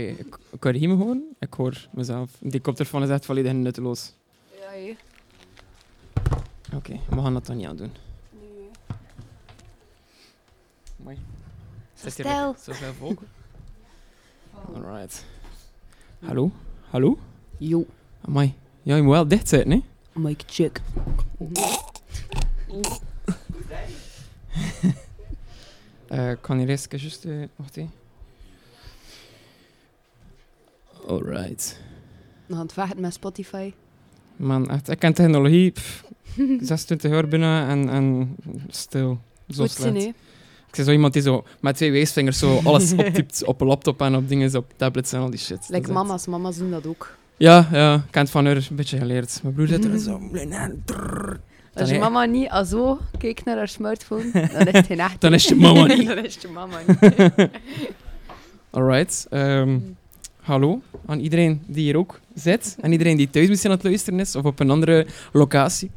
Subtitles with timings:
[0.00, 1.22] Oké, ik, ik hoor hem gewoon.
[1.38, 2.30] Ik hoor mezelf.
[2.38, 4.12] Die koptelefoon is echt volledig nutteloos.
[4.58, 4.96] Ja, hé.
[6.74, 7.92] Oké, we gaan dat dan niet aan doen.
[10.96, 11.18] Mooi.
[11.94, 12.54] Zit hier stil.
[12.58, 13.22] Zoveel volk.
[14.74, 15.24] Alright.
[16.18, 16.50] Hallo?
[16.90, 17.18] Hallo?
[17.58, 17.86] Jo,
[18.20, 18.54] Amai.
[18.82, 19.82] Ja, je moet wel dicht zitten, hè?
[20.12, 20.80] Mike check.
[26.10, 27.24] Eh, ik kan hier eerst just...
[27.24, 27.99] eh, wacht even.
[31.08, 31.80] Alright.
[32.46, 33.72] We gaan het vechten met Spotify.
[34.36, 35.70] Man, echt, ik ken technologie.
[35.70, 36.04] pff,
[36.60, 38.36] 26 jaar binnen en, en
[38.68, 39.20] stil.
[39.48, 40.04] Zo Goed zien, slecht.
[40.04, 40.10] hè?
[40.68, 44.00] Ik zie zo iemand die zo met twee wijsvingers zo alles optypt op een laptop
[44.00, 45.68] en op dingen, op tablets en al die shit.
[45.68, 47.16] Like echt- mama's, mama's doen dat ook.
[47.36, 49.40] Ja, ja, ik heb het van haar een beetje geleerd.
[49.42, 50.20] Mijn broer zit er zo...
[51.74, 55.20] Als je mama niet al zo kijkt naar haar smartphone, dan is het geen echt.
[55.20, 56.06] Dan is je mama niet.
[56.08, 57.48] dan is je mama niet.
[58.70, 59.26] Alright.
[59.30, 59.78] ehm,
[60.40, 62.76] hallo aan iedereen die hier ook zit.
[62.80, 65.90] En iedereen die thuis misschien aan het luisteren is of op een andere locatie.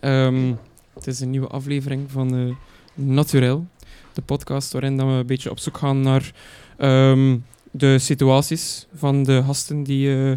[0.00, 0.52] Ehm,
[0.94, 2.54] het is een nieuwe aflevering van eh
[2.94, 3.66] Naturel.
[4.12, 6.32] De podcast waarin dat we een beetje op zoek gaan naar
[6.76, 7.36] ehm,
[7.70, 10.32] de situaties van de gasten die eh,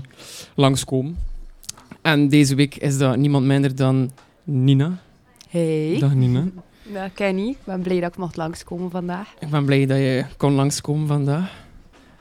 [0.56, 1.18] langskomen.
[2.02, 4.12] En deze week is dat niemand minder dan
[4.44, 5.02] Nina.
[5.50, 5.98] Hey.
[6.00, 6.44] Dag Nina.
[6.94, 7.56] Ja, ken niet.
[7.56, 9.34] Ik ben blij dat ik mocht langskomen vandaag.
[9.40, 11.66] Ik ben blij dat je kon langskomen vandaag.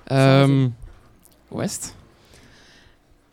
[0.05, 0.69] Ehm
[1.51, 1.95] hoe is het?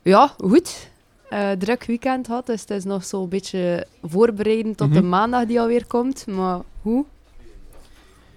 [0.07, 0.89] Ja, goed.
[1.29, 5.09] Eh, druk weekend had, dus het is nog zo'n beetje voorbereiden tot de Mhm.
[5.09, 6.27] maandag die alweer komt.
[6.27, 7.05] Maar hoe?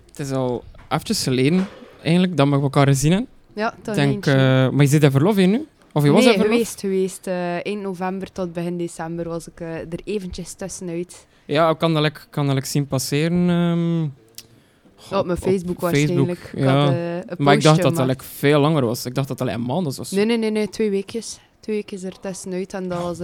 [0.09, 1.67] Het is al eventjes geleden,
[2.03, 3.29] eigenlijk, dat we elkaar gezien hebben.
[3.53, 4.35] Ja, Ik toch denk, eh,
[4.69, 5.67] maar je zit in verlof hier nu?
[5.93, 6.57] Of je was nee, in verlof?
[6.57, 7.27] geweest, geweest.
[7.27, 11.27] Eh, eind november tot begin december was ik er eventjes tussenuit.
[11.45, 13.49] Ja, ik kan dat, like- kan dat zien passeren.
[13.51, 16.51] ehm, op mijn Facebook waarschijnlijk.
[16.55, 16.85] Ik ja.
[16.85, 19.07] had, maar ik dacht dat dat veel langer was.
[19.07, 20.11] Ik dacht dat dat alleen een maand was.
[20.11, 21.41] Nee, nee, nee, nee, twee weekjes.
[21.61, 23.21] Twee weekjes er tussenuit en dat was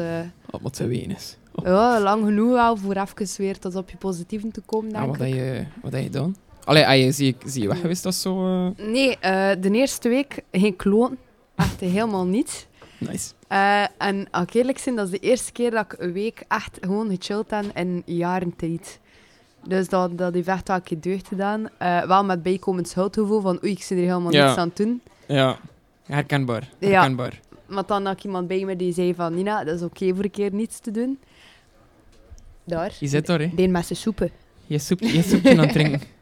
[0.50, 1.36] Oh, wat te ween is.
[1.64, 5.06] ja, lang genoeg wel voor even weer tot op je positieven te komen, Ja, denk
[5.10, 5.34] wat, heb ik.
[5.34, 6.36] je, wat heb je gedaan?
[6.64, 8.46] Allee, ah, je, zie, zie je weg geweest als zo...
[8.46, 11.16] eh, Nee, eh, de eerste week geen kloon.
[11.54, 12.66] Echt helemaal niet.
[12.98, 13.32] nice.
[13.98, 16.78] En als ik eerlijk ben, dat is de eerste keer dat ik een week echt
[16.80, 19.00] gewoon gechilled heb in jaren tijd.
[19.68, 21.68] Dus dat, dat heeft echt wel een keer deugd gedaan.
[22.08, 24.46] Wel met bijkomend schuldgevoel van oei, ik zit er helemaal Ja.
[24.46, 25.00] niets aan het doen.
[25.26, 25.58] Ja,
[26.06, 26.68] herkenbaar.
[26.78, 27.08] Ja.
[27.66, 30.24] Maar dan had ik iemand bij me die zei van Nina, dat is oké voor
[30.24, 31.18] een keer niets te doen.
[32.64, 32.96] Daar.
[33.00, 33.50] Je zit daar, hè.
[33.54, 34.30] Die met zijn soepen.
[34.66, 36.00] Je soep, je soepje aan het drinken.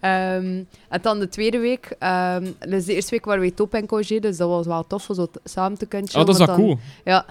[0.00, 3.86] Ehm, en dan de tweede week, ehm dus de eerste week waren we top in
[3.86, 6.56] congé, dus dat was wel tof om zo samen te kunnen Oh, dat is wel
[6.56, 6.78] cool.
[7.04, 7.26] Ja,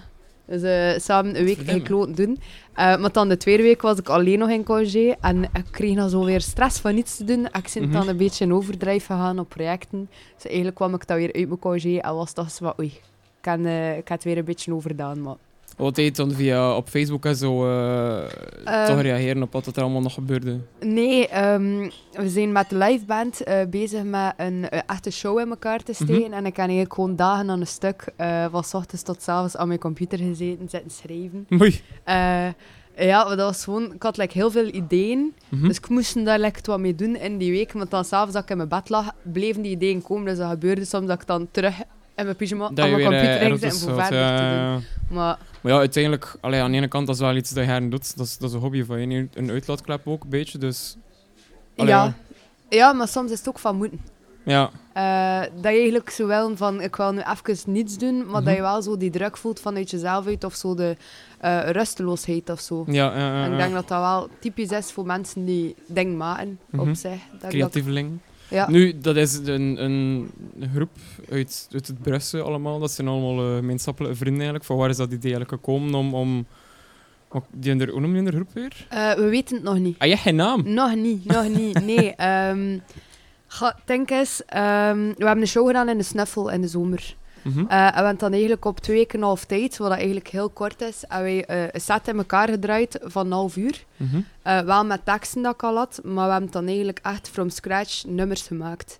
[0.46, 2.40] dus eh, samen een week gekloten doen.
[2.74, 5.96] Eh, maar dan de tweede week was ik alleen nog in congé en ik kreeg
[5.96, 7.46] dan zo weer stress van niets te doen.
[7.46, 7.92] Ik ben Mhm.
[7.92, 10.10] dan een beetje in overdrijf gegaan op projecten.
[10.36, 12.94] Dus eigenlijk kwam ik dan weer uit mijn congé en was toch zo van oei,
[13.44, 15.22] ik heb, eh, ik het weer een beetje overdaan.
[15.22, 15.36] Maar
[15.78, 18.24] Wat deed je dan via op Facebook en zo eh,
[18.66, 20.60] Ehm, toch reageren op wat er allemaal nog gebeurde?
[20.80, 25.50] Nee, ehm, we zijn met de liveband eh bezig met een eh, echte show in
[25.50, 26.13] elkaar te steken.
[26.30, 26.34] Mhm.
[26.34, 29.28] En ik heb eigenlijk gewoon dagen aan een stuk, eh van 's ochtends tot 's
[29.28, 31.45] avonds aan mijn computer gezeten, zitten schrijven.
[31.50, 31.81] Mooi.
[32.04, 32.48] Eh,
[32.98, 33.94] ja, dat was gewoon...
[33.94, 35.68] Ik had like, heel veel ideeën, Mhm.
[35.68, 37.74] dus ik moest daar like, wat mee doen in die week.
[37.74, 40.25] Maar dan s'avonds dat ik in mijn bed lag, bleven die ideeën komen.
[40.25, 41.75] Dus dat gebeurde soms dat ik dan terug
[42.15, 45.18] in mijn pyjama Dat aan mijn computer zitten voor verder te doen.
[45.18, 47.69] Maar Maar ja, uiteindelijk, allee, aan de ene kant, dat is wel iets dat je
[47.69, 48.18] her doet.
[48.18, 49.27] Dat is, dat is een hobby van je.
[49.33, 50.57] Een uitlaatklep ook, een beetje.
[50.57, 50.95] Dus,
[51.75, 52.13] Allee, ja.
[52.69, 54.00] ja, maar soms is het ook van moeten.
[54.44, 54.69] ja.
[54.94, 58.44] Eh, dat je eigenlijk zo wel van, ik wil nu even niets doen, maar Mhm.
[58.44, 60.98] dat je wel zo die druk voelt vanuit jezelf uit, of zo de
[61.39, 62.83] eh, rusteloosheid of zo.
[62.88, 66.18] Ja, ja, ja, En ik denk dat dat wel typisch is voor mensen die dingen
[66.18, 66.89] maken Mhm.
[66.89, 67.13] op zich.
[67.13, 68.19] Ik dat- Creatieveling.
[68.54, 68.70] Ja.
[68.70, 70.30] Nu, dat is een, een
[70.74, 70.96] groep
[71.30, 72.80] uit, uit het Brussel allemaal.
[72.80, 74.70] Dat zijn allemaal eh, gemeenschappelijke vrienden eigenlijk.
[74.70, 76.14] Van waar is dat idee eigenlijk gekomen om...
[76.14, 76.46] om
[77.52, 78.86] die hoe noem je de groep weer?
[78.90, 80.00] Eh, we weten het nog niet.
[80.00, 80.74] Ah, je hebt geen naam?
[80.74, 81.86] Nog niet, nog niet.
[81.86, 82.16] Nee.
[82.30, 82.80] ehm
[83.54, 87.16] ga, denk eens, ehm, we hebben een show gedaan in de Snuffel in de zomer.
[87.44, 87.60] Mhm.
[87.68, 90.50] Eh, en we hebben dan eigenlijk op twee weken half tijd, wat dat eigenlijk heel
[90.50, 93.86] kort is, hebben wij eh, een set in elkaar gedraaid van een half uur.
[94.42, 97.50] Eh, wel met teksten dat ik al had, maar we hebben dan eigenlijk echt from
[97.50, 99.00] scratch nummers gemaakt.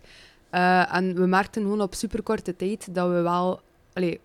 [0.90, 3.62] En we merkten gewoon op superkorte tijd dat we wel
[3.94, 4.20] allee,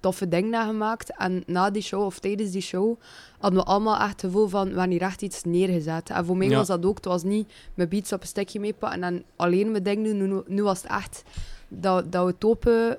[0.00, 1.16] toffe dingen hebben gemaakt.
[1.16, 2.98] En na die show, of tijdens die show,
[3.38, 6.10] hadden we allemaal echt het gevoel van, we hebben hier echt iets neergezet.
[6.10, 6.56] En voor mij Ja.
[6.56, 9.70] was dat ook, het was niet mijn beats op een stukje meepakken en dan alleen
[9.70, 10.28] mijn ding doen.
[10.28, 11.22] Nu, nu was het echt
[11.68, 12.98] dat, dat we het open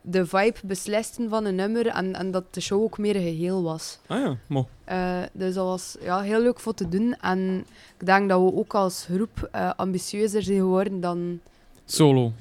[0.00, 3.62] de vibe beslisten van een nummer en, en dat de show ook meer een geheel
[3.62, 3.98] was.
[4.06, 4.68] Ah ja, mo.
[4.84, 7.16] Eh, dus dat was ja, heel leuk voor te doen.
[7.20, 7.64] En
[7.98, 11.40] ik denk dat we ook als groep eh, ambitieuzer zijn geworden dan...
[11.84, 12.32] Solo.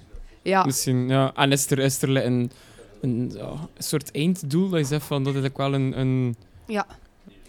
[0.41, 1.33] Ja, Misschien, ja.
[1.35, 2.51] En is er, is er een,
[3.01, 3.37] een,
[3.77, 6.35] soort einddoel dat je zegt van dat is wel een, een,
[6.67, 6.85] ja.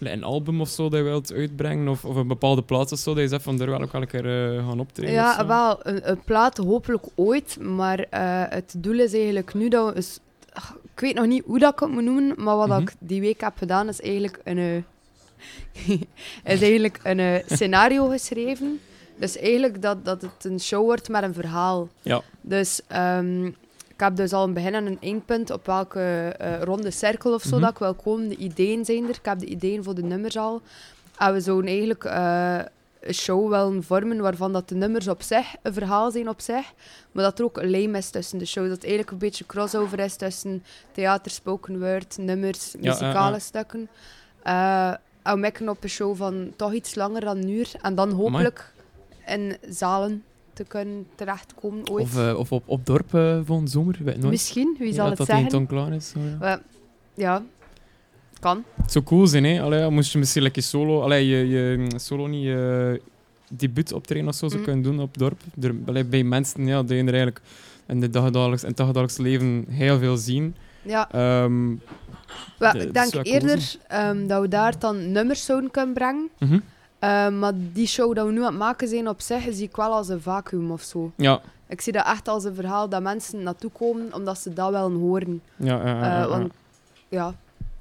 [0.09, 1.87] Een album of zo dat je wilt uitbrengen?
[1.87, 4.01] Of, of een bepaalde plaats of zo dat je zegt van daar wil ik wel
[4.01, 5.13] een keer eh, gaan optreden?
[5.13, 9.89] Ja, wel, een, een plaat hopelijk ooit, maar eh, het doel is eigenlijk nu dat
[9.89, 9.95] we...
[9.95, 10.19] eens-
[10.53, 12.81] ach, ik weet nog niet hoe dat ik het moet noemen, maar wat Mhm.
[12.81, 15.97] ik die week heb gedaan is eigenlijk een, eh,
[16.53, 18.79] is eigenlijk een scenario geschreven.
[19.17, 21.89] Dus eigenlijk dat, dat het een show wordt met een verhaal.
[22.01, 22.21] Ja.
[22.41, 23.55] Dus ehm, ik
[24.01, 27.49] heb dus al een begin en een eindpunt op welke eh, ronde cirkel of zo
[27.55, 27.61] Mhm.
[27.61, 28.29] dat ik wil komen.
[28.29, 29.09] De ideeën zijn er.
[29.09, 30.61] Ik heb de ideeën voor de nummers al.
[31.17, 32.59] En we zouden eigenlijk eh,
[32.99, 36.73] een show willen vormen waarvan dat de nummers op zich een verhaal zijn op zich,
[37.11, 38.63] maar dat er ook een lijm is tussen de show.
[38.63, 43.89] Dat het eigenlijk een beetje crossover is tussen theater, spoken word, nummers, muzikale ja, stukken.
[44.43, 44.87] Eh,
[45.23, 47.71] en we mikken op een show van toch iets langer dan een uur.
[47.81, 48.73] En dan hopelijk
[49.25, 52.03] in zalen te kunnen terechtkomen ooit.
[52.03, 54.31] Of, eh, of op, op dorp eh volgende zomer, weet nooit.
[54.31, 55.49] Misschien, wie zal Ja, het dat zeggen?
[55.49, 56.09] dan klaar is.
[56.09, 56.19] Zo,
[57.13, 57.43] ja.
[58.39, 58.63] Kan.
[58.81, 59.61] Het zou cool zijn, hè?
[59.61, 63.01] Allee, moest je misschien lekker solo, allee, je, je mm, solo niet je
[63.49, 64.63] debuut optreden of zo zou Mhm.
[64.71, 65.41] kunnen doen op dorp.
[65.61, 67.41] Er, allee, bij mensen ja, die er eigenlijk
[67.87, 68.13] in, het
[68.77, 70.55] dagdagelijks leven heel veel zien.
[70.81, 71.07] Ja,
[72.73, 76.29] de- ik dat denk eerder ehm, dat we daar dan nummers zouden kunnen brengen.
[76.39, 76.59] mhm.
[77.01, 79.75] Eh, maar die show dat we nu aan het maken zijn op zich, zie ik
[79.75, 81.11] wel als een vacuüm of zo.
[81.15, 84.71] Ja, Ik zie dat echt als een verhaal dat mensen naartoe komen omdat ze dat
[84.71, 85.41] willen horen.
[85.55, 86.27] ja, ja, ja, ja.
[86.27, 86.51] want
[87.09, 87.33] ja,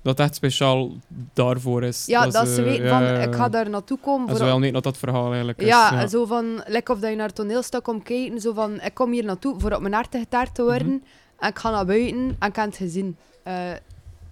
[0.02, 0.90] Dat echt speciaal
[1.32, 2.06] daarvoor is.
[2.06, 4.26] ja dat, ze weten van, ik ga daar naartoe komen.
[4.26, 5.66] Dat is wel niet dat dat verhaal eigenlijk is.
[5.66, 8.94] ja, zo van, lekker of dat je naar het toneelstuk komt kijken, zo van, ik
[8.94, 10.86] kom hier naartoe voor op mijn hart getaard te worden.
[10.86, 10.98] Mhm.
[11.38, 13.16] En ik ga naar buiten en ik heb het gezien.
[13.42, 13.70] Eh,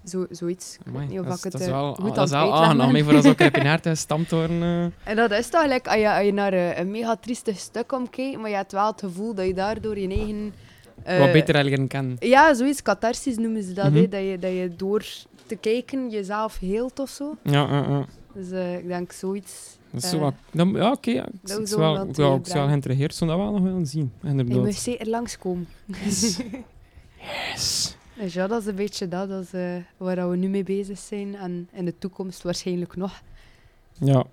[0.09, 0.75] zo, zoiets.
[0.75, 2.31] Ik weet Amai, niet of dat, ik het dat is eh, wel, goed dat is
[2.31, 4.63] wel het uitleggen aangenaam, voor als ook op je worden.
[4.63, 5.11] eh.
[5.11, 7.87] En dat is toch gelijk, als je, als je naar eh, een mega triestig stuk
[7.87, 10.55] komt kijken, maar je hebt wel het gevoel dat je daardoor je eigen...
[11.19, 12.17] wat beter leren kennen.
[12.19, 15.05] Ja, zoiets, catharsis noemen ze dat, hè, dat, je, dat je door
[15.47, 17.37] te kijken jezelf heelt of zo.
[17.43, 18.05] Ja, ja, ja.
[18.35, 19.77] Dus ik denk zoiets.
[19.91, 21.11] Dat is zo wat, dan, ja, oké.
[21.11, 21.27] ja.
[21.27, 24.13] Ik dat zou zo wel, wel ik zou geïnteresseerd zijn dat wel nog willen zien.
[24.23, 24.57] Je Inderdaad.
[24.65, 25.69] moet zeker langskomen.
[26.05, 26.41] Yes.
[27.53, 27.97] yes.
[28.21, 30.99] Dus ja, dat is een beetje dat, dat is, eh, waar we nu mee bezig
[30.99, 31.37] zijn.
[31.37, 33.23] En in de toekomst waarschijnlijk nog.
[33.93, 34.25] Ja.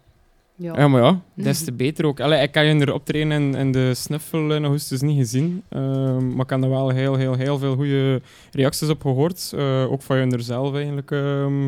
[0.58, 0.77] Ja.
[0.77, 2.20] ja, maar ja, des te beter ook.
[2.20, 5.63] Allee, ik kan je er optreden in, in de snuffel in augustus niet gezien.
[5.70, 9.51] Ehm, maar ik heb er wel heel, heel, heel veel goede reacties op gehoord.
[9.56, 11.12] Eh, ook van je er zelf eigenlijk.
[11.12, 11.63] ehm.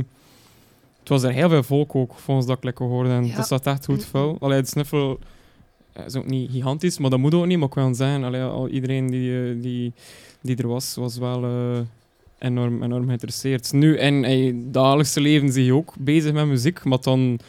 [0.99, 3.09] het was er heel veel volk ook, volgens dat ik lekker hoorde.
[3.09, 3.33] En Ja.
[3.35, 4.07] het zat echt goed Mhm.
[4.09, 4.35] vol.
[4.39, 5.19] Allee, de snuffel
[5.93, 7.57] eh, is ook niet gigantisch, maar dat moet ook niet.
[7.57, 9.93] Maar ik wil zeggen, allee, al iedereen die, eh, die,
[10.41, 11.79] die er was, was wel eh,
[12.39, 13.73] enorm, enorm geïnteresseerd.
[13.73, 17.39] Nu, in je dagelijkse leven zie je ook bezig met muziek, maar dan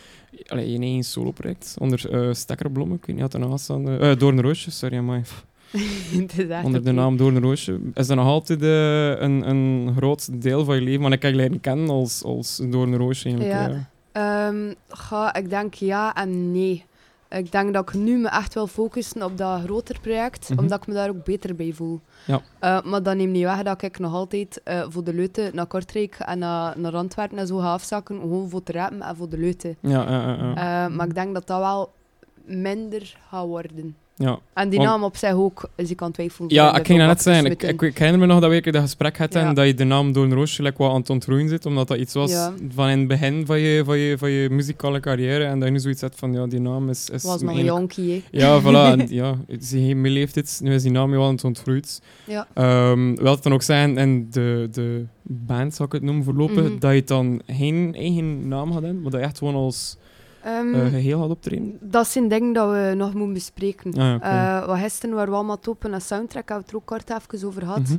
[0.46, 2.96] allee, je eigen solo-project onder eh Stekkerblommen.
[2.96, 3.88] Ik weet niet wat er naast staan.
[3.88, 4.96] eh uh, Doornroosje, sorry,
[6.48, 7.80] echt Onder de naam Doornroosje.
[7.94, 11.00] Is dat nog altijd eh, een, een groot deel van je leven?
[11.00, 13.54] Want ik heb je leren kennen als, als Doornroosje eigenlijk.
[13.54, 13.86] Ja.
[14.12, 14.48] Ja.
[14.48, 14.74] Ehm,
[15.32, 16.84] ik denk ja en nee.
[17.30, 20.58] Ik denk dat ik nu me echt wil focussen op dat groter project, Mhm.
[20.58, 22.00] omdat ik me daar ook beter bij voel.
[22.26, 22.40] Ja.
[22.58, 25.66] Eh, maar dat neemt niet weg dat ik nog altijd eh, voor de leuten naar
[25.66, 29.28] Kortrijk en naar, naar Antwerpen en zo ga afzakken, gewoon voor te rappen en voor
[29.28, 29.76] de leuten.
[29.80, 30.86] Ja, ja, ja, ja.
[30.86, 31.92] Eh, maar ik denk dat dat wel
[32.44, 33.96] minder gaat worden.
[34.18, 34.38] Ja.
[34.54, 36.48] En die Want- naam op zich ook, is ik aan het twijfelen.
[36.54, 37.44] Ja, ik ging net zeggen.
[37.44, 37.68] Ik, smitten.
[37.68, 40.12] ik, ik herinner me nog dat we dat gesprek hadden en dat je de naam
[40.12, 42.32] Doornroosje like, wat aan het ontgroeien zit, omdat dat iets was
[42.74, 45.74] van in het begin van je, van, je, van je muzikale carrière en dat je
[45.74, 47.10] nu zoiets hebt van, ja, die naam is...
[47.10, 48.38] is was nog een jonkie, hè.
[48.38, 48.98] Ja, voilà.
[48.98, 52.02] En, ja, ze heeft mijn leeftijd, nu is die naam wel aan het ontgroeid.
[52.24, 52.46] Ja.
[52.54, 56.62] Ehm wil het dan ook zijn, en de, de band, zou ik het noemen voorlopig,
[56.68, 56.78] Mhm.
[56.78, 59.96] dat je dan geen eigen naam had maar dat je echt gewoon als
[60.48, 61.78] Ehm, eh, geheel had optreden?
[61.80, 63.94] Dat zijn dingen dat we nog moeten bespreken.
[63.94, 64.14] Ah.
[64.60, 67.22] Eh, wat gisteren waren we allemaal open een soundtrack, hebben we het er ook kort
[67.36, 67.78] even over gehad.
[67.80, 67.96] Mhm.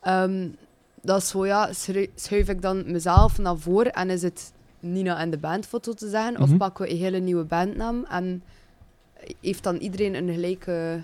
[0.00, 0.48] Ehm,
[1.02, 1.68] dat is zo, ja,
[2.14, 6.40] schuif ik dan mezelf naar voren en is het Nina en de bandfoto te zeggen,
[6.40, 6.56] of Mhm.
[6.56, 8.42] pakken we een hele nieuwe bandnaam en
[9.40, 11.00] heeft dan iedereen een gelijke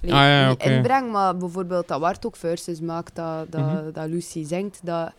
[0.00, 3.92] nee, Ah, ja, inbreng, maar bijvoorbeeld dat Wart ook verses maakt, dat, dat, Mhm.
[3.92, 5.12] dat Lucy zingt, dat,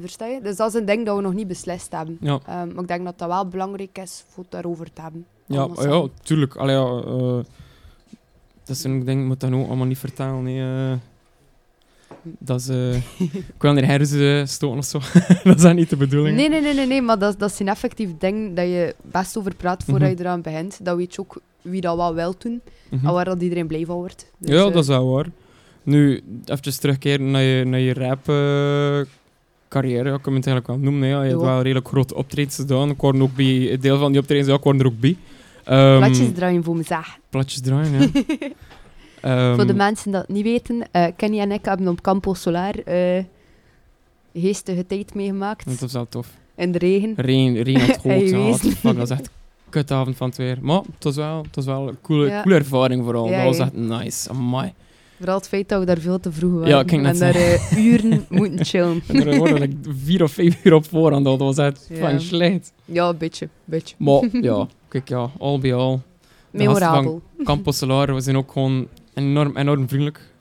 [0.00, 0.40] versta je?
[0.42, 2.16] Dus dat is een ding dat we nog niet beslist hebben.
[2.20, 5.26] Ja, Ehm, maar ik denk dat dat wel belangrijk is voor het daarover te hebben.
[5.46, 6.56] ja, ja, tuurlijk.
[6.56, 7.38] Allee, ja, eh,
[8.64, 10.42] dat zijn ook dingen, moet dat ook allemaal niet vertellen.
[10.42, 10.92] Nee, eh.
[12.38, 12.68] dat is...
[12.68, 12.94] eh,
[13.54, 14.98] ik wil er hersen stoten of zo.
[15.44, 16.36] dat is niet de bedoeling.
[16.36, 19.54] Nee, nee, nee, nee, nee maar dat, dat zijn effectief dingen dat je best over
[19.54, 20.16] praat voordat Mhm.
[20.18, 20.84] je eraan begint.
[20.84, 22.60] Dat weet je ook wie dat wel wil doen
[22.90, 23.06] Mhm.
[23.06, 24.30] en waar dat iedereen blij van wordt.
[24.38, 25.26] Dus, ja, dat is wel waar.
[25.82, 28.24] Nu, even terugkeren naar je, naar je rap
[29.80, 31.08] carrière, ja, ik kan het eigenlijk wel noemen.
[31.08, 31.22] Ja.
[31.22, 32.90] Je hebt wel redelijk grote optredens gedaan.
[32.90, 35.16] Ik ook bij, een deel van die optredens, ja, ik er ook bij.
[35.64, 37.18] Ehm, Platjes draaien voor me zeg.
[37.30, 38.08] platjes draaien, ja.
[39.20, 42.74] Ehm, Voor de mensen dat niet weten, eh, Kenny en ik hebben op Campo Solar
[42.84, 43.24] eh
[44.34, 45.64] geestige tijd meegemaakt.
[45.66, 46.28] Dat was wel tof.
[46.56, 47.12] In de regen.
[47.16, 47.88] Regen, regen aan
[48.22, 48.62] het hoofd.
[48.64, 50.58] ja, fuck, dat was echt een kutavond van het weer.
[50.60, 52.42] Maar het was wel, het was wel een coole, Ja.
[52.42, 53.28] coole ervaring vooral.
[53.28, 54.30] Ja, dat was echt nice.
[54.30, 54.72] Amai.
[55.16, 56.68] Vooral het feit dat we daar veel te vroeg waren.
[56.68, 59.02] Ja, ik ging net en daar eh, uren moeten chillen.
[59.08, 61.24] En er worden like vier of vijf uur op voorhand.
[61.24, 62.10] Dat was echt Ja.
[62.10, 62.72] van slecht.
[62.84, 63.48] Ja, een beetje.
[63.64, 63.94] beetje.
[63.98, 66.02] Maar ja, kijk ja, al bij al.
[66.50, 67.22] De gasten Memorabel.
[67.44, 70.32] Campos Solar, we zijn ook gewoon enorm, enorm vriendelijk.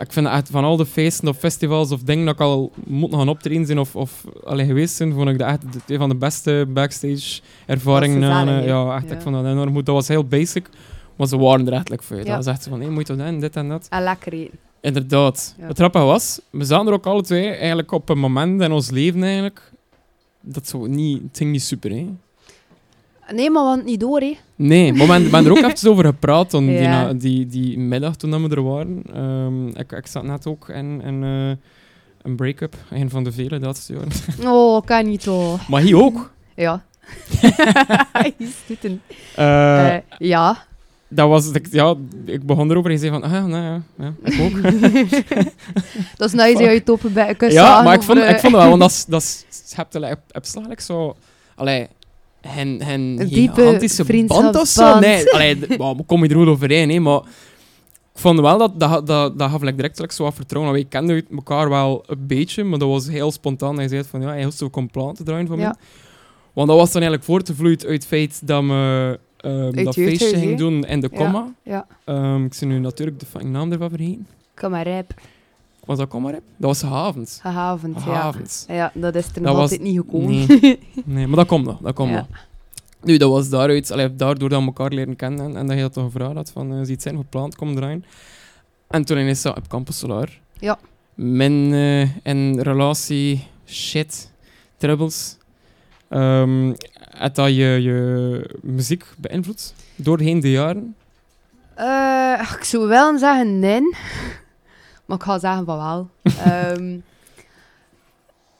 [0.00, 3.14] Ik vind echt van al de feesten of festivals of dingen dat ik al moet
[3.14, 6.14] gaan optreden zijn of, of allee, geweest zijn, vond ik dat echt een van de
[6.14, 8.22] beste backstage ervaringen.
[8.22, 9.14] Eh, ja, echt, Ja.
[9.14, 9.86] ik vond dat enorm goed.
[9.86, 10.68] Dat was heel basic,
[11.16, 12.16] maar ze waren er like, voor.
[12.16, 12.24] je.
[12.24, 12.34] Ja.
[12.36, 13.86] Dat was echt zo van, hé, moet je dat doen, dit en dat.
[13.90, 14.58] En lekker eten.
[14.80, 15.54] Inderdaad.
[15.58, 15.66] Ja.
[15.66, 18.90] Het grappige was, we zaten er ook alle twee eigenlijk op een moment in ons
[18.90, 19.72] leven eigenlijk,
[20.40, 22.06] dat zo niet, het ging niet super, hè.
[23.32, 24.36] Nee, maar we hadden het niet door, hè.
[24.56, 28.16] Nee, maar we hebben- er ook even over gepraat toen die, na- die, die middag
[28.16, 29.02] toen we er waren.
[29.14, 31.48] Ehm, ik, ik zat net ook in, in eh,
[32.22, 34.08] een break-up, een van de vele dat sturen.
[34.46, 35.68] Oh, kan niet toch.
[35.68, 36.32] Maar hier ook.
[36.54, 36.84] Ja.
[38.64, 39.02] Stoeten.
[39.36, 40.64] Eh, Eh, ja.
[41.08, 41.94] Dat was, ik, ja,
[42.24, 44.62] ik begon erover en zei van, ah ja, nou ja, ja, ik ook.
[46.18, 48.52] dat is nice dat je je toppen bij elkaar ja, maar ik vond, ik vond
[48.52, 49.44] wel, want dat is, dat is,
[49.92, 51.16] je er op slag zo,
[51.54, 51.86] allee,
[52.40, 54.98] hen, hen Een diepe gigantische band of zo.
[54.98, 57.20] Nee, allee, well, kom je er goed overeen, hè, maar
[58.14, 60.72] ik vond wel dat, dat, dat, dat gaf like, direct like, zo wat vertrouwen.
[60.72, 63.76] Wij kenden elkaar wel een beetje, maar dat was heel spontaan.
[63.76, 65.64] Hij zei van, ja, hij heeft zo een plan te draaien van Ja.
[65.64, 65.74] mij.
[66.52, 70.58] Want dat was dan eigenlijk voortgevloeid uit het feit dat we ehm, dat feestje ging
[70.58, 71.52] doen in de comma.
[71.62, 71.86] Ja.
[72.04, 74.26] Ehm, ik zie nu natuurlijk de naam ervan vergeten.
[74.54, 75.14] Kom maar rijp.
[75.84, 76.30] Was dat comma?
[76.30, 77.38] Dat was Havens.
[77.40, 78.12] Gehavend, ja.
[78.12, 78.64] Havens.
[78.68, 80.46] Ja, dat is er nog was- altijd niet gekomen.
[80.60, 80.78] Nee.
[81.04, 81.78] Nee, maar dat komt nog.
[81.80, 82.16] Dat komt Ja.
[82.16, 82.26] nog.
[83.02, 85.82] Nu, dat was daaruit, allee, daardoor dat we elkaar leren kennen en, en dat je
[85.82, 88.04] dat toch gevraagd had van, eh ziet zijn gepland, kom eraan.
[88.88, 90.38] En toen is dat op Campus Solar.
[90.58, 90.78] Ja.
[91.14, 94.30] Mijn eh en relatie, shit,
[94.76, 95.36] troubles.
[96.08, 96.72] Ehm
[97.18, 100.96] had dat je, je muziek beïnvloed doorheen de jaren?
[101.74, 103.80] Eh, ik zou wel zeggen nee.
[105.04, 106.08] Maar ik ga zeggen van wel.
[106.44, 106.98] Ehm,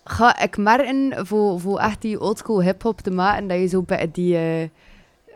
[0.04, 4.08] ga ik merken voor, voor echt die oldschool hip-hop te maken, dat je zo bij
[4.12, 4.36] die.
[4.36, 4.68] eh,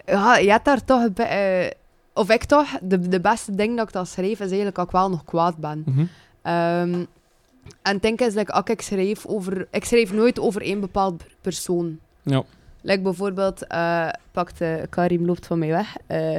[0.06, 1.24] ja, je hebt daar toch beetje.
[1.24, 1.70] eh,
[2.12, 4.90] of ik toch, de, de beste ding dat ik dat schreef, is eigenlijk dat ik
[4.90, 5.82] wel nog kwaad ben.
[5.86, 6.04] Mhm.
[6.42, 7.04] Ehm,
[7.82, 9.68] en denk is, like, als ik schreef over...
[9.70, 11.98] Ik schreef nooit over één bepaald persoon.
[12.22, 12.42] Ja.
[12.82, 15.96] Like bijvoorbeeld, eh pakte Karim loopt van mij weg.
[16.06, 16.38] Eh,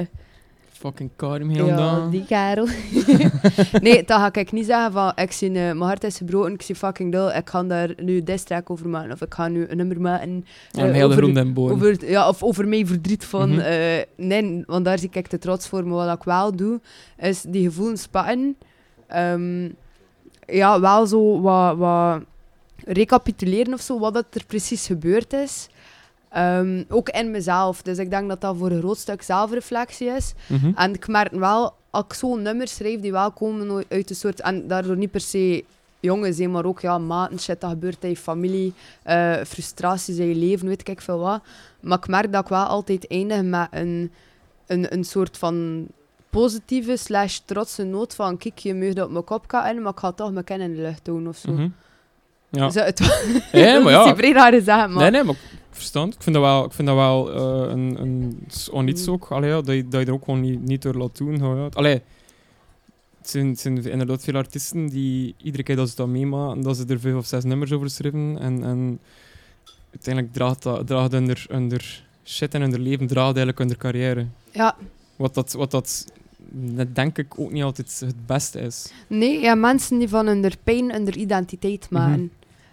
[0.72, 2.68] Fucking Karim heel ja, die kerel.
[3.82, 6.62] nee, dan ga ik niet zeggen van, ik zie, eh, mijn hart is gebroken, ik
[6.62, 9.78] zie fucking dul, ik ga daar nu diss over maken, of ik ga nu een
[9.78, 11.72] nummer maken Ja, een hele over- en boom.
[11.72, 13.50] over, ja, of over mijn verdriet van...
[13.50, 14.04] Mhm.
[14.16, 15.88] nee, want daar zie ik te trots voor.
[15.88, 16.80] Maar wat ik wel doe,
[17.18, 18.58] is die gevoelens pakken.
[19.08, 19.70] Ehm,
[20.48, 22.22] ja, wel zo wat, wat
[22.86, 25.68] recapituleren of zo, wat dat er precies gebeurd is.
[26.32, 27.82] Ehm, ook in mezelf.
[27.82, 30.34] Dus ik denk dat dat voor een groot stuk zelfreflectie is.
[30.48, 30.72] Mhm.
[30.76, 34.42] En ik merk wel, als ik zo'n nummers schrijf die wel komen uit een soort...
[34.42, 35.64] En daardoor niet per se
[36.00, 40.28] jongens, hè, maar ook ja, maten, shit dat gebeurt in je familie, eh, frustraties in
[40.28, 41.42] je leven, weet ik veel wat.
[41.80, 44.12] Maar ik merk dat ik wel altijd eindig met een,
[44.68, 45.88] een, een soort van
[46.30, 50.00] positieve slash trotse noot van kijk, je mag dat op mijn kop gaan, maar ik
[50.00, 51.52] ga toch mijn kin in de lucht doen of zo.
[51.52, 51.68] Mhm.
[52.50, 52.70] Ja.
[52.70, 53.00] Zo, het,
[53.52, 54.90] Ja, maar is maar...
[54.90, 55.36] Nee, nee, maar
[55.76, 56.14] verstand.
[56.14, 59.14] Ik vind dat wel, ik vind dat wel eh, een, een iets Mm.
[59.14, 59.28] ook.
[59.32, 61.38] Allee, ja, dat, je, dat je er ook gewoon niet, niet door laat doen.
[61.38, 61.68] Ja.
[61.74, 62.02] Allee,
[63.18, 66.78] het zijn, het zijn inderdaad veel artiesten die iedere keer dat ze dat meemaken, dat
[66.78, 68.38] ze er vijf of zes nummers over schrijven.
[68.40, 69.00] En, en
[69.92, 71.72] uiteindelijk draagt dat draagt hun, hun
[72.24, 74.26] shit in hun leven draagt eigenlijk hun carrière.
[74.52, 74.76] Ja,
[75.16, 76.06] Wat dat, wat dat
[76.94, 78.92] denk ik ook niet altijd het beste is.
[79.08, 82.02] Nee, ja, mensen die van hun pijn hun identiteit Mhm.
[82.02, 82.32] maken.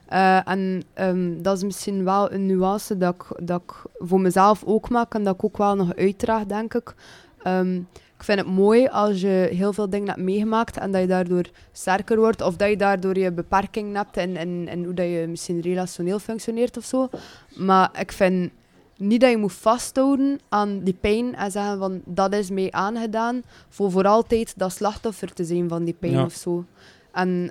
[0.09, 4.65] Eh, en ehm, dat is misschien wel een nuance dat ik, dat ik voor mezelf
[4.65, 6.95] ook maak en dat ik ook wel nog uitdraag, denk ik.
[7.43, 7.77] Ehm,
[8.17, 11.45] ik vind het mooi als je heel veel dingen hebt meegemaakt en dat je daardoor
[11.73, 15.27] sterker wordt of dat je daardoor je beperking hebt en, en, en hoe dat je
[15.29, 17.09] misschien relationeel functioneert of zo.
[17.57, 18.51] Maar ik vind
[18.97, 23.43] niet dat je moet vasthouden aan die pijn en zeggen van dat is mij aangedaan
[23.69, 26.25] voor voor altijd dat slachtoffer te zijn van die pijn Ja.
[26.25, 26.65] of zo.
[27.13, 27.51] En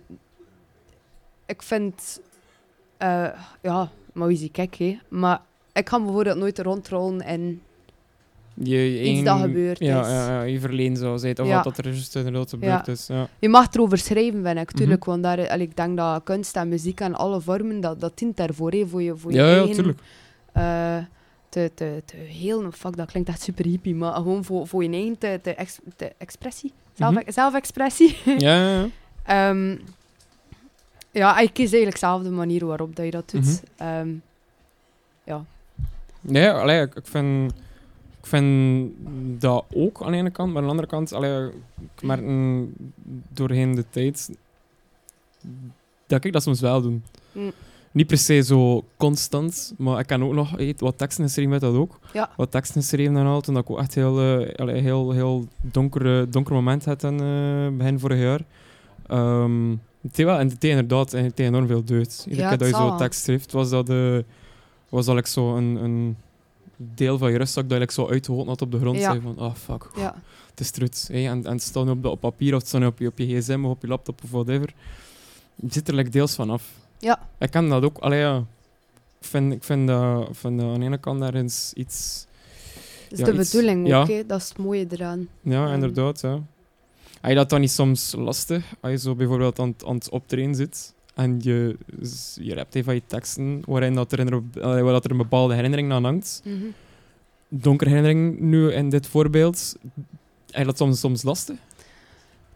[1.45, 2.19] ik vind,
[2.97, 3.27] eh,
[3.61, 4.97] ja, maar wie zie ik, hè?
[5.09, 5.41] Maar
[5.73, 7.61] ik ga bijvoorbeeld nooit rondrollen in
[8.63, 10.07] Je, Iets eigen- dat gebeurd ja, is.
[10.07, 11.39] Ja, ja, je verleen zou zijn.
[11.39, 11.55] Of Ja.
[11.55, 13.07] wat dat er juist inderdaad gebeurd is.
[13.07, 13.27] Ja.
[13.39, 15.09] Je mag erover schrijven, vind ik, Mhm.
[15.09, 18.71] Want daar, ik denk dat kunst en muziek en alle vormen, dat, dat dient daarvoor,
[18.71, 19.73] hè, voor je, voor je Ja, ja, eigen...
[19.75, 19.99] tuurlijk.
[20.53, 20.97] eh,
[21.49, 24.89] te, te, te heel, fuck, dat klinkt echt super hippie, maar gewoon voor, voor je
[24.89, 27.31] eigen te, te, ex- te expressie, zelf, Mhm.
[27.31, 28.17] zelfexpressie.
[28.37, 28.87] Ja, ja, ja.
[29.49, 29.77] Ehm,
[31.17, 33.63] ja, ik kies eigenlijk zelf de manier waarop dat je dat doet.
[33.77, 33.87] Mhm.
[33.87, 34.09] Ehm,
[36.21, 37.51] Nee, allee, ik, ik vind,
[38.19, 38.91] ik vind
[39.41, 41.47] dat ook aan de ene kant, maar aan de andere kant, allee,
[41.95, 42.73] ik merk mm,
[43.29, 44.29] doorheen de tijd
[46.07, 46.99] dat ik dat soms wel doe.
[47.31, 47.51] Mm.
[47.91, 51.75] Niet per se zo constant, maar ik kan ook nog wat teksten geschreven met dat
[51.75, 51.99] ook.
[52.13, 52.29] Ja.
[52.37, 56.53] Wat teksten geschreven en al, toen ik ook echt heel, allee, heel, heel donker, donker
[56.53, 58.41] moment had in eh, begin vorig jaar.
[59.07, 59.75] Ehm
[60.07, 62.23] het wel, en het deed inderdaad en het deed enorm veel deugd.
[62.27, 64.17] Iedere Ja, keer dat je zo'n tekst schrijft, was dat, eh
[64.89, 66.17] was dat like zo een, een
[66.77, 68.97] deel van je rustzak dat je like zo uitgeholpen had op de grond.
[68.97, 69.03] Ja.
[69.11, 70.15] Zei van, oh fuck, ja.
[70.49, 71.07] het is truut.
[71.11, 72.99] Hey, en, en het staat nu op, de, op papier of het staat nu op
[72.99, 74.73] je, op je gsm of op je laptop of whatever.
[75.55, 76.63] Je zit er like deels van af.
[76.99, 77.19] Ja.
[77.39, 77.97] Ik kan dat ook.
[77.97, 78.37] Allee, ja.
[79.19, 82.25] Ik vind, ik vind, dat, vind aan de ene kant daar eens iets...
[83.09, 84.05] Dat is Ja, de iets- bedoeling ja.
[84.27, 85.27] dat is het mooie eraan.
[85.41, 85.73] Ja, Ehm.
[85.73, 86.21] inderdaad.
[86.21, 86.39] Ja.
[87.27, 88.73] Heb je dat dan niet soms lastig?
[88.79, 91.77] Als je zo bijvoorbeeld aan, het- aan het optreden zit en je,
[92.35, 95.53] je hebt een van je teksten waarin dat er, een, waar dat er een bepaalde
[95.53, 96.41] herinnering aan hangt.
[96.45, 96.55] Mhm.
[97.47, 99.75] Donkere herinnering nu in dit voorbeeld.
[100.49, 101.55] Heb je dat soms, soms lastig?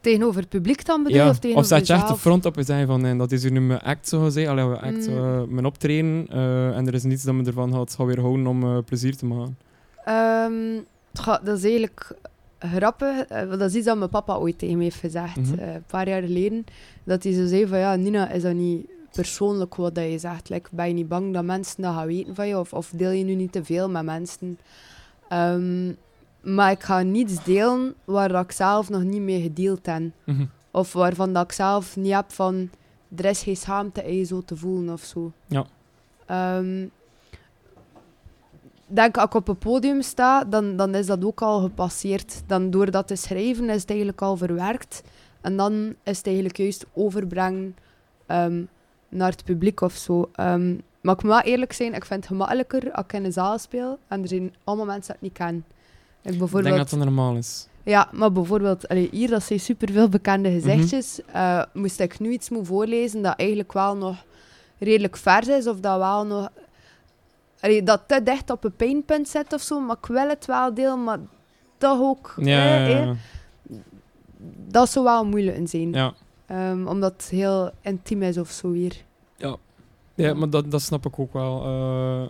[0.02, 1.18] Tegenover het publiek dan bedoel?
[1.18, 1.30] Ja.
[1.30, 3.82] Of Of zet je echt de front op en van dat is hier nu mijn
[3.82, 4.48] act, zo gezegd.
[4.48, 5.18] Allee, mijn act, Mm.
[5.18, 6.26] eh, mijn optreden.
[6.30, 9.16] eh, en er is niets dat me ervan gaat, gaat weer houden om eh, plezier
[9.18, 9.58] te maken.
[10.06, 10.80] Ehm,
[11.12, 12.16] tja, dat is eigenlijk
[12.68, 13.20] grappig.
[13.26, 15.38] eh, dat is iets dat mijn papa ooit tegen me heeft gezegd.
[15.38, 15.60] Mhm.
[15.60, 16.66] eh, een paar jaar geleden.
[17.04, 20.50] Dat hij zo zei van, ja, Nina, is dat niet persoonlijk wat dat je zegt?
[20.50, 22.60] Like, ben je niet bang dat mensen dat gaan weten van je?
[22.60, 24.60] Of, of deel je nu niet te veel met mensen?
[25.30, 25.94] Ehm,
[26.42, 30.02] maar ik ga niets delen waar dat ik zelf nog niet mee gedeeld heb.
[30.24, 30.46] Mhm.
[30.72, 32.70] Of waarvan dat ik zelf niet heb van...
[33.16, 35.32] Er is geen schaamte in je zo te voelen of zo.
[35.48, 35.66] Ja.
[36.26, 36.86] Ehm,
[38.96, 42.42] denk als ik op een podium sta, dan, dan is dat ook al gepasseerd.
[42.48, 45.04] Dan door dat te schrijven is het eigenlijk al verwerkt.
[45.42, 47.76] En dan is het eigenlijk juist overbrengen
[48.26, 48.64] ehm,
[49.10, 50.30] naar het publiek of zo.
[50.34, 53.32] Ehm, maar ik moet wel eerlijk zijn, ik vind het gemakkelijker als ik in een
[53.32, 55.56] zaal speel en er zijn allemaal mensen die ik niet ken.
[55.56, 56.78] Ik Ik denk bijvoorbeeld...
[56.78, 57.68] dat dat normaal is.
[57.84, 61.20] Ja, maar bijvoorbeeld, allee, hier, dat zijn superveel bekende gezichtjes.
[61.32, 64.26] eh, moest ik nu iets moeten voorlezen dat eigenlijk wel nog
[64.78, 66.50] redelijk vers is, of dat wel nog...
[67.62, 70.74] Allee, dat te dicht op een pijnpunt zit of zo, maar ik wil het wel
[70.74, 71.20] delen, maar
[71.78, 72.34] toch ook...
[72.38, 72.44] Ja,
[72.86, 73.16] eh, ja, eh, ja.
[74.68, 75.94] dat zou wel moeilijk in zijn.
[75.94, 76.14] ja.
[76.46, 78.96] Ehm, omdat het heel intiem is of zo hier.
[80.16, 81.64] Ja, maar dat, dat snap ik ook wel.
[81.64, 82.28] eh.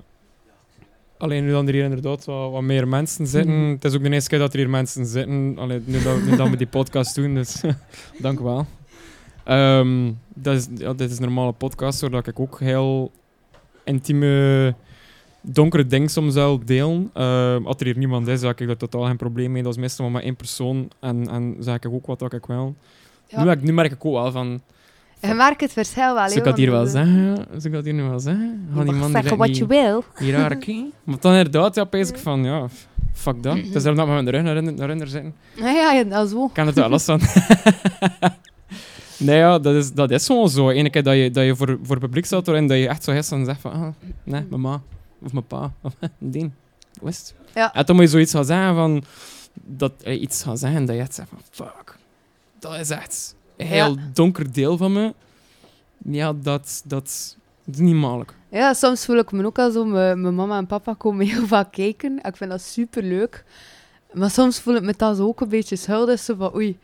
[1.17, 3.61] alleen nu dan er hier inderdaad wat, wat meer mensen zitten.
[3.61, 3.71] Mhm.
[3.71, 5.57] Het is ook de eerste keer dat er hier mensen zitten.
[5.57, 7.61] Alleen nu, dat, nu dat we die podcast doen, dus
[8.19, 8.65] dank u wel.
[9.43, 13.11] Ehm, dat is, ja, dit is een normale podcast, zodat ik ook heel
[13.83, 14.75] intieme,
[15.41, 17.09] donkere dingen soms wel deel.
[17.13, 19.63] Ehm, als er hier niemand is, heb ik daar totaal geen probleem mee.
[19.63, 20.91] Dat is meestal maar één persoon.
[20.99, 22.45] En, en zeg ik ook wat dat ik.
[22.47, 22.63] Ja.
[23.37, 24.61] Nu, merk- nu merk ik ook wel van...
[25.21, 26.27] Je merkt het verschil wel.
[26.27, 27.35] Zou ik dat hier wel zeggen?
[27.35, 28.67] Zou ik dat hier nu wel zeggen?
[28.75, 30.03] Gaan die man zeggen wat je wil.
[30.59, 30.85] key.
[31.03, 32.67] Maar dan inderdaad, ja, pees ik van, ja,
[33.13, 33.55] fuck dat.
[33.57, 35.33] Het is daarom dat we met de rug naar in- naar in zitten.
[35.55, 36.45] Ja, ja, dat is zo.
[36.45, 37.19] Ik kan het wel last van.
[39.27, 40.69] nee, ja, dat is, dat is gewoon zo.
[40.69, 43.11] Ene keer dat je, dat je voor, voor publiek staat en dat je echt zo
[43.11, 43.87] is en zegt van, ah,
[44.23, 44.81] nee, mijn ma
[45.21, 45.93] of mijn pa of
[46.99, 47.33] hoe is het?
[47.55, 47.73] Ja.
[47.73, 49.03] En dan moet je zoiets gaan zeggen van,
[49.53, 51.97] dat je iets gaat zeggen dat je echt zegt van, fuck,
[52.59, 55.13] dat is echt een heel donker deel van me.
[56.03, 58.33] Ja, dat, dat, dat is niet makkelijk.
[58.49, 59.85] Ja, soms voel ik me ook al zo.
[59.85, 62.19] Mijn mijn mama en papa komen heel vaak kijken.
[62.23, 63.43] Ik vind dat super leuk.
[64.13, 66.19] Maar soms voel ik me dan zo ook een beetje schuldig.
[66.19, 66.79] Zo van, oei,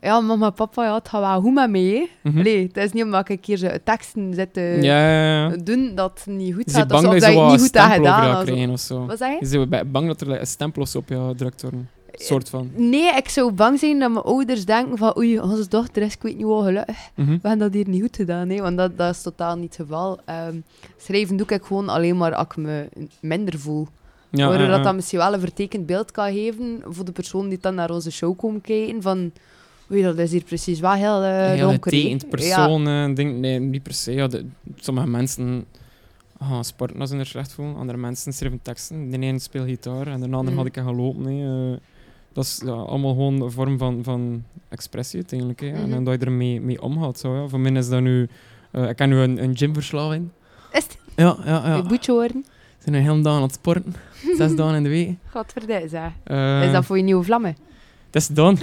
[0.00, 2.08] ja, mama en papa, ja, het gaat wel goed met mij.
[2.22, 2.30] hè.
[2.30, 2.38] Mhm.
[2.62, 5.56] Het is niet omdat ik hier zo teksten zit te ja, ja, ja.
[5.56, 6.88] doen dat het niet goed gaat.
[6.88, 8.30] bang of dat je het niet goed hebt gedaan.
[8.30, 8.44] of zo.
[8.44, 9.06] krijgen of zo?
[9.06, 9.38] Wat zeg je?
[9.40, 11.88] Is je bang dat er een stempel op jou gedrukt worden?
[12.12, 12.70] Soort van.
[12.74, 16.22] Nee, ik zou bang zijn dat mijn ouders denken van oei, onze dochter is ik
[16.22, 16.98] weet niet wel gelukkig.
[17.14, 17.30] Mhm.
[17.30, 18.60] We hebben dat hier niet goed gedaan, hè?
[18.60, 20.18] want dat, dat is totaal niet het geval.
[20.24, 20.54] Ehm,
[20.96, 22.88] schrijven doe ik gewoon alleen maar als ik me
[23.20, 23.86] minder voel.
[24.30, 27.58] Ja, Waardoor dat dan misschien wel een vertekend beeld kan geven voor de persoon die
[27.60, 29.02] dan naar onze show komt kijken.
[29.02, 29.32] Van,
[29.92, 31.90] oei, dat is hier precies wel heel uh, Een heel donker.
[31.92, 31.96] hè.
[31.98, 32.88] getekend Ja, persoon.
[32.88, 34.12] eh, ding, nee, niet per se.
[34.12, 34.44] Ja, de-
[34.76, 35.64] sommige mensen
[36.42, 37.76] gaan sporten als ze er slecht voelen.
[37.76, 39.10] Andere mensen schrijven teksten.
[39.10, 40.56] De ene speelt gitaar en de andere Mm.
[40.56, 41.26] had ik gaan lopen.
[41.26, 41.78] Eh,
[42.32, 45.60] dat is ja, allemaal gewoon een vorm van, van expressie uiteindelijk.
[45.60, 45.68] Hè.
[45.68, 46.04] En Mhm.
[46.04, 47.18] dat je ermee mee omgaat.
[47.18, 47.48] Zo, ja.
[47.48, 48.22] Voor mij is dat nu...
[48.72, 50.28] ik heb nu een, een gymverslaving.
[50.72, 51.76] Is het Ja, ja, ja.
[51.76, 52.36] een boetje worden?
[52.78, 53.94] Ik ben een hele dag aan het sporten.
[54.38, 55.14] Zes dagen in de week.
[55.30, 56.10] Godverdomme, zeg.
[56.66, 57.56] Is dat voor je nieuwe vlammen?
[58.10, 58.58] Het is dan.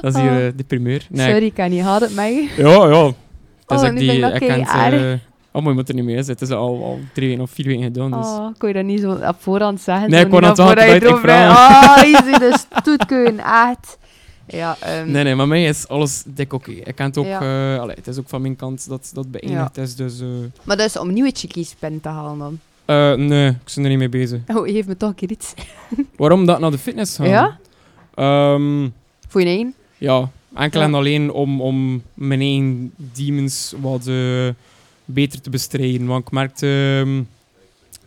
[0.00, 0.46] dat is hier Oh.
[0.46, 1.06] eh, de primeur.
[1.10, 1.82] Nee, Sorry, ik kan niet.
[1.82, 2.48] Had het mij?
[2.56, 3.04] Ja, ja.
[3.04, 3.14] Het
[3.80, 5.00] is Oh, ook die, ik dat ken kei-aardig.
[5.02, 5.12] eh,
[5.52, 6.32] Oh, maar je moet er niet mee zitten.
[6.34, 8.10] Het is al, al drie weken of vier weken gedaan.
[8.10, 8.26] Dus.
[8.26, 10.10] Oh, kon je dat niet zo op voorhand zeggen?
[10.10, 11.56] Nee, ik kon het vooruit over- vraag.
[11.56, 13.98] Ah, easy, dus toetkeun, echt.
[14.46, 16.70] Ja, ehm, Nee, nee, maar mij is alles dik oké.
[16.70, 17.24] Ik kan het ook...
[17.26, 17.40] Ja.
[17.74, 20.20] eh, allee, het is ook van mijn kant dat dat beëindigd is, dus...
[20.20, 20.26] eh,
[20.64, 22.60] Maar dat is om nieuwe chickies pen te halen dan.
[22.88, 24.40] Eh, nee, ik ben er niet mee bezig.
[24.46, 25.54] Oh, geef me toch een keer iets.
[26.16, 27.28] Waarom dat naar de fitness gaan?
[27.28, 27.58] Ja?
[28.14, 28.88] Ehm,
[29.28, 29.74] Voor je één?
[29.98, 30.86] ja, enkel Ja.
[30.86, 34.48] en alleen om, om mijn eigen demons wat eh,
[35.04, 36.06] beter te bestrijden.
[36.06, 36.66] Want ik merkte
[37.06, 37.22] ehm,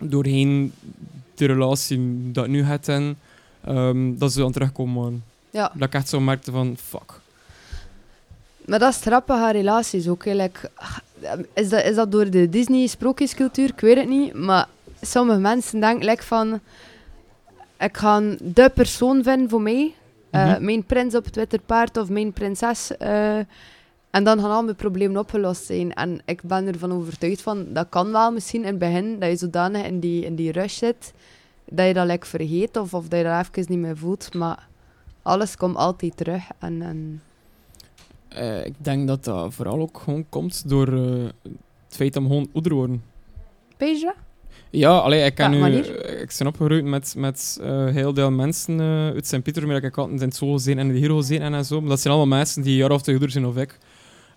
[0.10, 0.74] doorheen
[1.36, 3.18] de relatie dat ik nu had en
[3.64, 5.24] ehm, dat ze aan terugkomen.
[5.52, 5.72] Ja.
[5.76, 7.20] Dat ik echt zo merkte van, fuck.
[8.66, 10.26] Maar dat grappige aan relaties ook.
[10.26, 10.34] hè.
[10.34, 10.70] Like,
[11.54, 13.68] is, dat, is dat door de Disney-sprookjescultuur?
[13.70, 14.34] Ik weet het niet.
[14.34, 14.68] Maar
[15.02, 16.60] sommige mensen denken like, van...
[17.80, 19.94] Ik ga de persoon vinden voor mij.
[20.30, 20.66] Eh, Mhm.
[20.66, 22.98] Mijn prins op het witte paard of mijn prinses.
[22.98, 23.38] eh,
[24.10, 25.94] en dan gaan al mijn problemen opgelost zijn.
[25.94, 27.66] En ik ben ervan overtuigd van...
[27.74, 29.20] Dat kan wel misschien in het begin.
[29.20, 31.14] Dat je zodanig in die, in die rush zit.
[31.66, 32.78] Dat je dat like, vergeet.
[32.78, 34.34] Of, of dat je dat even niet meer voelt.
[34.34, 34.68] Maar
[35.22, 36.44] alles komt altijd terug.
[36.60, 36.82] En...
[36.82, 37.22] en
[38.36, 41.24] Eh, ik denk dat dat vooral ook gewoon komt door eh,
[41.86, 43.04] het feit dat we gewoon ouder worden.
[43.78, 44.14] Dat?
[44.70, 47.60] Ja, allee, ik, kan Ja, nu, eh, ik ben opgegroeid met, met
[47.92, 51.18] heel veel mensen uit Sint-Pieter, maar ik altijd in het gezien en in de Hero
[51.18, 51.80] gezien en zo.
[51.80, 53.78] Maar dat zijn allemaal mensen die een jaar of twee ouder zijn of ik.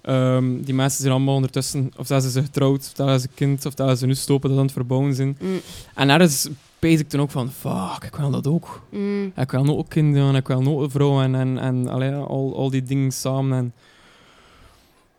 [0.02, 3.34] Ehm, die mensen zijn allemaal ondertussen, of dat ze zijn getrouwd, of dat ze een
[3.34, 5.36] kind, of dat ze nu stoppen, dat ze aan het verbouwen zijn.
[5.40, 5.60] Mm.
[5.94, 6.48] En daar is
[6.84, 8.82] pees ik toen ook van, fuck, ik wil dat ook.
[8.90, 9.32] Mm.
[9.36, 12.70] Ik wil ook kinderen, ik wil ook een vrouw en, en, en allee, al, al
[12.70, 13.58] die dingen samen.
[13.58, 13.72] En...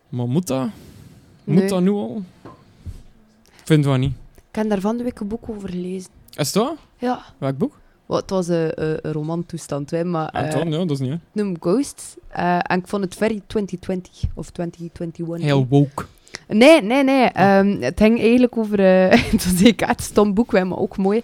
[0.08, 0.68] Maar moet dat?
[1.44, 1.68] Moet Nee.
[1.68, 2.22] dat nu al?
[3.44, 4.12] Ik vind van niet.
[4.50, 6.10] Ik heb daar van de week een boek over gelezen.
[6.36, 6.74] Is dat?
[6.98, 7.24] Ja.
[7.38, 7.78] Welk boek?
[8.06, 11.10] Wel, het was een, een, een romantoestand, hè, maar Ah, eh, ja, dat is niet,
[11.10, 11.16] hè.
[11.32, 12.16] noem Ghost.
[12.28, 15.46] Eh, en ik vond het very 2020 of 2021.
[15.46, 16.04] Heel woke.
[16.48, 17.24] Nee, nee, nee.
[17.24, 18.78] Ehm, het ging eigenlijk over...
[18.80, 21.20] eh, het was een stom boek, maar ook mooi.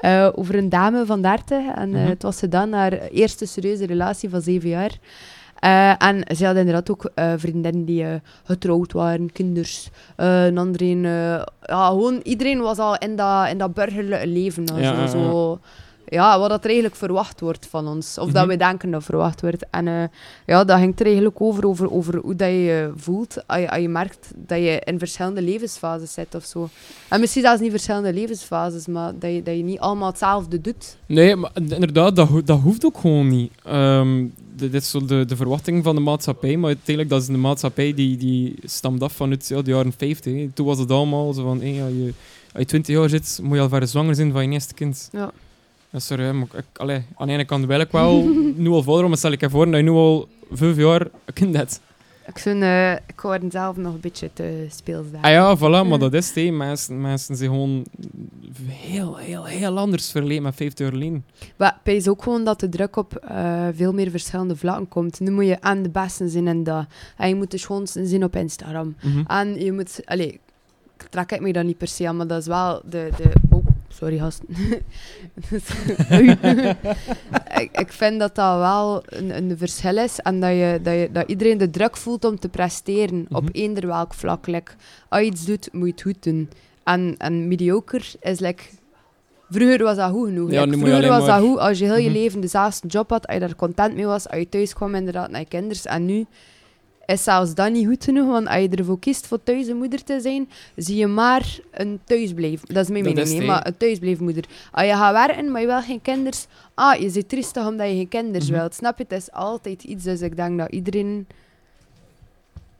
[0.00, 1.58] eh, over een dame van 30.
[1.74, 2.08] En eh, Mhm.
[2.08, 4.98] het was gedaan haar eerste serieuze relatie van zeven jaar.
[5.98, 8.04] En ze had inderdaad ook vriendinnen die
[8.44, 10.86] getrouwd waren, kinders, een andere...
[11.62, 14.64] ja, gewoon iedereen was al in dat, in dat burgerlijke leven.
[14.76, 15.58] Ja, zo, zo,
[16.08, 18.18] ja, wat dat er eigenlijk verwacht wordt van ons.
[18.18, 18.48] Of dat Mhm.
[18.52, 19.66] we denken dat verwacht wordt.
[19.70, 20.02] En eh,
[20.46, 23.70] ja, dat ging er eigenlijk over, over, over hoe dat je je voelt als je,
[23.70, 26.68] als je merkt dat je in verschillende levensfases zit of zo.
[27.08, 30.96] En misschien zelfs niet verschillende levensfases, maar dat je, dat je niet allemaal hetzelfde doet.
[31.06, 33.52] Nee, maar inderdaad, dat, ho- dat hoeft ook gewoon niet.
[33.64, 37.40] Ehm, dit is zo de, de verwachting van de maatschappij, maar uiteindelijk dat is een
[37.40, 40.32] maatschappij die, die stamt af vanuit ja, de jaren 50.
[40.34, 40.48] hè.
[40.54, 42.12] Toen was het allemaal zo van, hé, ja, je,
[42.52, 45.08] als je 20 jaar zit, moet je al ver zwanger zijn van je eerste kind.
[45.12, 45.30] Ja.
[45.90, 48.24] Ja, sorry, maar ik, allee, aan de ene kant wil ik wel
[48.56, 51.56] nu al vader, maar stel ik je voor dat je nu al vijf jaar kind
[51.56, 51.80] hebt.
[52.26, 55.22] Ik, zou, eh, ik hoor zelf nog een beetje te speels daar.
[55.22, 56.34] Ah ja, voilà, maar dat is het.
[56.34, 56.50] hè.
[56.50, 57.84] Mensen, mensen zijn gewoon
[58.66, 61.24] heel, heel, heel anders verleden met 50 jaar geleden.
[61.56, 65.20] Maar ik pijs ook gewoon dat de druk op eh, veel meer verschillende vlakken komt.
[65.20, 66.86] Nu moet je aan de beste zijn en dat.
[67.16, 68.96] En je moet de schoonste zijn op Instagram.
[69.02, 69.24] Mhm.
[69.26, 70.00] En je moet...
[70.06, 70.40] Ik
[71.10, 73.10] trek ik me dat niet per se aan, maar dat is wel de...
[73.16, 73.32] de
[73.88, 74.46] sorry, gasten.
[77.62, 80.18] ik, ik vind dat dat wel een, een verschil is.
[80.18, 83.26] En dat, je, dat, je, dat iedereen de druk voelt om te presteren.
[83.30, 83.52] Op Mhm.
[83.52, 84.46] eender welk vlak.
[84.46, 84.72] Like,
[85.08, 86.48] als je iets doet, moet je het goed doen.
[86.84, 88.62] En, en mediocre is like...
[89.50, 90.50] Vroeger was dat goed genoeg.
[90.50, 92.18] Ja, Like, vroeger was dat goed als je heel je Mhm.
[92.18, 95.30] leven dezelfde job had, als je daar content mee was, als je thuis kwam inderdaad
[95.30, 95.84] naar je kinders.
[95.86, 96.26] En nu
[97.16, 100.04] is zelfs dat niet goed genoeg, want als je ervoor kiest voor thuis een moeder
[100.04, 102.60] te zijn, zie je maar een thuisblijf.
[102.60, 104.44] Dat is mijn Dat mening, is nee, het, maar een thuisblijfmoeder.
[104.72, 107.94] Als je gaat werken, maar je wil geen kinders, ah, je zit triestig omdat je
[107.94, 108.58] geen kinders Mhm.
[108.58, 108.74] wilt.
[108.74, 109.04] Snap je?
[109.08, 111.26] Het is altijd iets, dus ik denk dat iedereen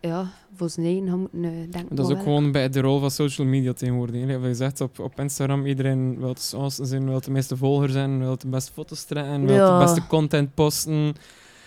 [0.00, 1.96] ja, voor zijn eigen moeten eh, denken.
[1.96, 4.26] Dat is ook gewoon bij de rol van social media tegenwoordig.
[4.26, 4.32] hè.
[4.48, 8.18] Je zegt op, op Instagram, iedereen wil het zoals zijn, wil de meeste volgers zijn,
[8.18, 9.78] wil de beste foto's trekken, wil Ja.
[9.78, 11.14] de beste content posten.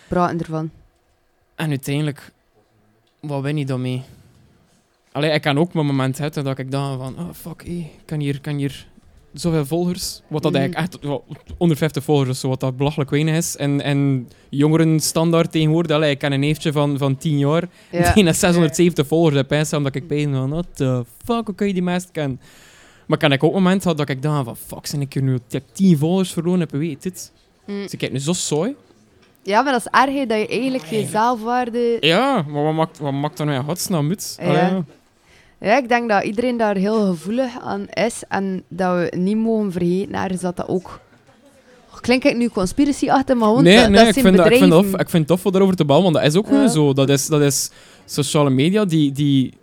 [0.08, 0.69] Praten ervan.
[1.56, 2.32] En uiteindelijk,
[3.21, 4.01] wat win je dan mee?
[5.12, 8.05] Allee, ik kan ook mijn moment hebben dat ik dacht van, oh fuck, hé, ik
[8.05, 8.88] kan hier, kan hier
[9.34, 10.21] zoveel volgers.
[10.27, 10.62] Wat dat Mhm.
[10.62, 11.25] eigenlijk echt, wel,
[11.57, 13.55] onder 50 volgers zo, wat dat belachelijk weinig is.
[13.57, 18.13] En, en jongeren standaard tegenwoordig, allee, ik ken een neefje van, van 10 jaar, Ja.
[18.13, 21.67] die heeft 670 volgers op Insta, omdat ik bij van, what the fuck, hoe kun
[21.67, 22.39] je die meest kennen?
[23.07, 25.31] Maar kan ik ook moment had dat ik dacht van, fuck, zijn ik hier nu
[25.47, 27.31] dat ik 10 volgers verloren heb, weet dit?
[27.67, 27.81] Mm.
[27.81, 28.75] Dus ik nu zo saai.
[29.43, 33.12] Ja, maar dat is erg dat je eigenlijk je zelfwaarde Ja, maar wat maakt, wat
[33.12, 34.38] maakt dat nou in godsnaam uit?
[34.41, 34.47] Ja.
[34.67, 34.84] Allee,
[35.60, 38.23] Ja, ik denk dat iedereen daar heel gevoelig aan is.
[38.30, 40.99] En dat we niet mogen vergeten ergens dat dat ook...
[42.01, 44.58] Klinkt ik nu conspiracy achter, maar gewoon nee, dat, nee, dat ik zijn vind, ik,
[44.58, 46.51] vind dat, ik vind het tof om daarover te bouwen, want dat is ook Ja.
[46.51, 46.93] gewoon zo.
[46.93, 47.71] Dat is, dat is
[48.06, 49.54] sociale media die, die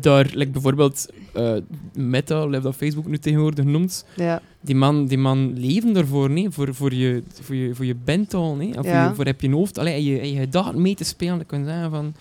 [0.00, 1.52] daar, like bijvoorbeeld eh,
[1.94, 4.40] Meta, hoe dat Facebook nu tegenwoordig noemt, Ja.
[4.60, 6.50] die man, die man leven ervoor, nee?
[6.50, 8.78] Voor, voor, je, voor, je, voor je bental, nee?
[8.78, 9.08] Of Ja.
[9.08, 11.36] je, voor heb je hoofd, allee, je, je gedachten mee te spelen.
[11.36, 12.14] Dan kun je zeggen van...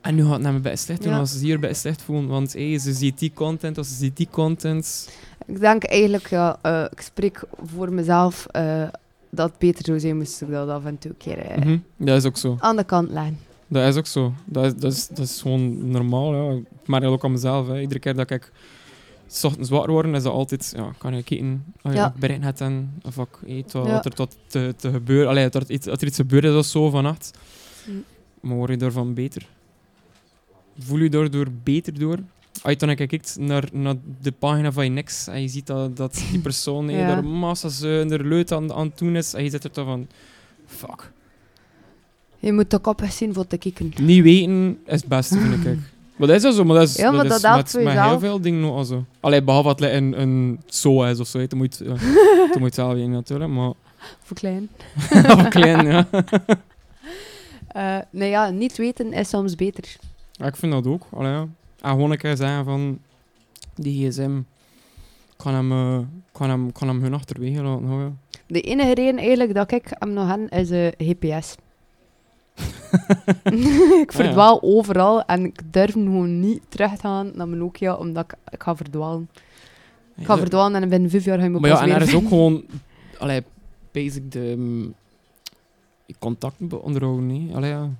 [0.00, 1.18] En nu gaat het naar me bij slecht doen Ja.
[1.18, 2.26] als ze hier bij slecht voelen.
[2.28, 5.08] Want hey, ze ziet die content, of ze ziet die content.
[5.46, 7.42] Ik denk eigenlijk, ja, eh, ik spreek
[7.74, 8.82] voor mezelf, eh,
[9.30, 11.78] dat het beter zou zijn moest ik dat af en toe een keer eh, Mhm.
[11.96, 12.56] Dat is ook zo.
[12.60, 13.38] aan de kant leggen.
[13.68, 14.32] Dat is ook zo.
[14.44, 16.34] Dat is, dat is, dat is gewoon normaal.
[16.34, 16.56] Ja.
[16.58, 17.66] Ik merk dat ook aan mezelf.
[17.66, 17.80] Hè.
[17.80, 18.52] Iedere keer dat ik
[19.26, 20.72] s ochtends wakker word, is dat altijd...
[20.76, 22.14] Ja, kan ik kijken als je Ja.
[22.18, 24.04] bericht hebt en of ik eet, wat, Ja.
[24.04, 25.28] er tot te, te gebeuren...
[25.28, 27.38] Allee, dat, er iets, dat er iets gebeurd is of zo vannacht.
[27.86, 28.04] Mm.
[28.40, 29.46] Maar word je daarvan beter?
[30.78, 32.18] Voel je daardoor beter door?
[32.62, 35.96] Als je dan kijkt naar, naar de pagina van je niks en je ziet dat,
[35.96, 37.06] dat die persoon Ja.
[37.06, 40.06] daar massa zuinder leut aan, aan het doen is en je zit er toch van...
[40.66, 41.12] Fuck.
[42.44, 43.92] Je moet ook op zien voor te kijken.
[44.00, 45.78] Niet weten is het beste, vind ik.
[46.16, 48.04] Maar dat is zo, maar dat is, Ja, maar dat dat is met, voor met
[48.04, 49.04] heel veel dingen nog al zo.
[49.20, 52.92] Allee, behalve dat het een, een zo is of zo, dan moet je moet zelf
[52.92, 53.72] weten natuurlijk, maar...
[54.22, 54.68] Voor klein.
[55.36, 56.06] Of klein, ja.
[57.68, 59.96] Eh, nee, ja, niet weten is soms beter.
[60.32, 60.46] ja.
[60.46, 61.48] Ik vind dat ook, allee, ja.
[61.80, 62.98] En gewoon een keer zeggen van...
[63.74, 64.40] Die gsm...
[65.36, 65.98] Kan hem, eh,
[66.32, 68.18] kan hem, kan hem hun achterwege laten houden.
[68.46, 71.54] De enige reden eigenlijk dat ik hem nog heb, is eh, GPS.
[74.04, 78.24] ik verdwaal overal en ik durf gewoon niet terug te gaan naar mijn Nokia, omdat
[78.24, 79.28] ik, ik ga verdwalen.
[80.16, 82.14] Ik ga verdwalen en binnen vijf jaar ga je me Maar ja, en er is
[82.14, 82.64] ook gewoon...
[83.18, 83.42] Allee,
[83.92, 84.54] basic de...
[84.56, 84.94] mm,
[86.18, 87.50] contacten onderhouden.
[87.54, 87.90] Allee, ja.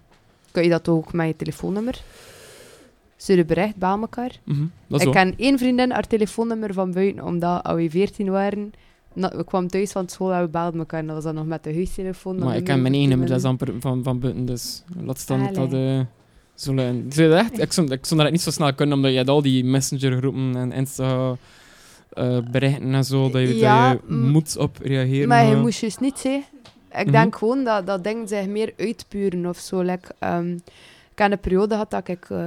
[0.50, 2.02] Kun je dat ook met je telefoonnummer?
[3.16, 4.38] Stuur een bericht bij elkaar.
[4.44, 8.72] Mhm, ik ken één vriendin, haar telefoonnummer van buiten, omdat we 14 waren,
[9.14, 11.00] na- we kwamen thuis van school en we belden elkaar.
[11.00, 12.38] En dat was dan nog met de huistelefoon.
[12.38, 14.82] Maar ik ken mijn nummer ene, maar dat is van amper van, van buiten, dus
[15.04, 15.72] laat staan dat dat...
[15.72, 15.98] Allee.
[15.98, 16.00] eh
[17.06, 19.64] het echt, ik zou, ik dat niet zo snel kunnen, omdat je hebt al die
[19.64, 21.36] messengergroepen en Insta
[22.12, 25.28] eh, berichten en zo, dat je, Ja, dat je moet op reageren.
[25.28, 26.44] Maar je moest juist niet zeggen.
[26.90, 27.10] Ik Mhm.
[27.10, 29.80] denk gewoon dat, dat dingen zich meer uitpuren of zo.
[29.80, 30.58] Like, ehm,
[31.14, 32.38] ik heb een periode gehad dat ik eh,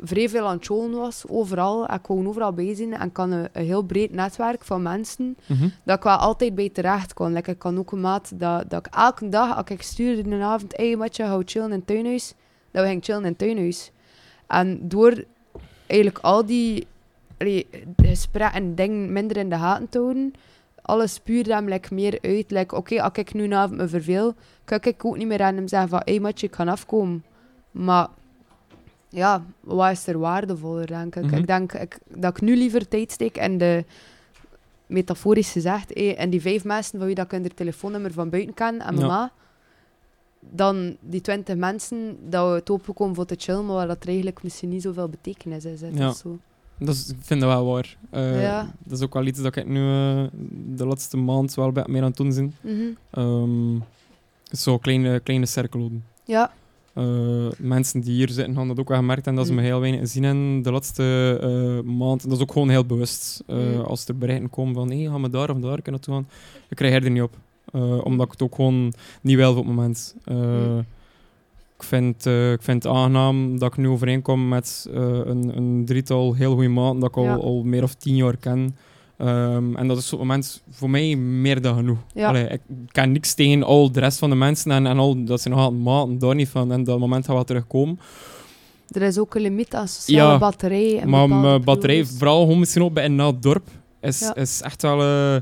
[0.00, 1.84] vrij veel aan het showen was, overal.
[1.84, 5.36] Ik wou overal bij zijn en ik had een, een heel breed netwerk van mensen
[5.46, 5.68] Mhm.
[5.84, 7.32] dat ik wel altijd bij terecht kon.
[7.32, 10.30] Like, ik kan ook een maat dat, dat ik elke dag, als ik stuurde in
[10.38, 12.34] de avond, hey matje, hou chillen in het tuinhuis,
[12.70, 13.90] dat we gingen chillen in het tuinhuis.
[14.46, 15.24] En door
[15.86, 16.86] eigenlijk al die
[17.96, 20.32] gesprekken en dingen minder in de gaten te houden,
[20.82, 22.50] alles puur hem like, meer uit.
[22.50, 25.54] Like, Oké, als ik nu een avond me verveel, kan ik ook niet meer aan
[25.54, 27.24] hem zeggen van, hey matje, ik kan afkomen.
[27.70, 28.08] Maar
[29.08, 31.24] ja, wat is er waardevoller, denk ik.
[31.24, 31.34] Mhm.
[31.34, 33.84] Ik denk ik, dat ik nu liever tijd steek in de
[34.86, 38.54] metaforisch gezegd, eh, en die vijf mensen van wie dat ik hun telefoonnummer van buiten
[38.54, 39.00] ken en Ja.
[39.00, 39.32] mama,
[40.40, 44.08] dan die twintig mensen dat we het openkomen voor te chillen, maar waar dat er
[44.08, 45.80] eigenlijk misschien niet zoveel betekenis is.
[45.80, 45.88] hè.
[45.94, 46.12] Ja.
[46.12, 46.38] zo.
[46.78, 47.96] Dat is, ik vind dat wel waar.
[48.10, 48.72] Eh, Ja.
[48.84, 50.24] Dat is ook wel iets dat ik nu eh,
[50.76, 52.54] de laatste maand wel meer aan het doen ben.
[52.60, 52.82] Mhm.
[53.10, 53.78] Ehm,
[54.44, 56.04] zo kleine, kleine cirkelen.
[56.24, 56.52] Ja,
[56.98, 59.58] Eh, mensen die hier zitten, gaan dat ook wel gemerkt en dat ze Mm.
[59.58, 62.22] me heel weinig gezien hebben de laatste eh, maand.
[62.22, 63.42] Dat is ook gewoon heel bewust.
[63.46, 63.80] Mm.
[63.80, 66.28] Als er berichten komen van hé, gaan we daar of daar kunnen naartoe gaan,
[66.68, 67.36] ik krijg er niet op.
[68.04, 70.14] Omdat ik het ook gewoon niet wil op het moment.
[70.24, 70.78] Mm.
[71.76, 76.52] ik, vind, ik vind het aangenaam dat ik nu overeenkom met een, een drietal heel
[76.54, 78.76] goede maanden dat ik al, al meer of tien jaar ken.
[79.18, 81.98] Ehm, en dat is op het moment voor mij meer dan genoeg.
[82.14, 82.28] Ja.
[82.28, 85.40] Allee, ik kan niks tegen al de rest van de mensen en, en al dat
[85.40, 86.72] ze nog altijd maten, daar niet van.
[86.72, 88.00] En dat moment gaat wel terugkomen.
[88.88, 90.88] er is ook een limiet aan sociale Ja, batterij.
[90.90, 93.66] in maar mijn batterij, vooral gewoon misschien ook bij een nat dorp,
[94.00, 94.34] is, Ja.
[94.34, 95.40] is echt wel eh,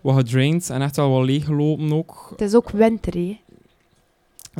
[0.00, 2.26] wat gedraind en echt wel wat leeggelopen ook.
[2.30, 3.38] Het is ook winter, hè.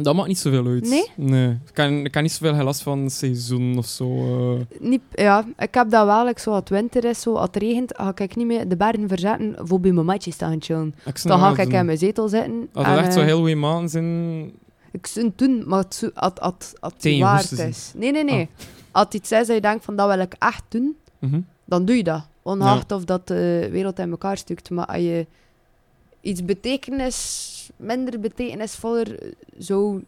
[0.03, 0.89] Dat maakt niet zoveel uit.
[0.89, 1.11] Nee?
[1.15, 1.49] Nee.
[1.51, 4.07] Ik kan, ik kan niet zoveel last van het seizoen of zo.
[4.55, 4.61] eh.
[4.81, 7.57] Niet, ja, ik heb dat wel, like, zo als het winter is, zo, als het
[7.63, 10.95] regent, ga ik niet meer de bergen verzetten voor bij mijn matjes te gaan chillen.
[11.05, 11.73] Ik Dan ga ik doen.
[11.73, 12.69] in mijn zetel zitten.
[12.73, 14.51] Als het echt zo eh, heel goede maanden zijn...
[14.91, 17.93] Ik zou het doen, maar het als als- als het waard is.
[17.95, 18.49] Nee, nee, nee.
[18.91, 21.41] Als het iets is dat je denkt van dat wil ik echt doen, Mhm.
[21.65, 22.27] dan doe je dat.
[22.43, 24.71] Ongeacht of dat de wereld in elkaar stukt.
[24.71, 25.27] Maar als je
[26.21, 30.05] iets betekenis, minder betekenisvoller eh, zou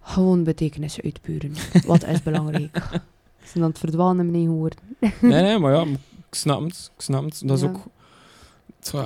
[0.00, 1.52] gewoon betekenis uitpuren.
[1.86, 2.76] Wat is belangrijk?
[3.42, 4.78] Ze zijn aan het verdwalen in mijn eigen woorden.
[5.20, 6.90] Nee, nee, maar ja, ik snap het.
[6.96, 7.42] Ik snap het.
[7.44, 7.68] Dat is Ja.
[7.68, 7.80] ook...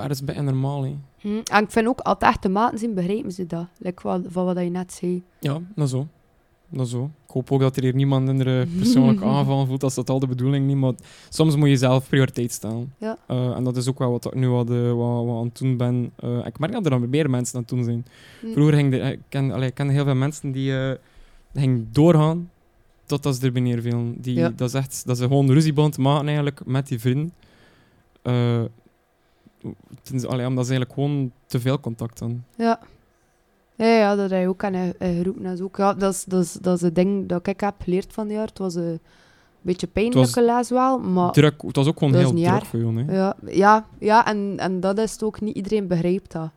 [0.00, 0.96] Het is bij normaal, hè.
[1.18, 3.66] Hm, En ik vind ook, het echte maten zijn, begrijpen ze dat.
[3.78, 5.22] Like wat, van wat je net zei.
[5.40, 6.06] Ja, dat zo.
[6.68, 7.10] Dat zo.
[7.26, 10.18] Ik hoop ook dat er hier niemand in de persoonlijke aanval voelt, als dat al
[10.18, 10.76] de bedoeling niet.
[10.76, 10.92] Maar
[11.28, 12.92] soms moet je zelf prioriteit stellen.
[12.98, 13.18] Ja.
[13.26, 15.58] Eh, en dat is ook wel wat ik nu wat, eh, wat, wat aan het
[15.58, 16.12] doen ben.
[16.16, 18.06] Eh, ik merk dat er dan meer mensen aan het doen zijn.
[18.40, 18.52] Hm.
[18.52, 20.96] Vroeger ging de, ik, ken, allee, ik ken heel veel mensen die,
[21.54, 22.50] gingen doorgaan
[23.06, 24.14] Totdat ze er bij neervielen.
[24.20, 24.48] Die, Ja.
[24.56, 27.32] dat, is echt, dat ze gewoon ruzieband maken eigenlijk met die vrienden.
[28.22, 28.62] Eh,
[30.02, 32.44] ten- allee, omdat ze eigenlijk gewoon te veel contact hadden.
[32.56, 32.80] Ja.
[33.76, 35.76] Ja, ja, dat hij ook aan hij hij geroepen is ook.
[35.76, 38.36] Ja, dat is, dat, is, dat is het ding dat ik heb geleerd van die
[38.36, 38.46] jaar.
[38.46, 39.00] Het was een
[39.60, 41.32] beetje pijnlijke les wel, maar...
[41.32, 43.04] Druk, het was ook gewoon dat heel druk voor jou.
[43.04, 43.16] Hè?
[43.16, 45.40] Ja, ja, ja en, en dat is het ook.
[45.40, 46.50] Niet iedereen begrijpt dat.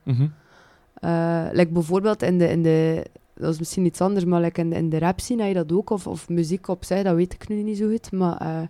[0.94, 3.06] Eh, like bijvoorbeeld in de, in de...
[3.36, 5.72] Dat is misschien iets anders, maar like in, in de rap scene heb je dat
[5.78, 5.90] ook.
[5.90, 8.12] Of, of muziek op zich, dat weet ik nu niet zo goed.
[8.12, 8.62] Maar eh,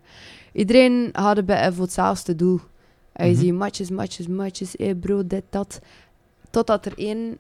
[0.53, 2.59] iedereen had het bij voor hetzelfde doel.
[3.11, 3.41] En je Mhm.
[3.41, 4.73] ziet matches, matches, matches.
[4.77, 5.79] Hey bro, dit, dat.
[6.49, 7.37] Totdat er één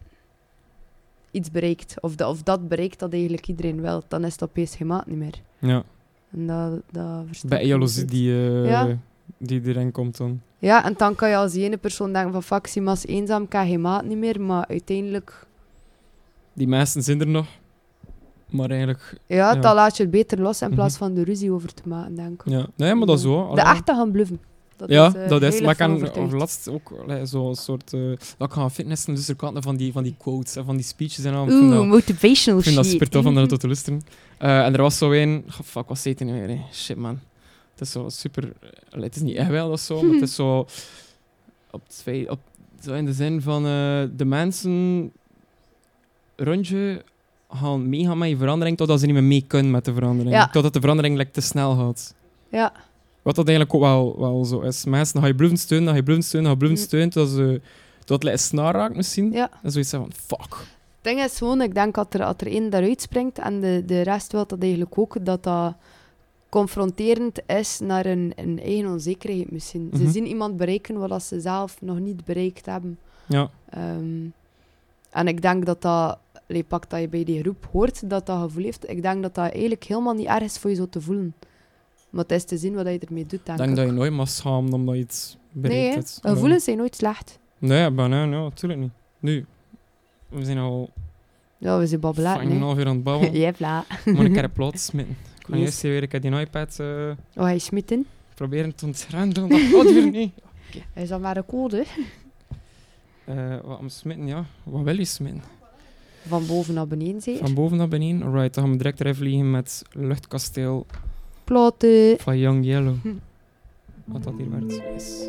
[1.31, 1.95] iets bereikt.
[2.01, 4.03] Of, dat of dat bereikt dat eigenlijk iedereen wil.
[4.07, 5.41] Dan is het opeens geen maat niet meer.
[5.59, 5.83] Ja.
[6.31, 8.97] En dat, dat Bij jaloezie die, Ja.
[9.37, 10.41] die erin komt dan.
[10.57, 13.51] Ja, en dan kan je als die ene persoon denken van fuck, Simas eenzaam, ik
[13.53, 14.41] geen maat niet meer.
[14.41, 15.47] Maar uiteindelijk,
[16.53, 17.47] Die mensen zijn er nog.
[18.49, 19.17] Maar eigenlijk...
[19.25, 19.55] ja, Ja.
[19.55, 20.75] dan laat je het beter los in Mhm.
[20.75, 22.51] plaat van de ruzie over te maken, denk ik.
[22.51, 22.67] Ja.
[22.75, 23.55] Nee, maar dat is zo.
[23.55, 24.39] De echte gaan bluffen.
[24.79, 25.61] Dat ja, is, eh, dat is.
[25.61, 26.17] Maar ik kan overtuigd.
[26.17, 27.93] over laatst ook zo'n soort...
[27.93, 28.01] eh
[28.37, 30.85] dat ik ga fitnessen, dus er kwamen van die, van die quotes, hè, van die
[30.85, 31.47] speeches en al.
[31.49, 32.93] Oeh, motivational Ik vind dat shit.
[32.93, 34.01] super tof om daar te luisteren.
[34.37, 35.43] Eh, en er was zo een...
[35.47, 36.59] Oh, fuck, wat zei hij nu weer?
[36.73, 37.19] Shit, man.
[37.71, 38.53] Het is zo super...
[38.89, 40.65] het is niet echt wel of zo, maar het is zo...
[41.71, 42.39] Op, twee, op,
[42.83, 43.63] zo in de zin van...
[44.15, 45.11] de mensen
[46.35, 47.03] rond je
[47.49, 50.35] gaan meegaan met je verandering totdat ze niet meer mee kunnen met de verandering.
[50.35, 50.49] Ja.
[50.49, 52.15] Totdat de verandering like, te snel gaat.
[52.51, 52.73] Ja,
[53.29, 54.85] Wat dat eigenlijk ook wel, wel zo is.
[54.85, 56.83] Mensen dan ga je blijven steunen, dan ga je blijven steunen, dan ga je blijven
[56.83, 56.87] Mm.
[56.87, 57.61] steunen, totdat ze...
[58.05, 59.31] Tot het snaar raakt misschien.
[59.31, 59.49] ja.
[59.63, 60.49] En zoiets van, fuck.
[60.49, 63.83] Het ding is gewoon, ik denk dat er, dat er één daaruit springt en de,
[63.85, 65.73] de rest wil dat eigenlijk ook, dat dat
[66.49, 69.89] confronterend is naar een, een eigen onzekerheid misschien.
[69.91, 69.97] Mhm.
[70.05, 72.99] Ze zien iemand bereiken wat dat ze zelf nog niet bereikt hebben.
[73.25, 73.49] Ja.
[73.69, 74.25] Ehm,
[75.09, 76.17] en ik denk dat dat,
[76.67, 79.51] pak dat je bij die groep hoort dat dat gevoel heeft, ik denk dat dat
[79.51, 81.33] eigenlijk helemaal niet erg is voor je zo te voelen.
[82.09, 83.75] Maar het is te zien wat je ermee doet, Ik denk denk ik.
[83.75, 86.19] dat je nooit mag schamen omdat je iets bereikt nee, hebt.
[86.21, 87.39] gevoelens zijn nooit slecht.
[87.57, 88.91] Nee, nee, nee, natuurlijk niet.
[89.19, 89.45] Nu,
[90.29, 90.89] we zijn al
[91.57, 92.67] Ja, we zijn babbelaar, fucking een nee.
[92.67, 93.37] half uur aan het babbelen.
[93.39, 93.85] Jij vla.
[94.05, 95.15] Moet ik er een plaats smitten.
[95.39, 95.65] Ik ga Yes.
[95.65, 98.05] eerst weer ik die iPad eh, Oh, hij smit in.
[98.35, 99.49] proberen te ontgrendelen.
[99.49, 100.31] Dat gaat weer niet.
[100.93, 101.85] Hij is al maar een code.
[103.25, 104.45] Eh, wat moet smitten, ja.
[104.63, 105.43] Wat wil je smitten?
[106.27, 107.45] Van boven naar beneden, zeker?
[107.45, 108.23] Van boven naar beneden?
[108.23, 110.85] Alright, dan gaan we direct erin vliegen met Luchtkasteel
[112.19, 112.95] Van Young Yellow.
[114.05, 114.81] Wat dat hier werd.
[114.93, 115.27] Yes.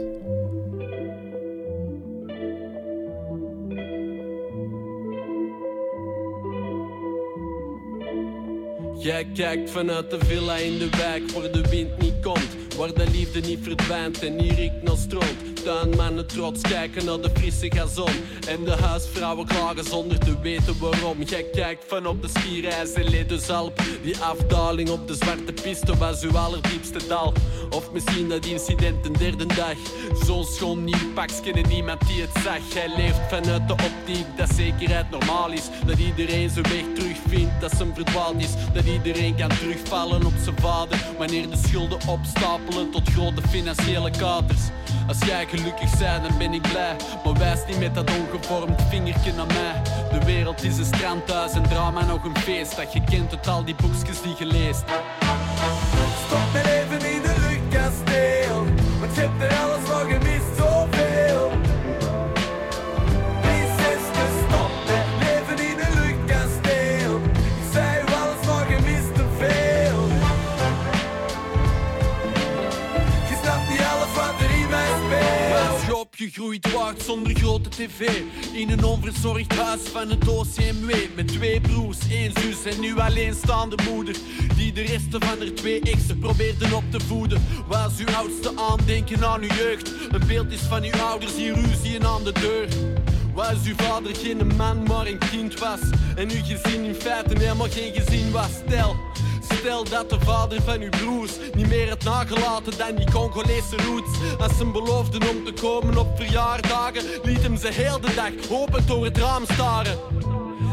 [9.02, 12.76] Jij kijkt vanuit de villa in de wijk waar de wind niet komt.
[12.76, 15.59] Waar de liefde niet verdwijnt en niet riekt naar stront.
[15.64, 18.12] Tuinmannen trots kijken naar de frisse gazon.
[18.48, 21.22] En de huisvrouwen klagen zonder te weten waarom.
[21.22, 23.82] Jij kijkt van op de skiereis en Ledusalp.
[24.02, 27.32] Die afdaling op de zwarte piste was uw allerdiepste dal.
[27.70, 29.76] Of misschien dat incident een derde dag.
[30.24, 32.72] Zo'n schoon nieuw pakje niemand die het zag.
[32.74, 35.68] Jij leeft vanuit de optiek dat zekerheid normaal is.
[35.86, 38.52] Dat iedereen zijn weg terugvindt, dat zijn verdwaald is.
[38.72, 41.06] Dat iedereen kan terugvallen op zijn vader.
[41.18, 44.62] Wanneer de schulden opstapelen tot grote financiële katers.
[45.08, 46.96] Als jij gelukkig bent, dan ben ik blij.
[47.24, 49.82] Maar wijs niet met dat ongevormd vingertje naar mij.
[50.10, 52.76] De wereld is een strandhuis en drama nog een feest.
[52.76, 54.84] Dat je kent uit al die boekjes die je leest.
[56.26, 58.64] Stop mijn leven in de luchtkasteel.
[59.00, 60.29] Want je hebt er alles van gemist,
[76.30, 78.22] opgegroeid wordt zonder grote tv
[78.52, 83.76] In een onverzorgd huis van het OCMW Met twee broers, één zus en nu alleenstaande
[83.90, 84.16] moeder.
[84.56, 87.42] Die de resten van haar twee exen probeerden op te voeden.
[87.68, 89.92] Was uw oudste aandenken aan uw jeugd.
[90.10, 92.68] Een beeld is van uw ouders die ruzien aan de deur.
[93.34, 95.80] Was uw vader geen man maar een kind was.
[96.16, 98.50] En uw gezin in feite helemaal geen gezin was.
[98.66, 98.96] Stel
[99.58, 104.10] Stel dat de vader van uw broers niet meer had nagelaten dan die Congolese roots.
[104.38, 108.86] Als ze beloofden om te komen op verjaardagen, liet hem ze heel de dag open
[108.86, 109.98] door het raam staren.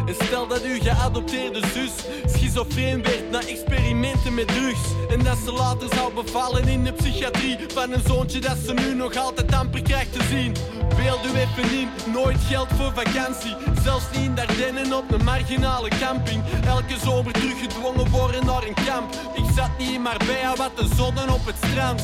[0.06, 1.92] En stel dat uw geadopteerde zus
[2.26, 4.80] schizofreen werd na experimenten met drugs.
[5.10, 8.94] En dat ze later zou bevallen in de psychiatrie van een zoontje dat ze nu
[8.94, 10.56] nog altijd amper krijgt te zien.
[10.96, 13.56] Beeld u even in, nooit geld voor vakantie.
[13.84, 16.44] Zelfs niet in Dardenne op een marginale camping.
[16.66, 19.14] Elke zomer teruggedwongen worden naar een kamp.
[19.34, 22.02] Ik zat niet in Marbella, wat de zonnen op het strand.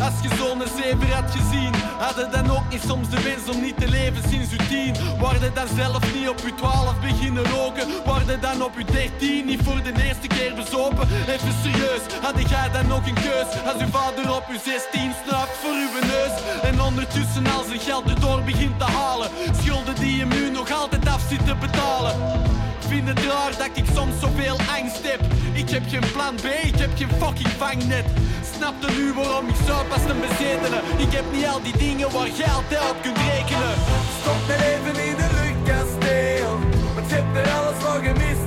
[0.00, 3.76] Als je zo'n zeven had gezien, hadden dan ook niet soms de wens om niet
[3.76, 4.94] te leven sinds uw tien.
[5.18, 9.62] Worden dan zelf niet op uw twaalf beginnen roken, worden dan op uw dertien niet
[9.62, 11.08] voor de eerste keer bezopen.
[11.28, 13.48] Even serieus, had jij dan nog een keus?
[13.72, 16.34] Als uw vader op uw 16 snuift voor uw neus.
[16.62, 19.30] En ondertussen al zijn geld erdoor begint te halen.
[19.60, 22.14] Schulden die je nu nog altijd af zit te betalen.
[22.92, 25.20] Vind het raar dat ik soms zoveel angst heb.
[25.52, 28.04] Ik heb geen plan B, ik heb geen fucking vangnet.
[28.54, 30.78] Snapte nu waarom ik zo pas een bezetene?
[30.96, 33.74] Ik heb niet al die dingen waar altijd op kunt rekenen.
[34.20, 36.52] Stop mijn leven in de luchtkasteel.
[36.94, 38.46] Want je hebt er alles van gemist,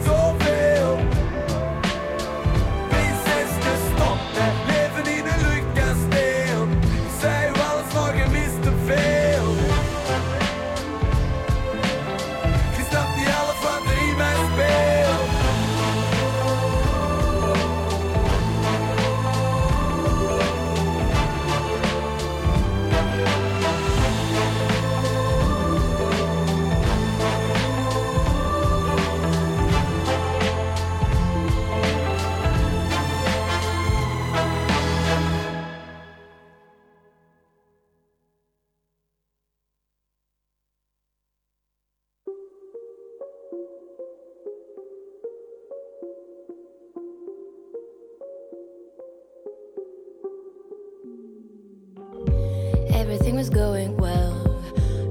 [53.65, 54.35] going well,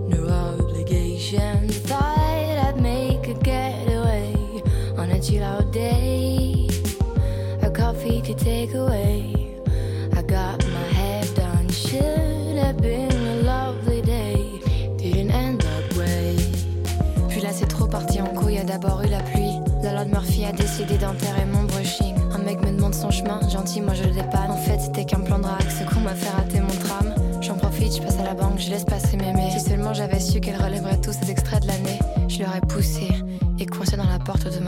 [0.07, 1.69] no obligation.
[1.89, 4.33] Thought I'd make a getaway
[4.97, 6.69] on a chill out day.
[7.63, 9.17] A coffee take away.
[10.19, 14.39] I got my hair done, should have been a lovely day.
[14.99, 16.37] Didn't end that way.
[17.29, 19.59] Puis là, c'est trop parti en couille, a d'abord eu la pluie.
[19.83, 22.15] La loi de Murphy a décidé d'enterrer mon brushing.
[22.33, 24.34] Un mec me demande son chemin, gentil, moi je le dépanne.
[34.55, 34.61] de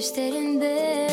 [0.00, 1.09] fuck?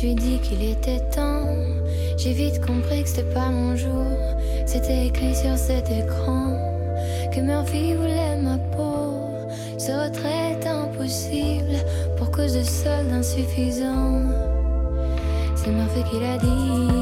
[0.00, 1.54] Suis dit qu'il était temps.
[2.16, 4.06] J'ai vite compris que c'était pas mon jour.
[4.64, 6.56] C'était écrit sur cet écran
[7.30, 9.20] que Murphy voulait ma peau.
[9.76, 11.76] Ce retrait est impossible
[12.16, 14.22] pour cause de soldes insuffisants.
[15.54, 16.99] C'est Murphy qui l'a dit.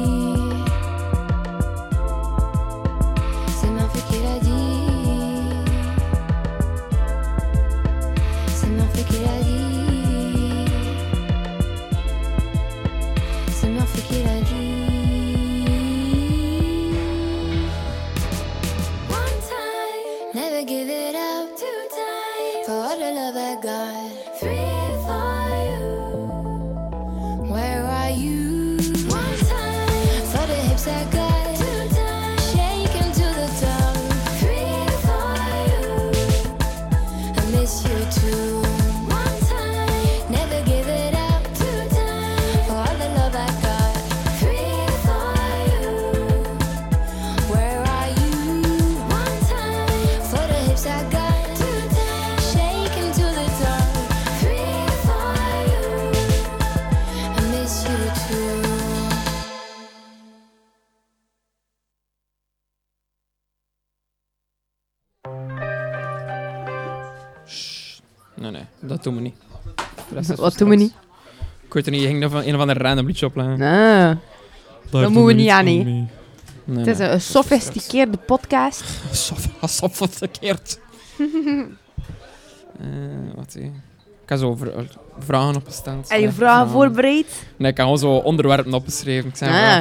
[70.35, 70.93] Wat doen we niet?
[71.65, 73.57] Ik weet het niet, je ging van een of ander random liedje opleggen.
[73.59, 73.69] Nee.
[73.69, 74.17] Daar
[74.89, 75.83] dat doen moeten we niet aan, nee.
[75.83, 77.07] Nee, Het is nee.
[77.09, 78.83] een sofisticeerde podcast.
[79.11, 80.79] Sof- Gesofisticeerd.
[82.79, 82.85] Eh
[83.35, 83.67] wat zie je?
[84.23, 84.71] Ik heb zo vra-
[85.19, 86.07] vragen opgesteld.
[86.09, 87.25] En je Nee, vragen voorbereid?
[87.57, 89.29] Nee, ik heb gewoon zo onderwerpen opgeschreven.
[89.29, 89.57] Ik zei, Ah.
[89.57, 89.79] ja,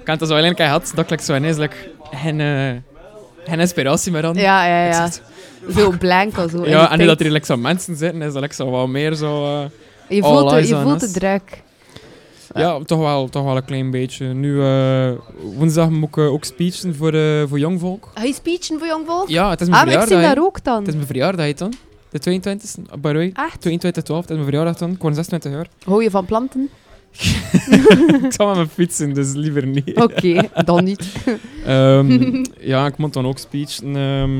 [0.00, 1.76] ik had het zo alleen een keer gehad, dat ik like, zo ineens like,
[2.10, 2.70] geen, eh,
[3.46, 4.34] geen inspiratie meer aan.
[4.34, 5.08] Ja, ja, Ik ja.
[5.76, 6.66] Zo blank of zo.
[6.66, 9.14] Ja, en nu dat er like, zo mensen zitten, is dat like, zo wat meer
[9.14, 9.44] zo...
[9.44, 9.64] eh,
[10.08, 11.62] Je voelt, de, je voelt de druk.
[12.54, 14.26] ja, toch wel, toch wel een klein beetje.
[14.26, 15.10] Nu, eh,
[15.56, 17.12] woensdag moet ik eh, ook speechen voor,
[17.48, 18.10] voor jong volk.
[18.14, 19.28] Ga je speechen voor jong volk?
[19.28, 20.34] Ja, het is mijn Ah, maar ik zie verjaardag.
[20.34, 20.78] daar ook dan.
[20.78, 21.72] Het is mijn verjaardag dan.
[22.10, 23.30] De 22e, by the way.
[23.34, 23.60] Echt?
[23.60, 24.90] 22 12, het is mijn verjaardag dan.
[24.90, 25.66] Ik word 26 jaar.
[25.84, 26.68] Hou je van planten?
[28.24, 29.94] ik zal met mijn fietsen, dus liever niet.
[29.94, 31.06] Oké, dan niet.
[31.66, 33.96] Ehm, ja, ik moet dan ook speechen.
[33.96, 34.30] ehm,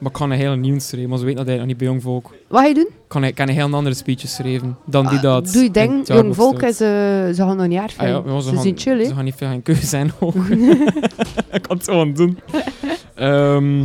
[0.00, 1.86] maar ik kan een hele nieuwe schrijven, maar ze weten dat hij nog niet bij
[1.86, 2.30] jong volk.
[2.48, 2.86] Wat ga je doen?
[2.86, 5.46] Ik kan, ik kan een heel andere speeches schrijven dan die dat...
[5.46, 8.14] Ah, Doe je het jong volk is, eh, ze gaan nog niet erg Ah ja,
[8.14, 8.32] vinden.
[8.34, 9.04] ja, ze, ze gaan, zien chill, hè?
[9.04, 10.34] ze gaan niet veel gaan keuze zijn ook.
[11.52, 12.38] ik kan het gewoon doen.
[13.14, 13.80] Ehm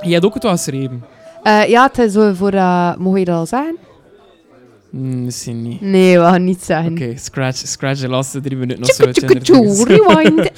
[0.00, 1.04] je hebt ook het wel geschreven.
[1.42, 2.50] Eh, ja, het is zo voor...
[2.52, 3.76] eh mogen je dat al zeggen?
[4.90, 5.80] Hmm, misschien niet.
[5.80, 6.92] Nee, we gaan niet zeggen.
[6.92, 9.04] Oké, scratch, scratch de laatste drie minuten of zo.
[9.04, 9.18] Uit
[9.88, 10.50] rewind.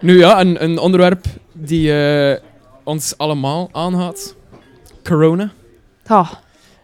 [0.00, 2.40] Nu ja, een, een onderwerp die eh,
[2.86, 4.34] ons allemaal aangaat.
[5.02, 5.52] Corona.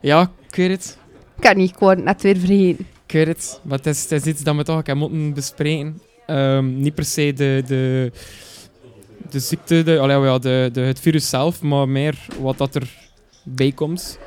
[0.01, 0.99] Ja, ik weet het.
[1.37, 2.87] ik kan niet, ik word net weer vergeten.
[3.07, 3.61] Ik weet het.
[3.63, 6.01] Maar het is, het is iets dat we toch ook moeten bespreken.
[6.27, 8.13] Ehm, niet per se de, de,
[9.31, 12.91] de ziekte, de, allee, ja, de, de, het virus zelf, maar meer wat dat er
[13.45, 14.19] bij komt.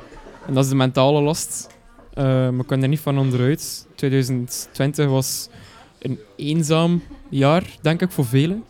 [0.46, 1.66] En dat is de mentale last.
[2.14, 3.86] Ehm, we kunnen er niet van onderuit.
[3.94, 5.48] 2020 was
[5.98, 8.64] een eenzaam jaar, denk ik, voor velen.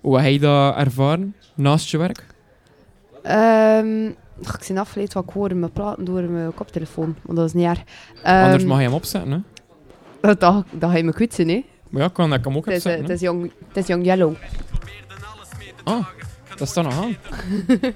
[0.00, 2.31] Hoe heb je dat ervaren naast je werk?
[3.22, 4.10] Ehm,
[4.44, 7.16] ach, ik ben afgeleid wat ik hoor me praten door mijn koptelefoon.
[7.22, 7.82] Want dat is niet erg.
[8.22, 9.30] Ehm, Anders mag je hem opzetten.
[9.32, 9.38] Hè?
[10.20, 11.64] Dat, dat, dat ga je me kwitsen, hè.
[11.88, 13.12] Maar ja, kan ik hem ook Het is, eh, opzetten.
[13.12, 14.34] het is young, het is young Yellow.
[15.84, 16.06] Ah,
[16.56, 17.16] dat staat nog aan.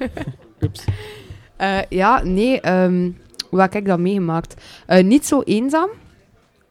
[0.63, 0.85] Oeps.
[1.57, 3.11] Eh, ja, nee, ehm,
[3.51, 4.63] hoe heb ik dat meegemaakt?
[4.87, 5.89] Eh, niet zo eenzaam.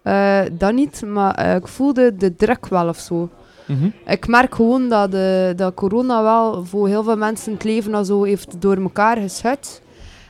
[0.01, 3.29] Eh, dat niet, maar eh, ik voelde de druk wel of zo.
[3.65, 3.89] Mhm.
[4.05, 8.05] Ik merk gewoon dat, de, dat corona wel voor heel veel mensen het leven al
[8.05, 9.81] zo heeft door elkaar geschud.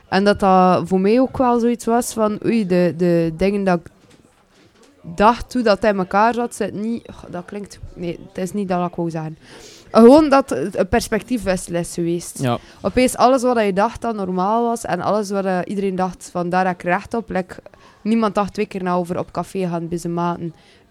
[0.07, 3.79] En dat dat voor mij ook wel zoiets was van, oei, de, de dingen dat
[3.79, 3.91] ik
[5.01, 7.07] dacht toen dat hij in elkaar zat, zit niet...
[7.07, 7.79] Och, dat klinkt...
[7.93, 9.37] Nee, het is niet dat ik wou zeggen.
[9.91, 12.41] Gewoon dat het een perspectiefwissel is geweest.
[12.41, 12.57] Ja.
[12.81, 16.49] Opeens alles wat je dacht dat normaal was en alles wat eh, iedereen dacht van
[16.49, 17.29] daar heb ik recht op.
[17.29, 17.55] like,
[18.01, 19.97] niemand dacht twee keer na over op café gaan bij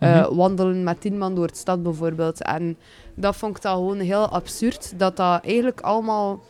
[0.04, 0.34] Eh, Mhm.
[0.36, 2.42] wandelen met tien man door het stad bijvoorbeeld.
[2.42, 2.76] En
[3.14, 4.92] dat vond ik dan gewoon heel absurd.
[4.96, 6.40] Dat dat eigenlijk allemaal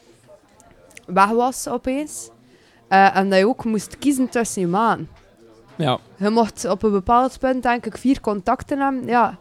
[1.06, 2.30] weg was opeens.
[2.88, 5.08] Eh, en dat je ook moest kiezen tussen je maten.
[5.76, 5.98] Ja.
[6.16, 9.06] Je mocht op een bepaald punt denk ik vier contacten hebben.
[9.06, 9.38] Ja,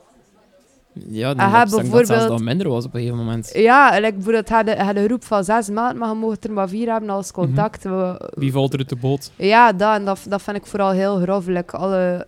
[0.93, 3.49] Ja, dan dat bijvoorbeeld- zelfs minder was op een gegeven moment.
[3.53, 6.51] ja like, bijvoorbeeld had je had een groep van zes maanden, maar je mocht er
[6.51, 7.83] maar vier hebben als contact.
[7.83, 9.31] We- Wie valt er de boot?
[9.35, 11.45] Ja, dat, en dat, dat vind ik vooral heel grof.
[11.47, 12.27] like, alle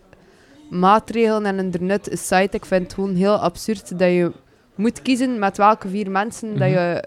[0.70, 2.50] maatregelen en internet site.
[2.52, 4.32] Ik vind het gewoon heel absurd dat je
[4.76, 6.70] moet kiezen met welke vier mensen dat Mhm.
[6.70, 7.04] je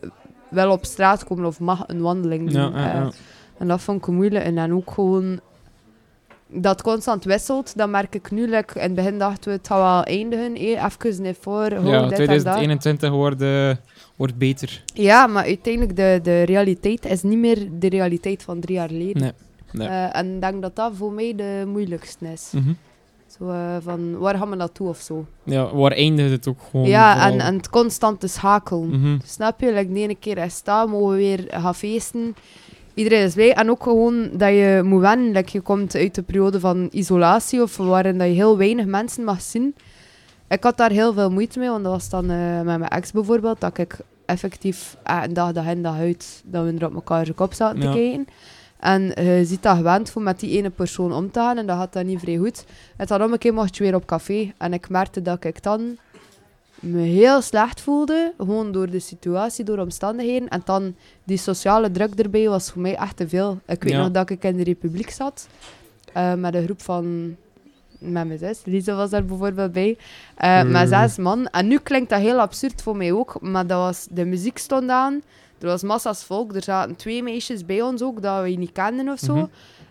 [0.48, 2.60] wel op straat komen of mag een wandeling doen.
[2.72, 3.02] Ja, ja, ja.
[3.06, 3.08] Eh,
[3.58, 4.44] en dat vond ik moeilijk.
[4.44, 5.40] En dan ook gewoon
[6.46, 7.76] dat constant wisselt.
[7.76, 8.46] Dat merk ik nu.
[8.48, 10.54] Like, in het begin dachten we het gaat wel eindigen.
[10.54, 11.72] Eh, even niet voor.
[11.74, 12.26] ho, ja, dit en dat.
[12.26, 13.70] 2021 wordt, eh,
[14.16, 14.82] wordt beter.
[14.94, 19.22] Ja, maar uiteindelijk de, de realiteit is niet meer de realiteit van drie jaar geleden.
[19.22, 19.32] Nee,
[19.72, 19.88] nee.
[19.88, 22.50] En ik denk dat dat voor mij de moeilijkste is.
[22.54, 22.72] Mhm.
[23.38, 25.26] Zo, eh, van, waar gaan we naartoe of zo?
[25.42, 26.86] Ja, waar eindigt het ook gewoon?
[26.86, 27.32] ja, vooral?
[27.32, 28.88] en, en het constante schakelen.
[29.00, 29.18] Mhm.
[29.24, 29.72] Snap je?
[29.72, 32.34] Like, de ene keer is staan, mogen we weer gaan feesten.
[32.94, 33.54] Iedereen is blij.
[33.54, 35.32] En ook gewoon dat je moet wennen.
[35.32, 39.24] Like, je komt uit de periode van isolatie, of waarin dat je heel weinig mensen
[39.24, 39.74] mag zien.
[40.48, 43.12] Ik had daar heel veel moeite mee, want dat was dan eh, met mijn ex
[43.12, 46.94] bijvoorbeeld, dat ik effectief eh, een dag, dag in, dag uit, dat we er op
[46.94, 47.90] elkaar kop zaten Ja.
[47.90, 48.26] te kijken.
[48.80, 51.76] En je ziet dat gewend voor met die ene persoon om te gaan, en dat
[51.76, 52.64] gaat dan niet vrij goed.
[52.96, 55.62] En dan om een keer mocht je weer op café, en ik merkte dat ik
[55.62, 55.96] dan
[56.80, 60.48] me heel slecht voelde, gewoon door de situatie, door omstandigheden.
[60.48, 63.58] En dan die sociale druk erbij was voor mij echt te veel.
[63.66, 63.98] Ik weet Ja.
[64.02, 65.48] nog dat ik in de Republiek zat,
[66.12, 67.36] eh, met een groep van...
[68.00, 69.96] Met mijn zus, Lisa was daar bijvoorbeeld bij,
[70.36, 70.86] eh, met Mm.
[70.88, 71.46] zes man.
[71.46, 74.90] En nu klinkt dat heel absurd voor mij ook, maar dat was, de muziek stond
[74.90, 75.22] aan,
[75.60, 79.08] er was massa's volk, er zaten twee meisjes bij ons ook, dat we niet kenden
[79.08, 79.34] of zo.
[79.34, 79.46] Mhm.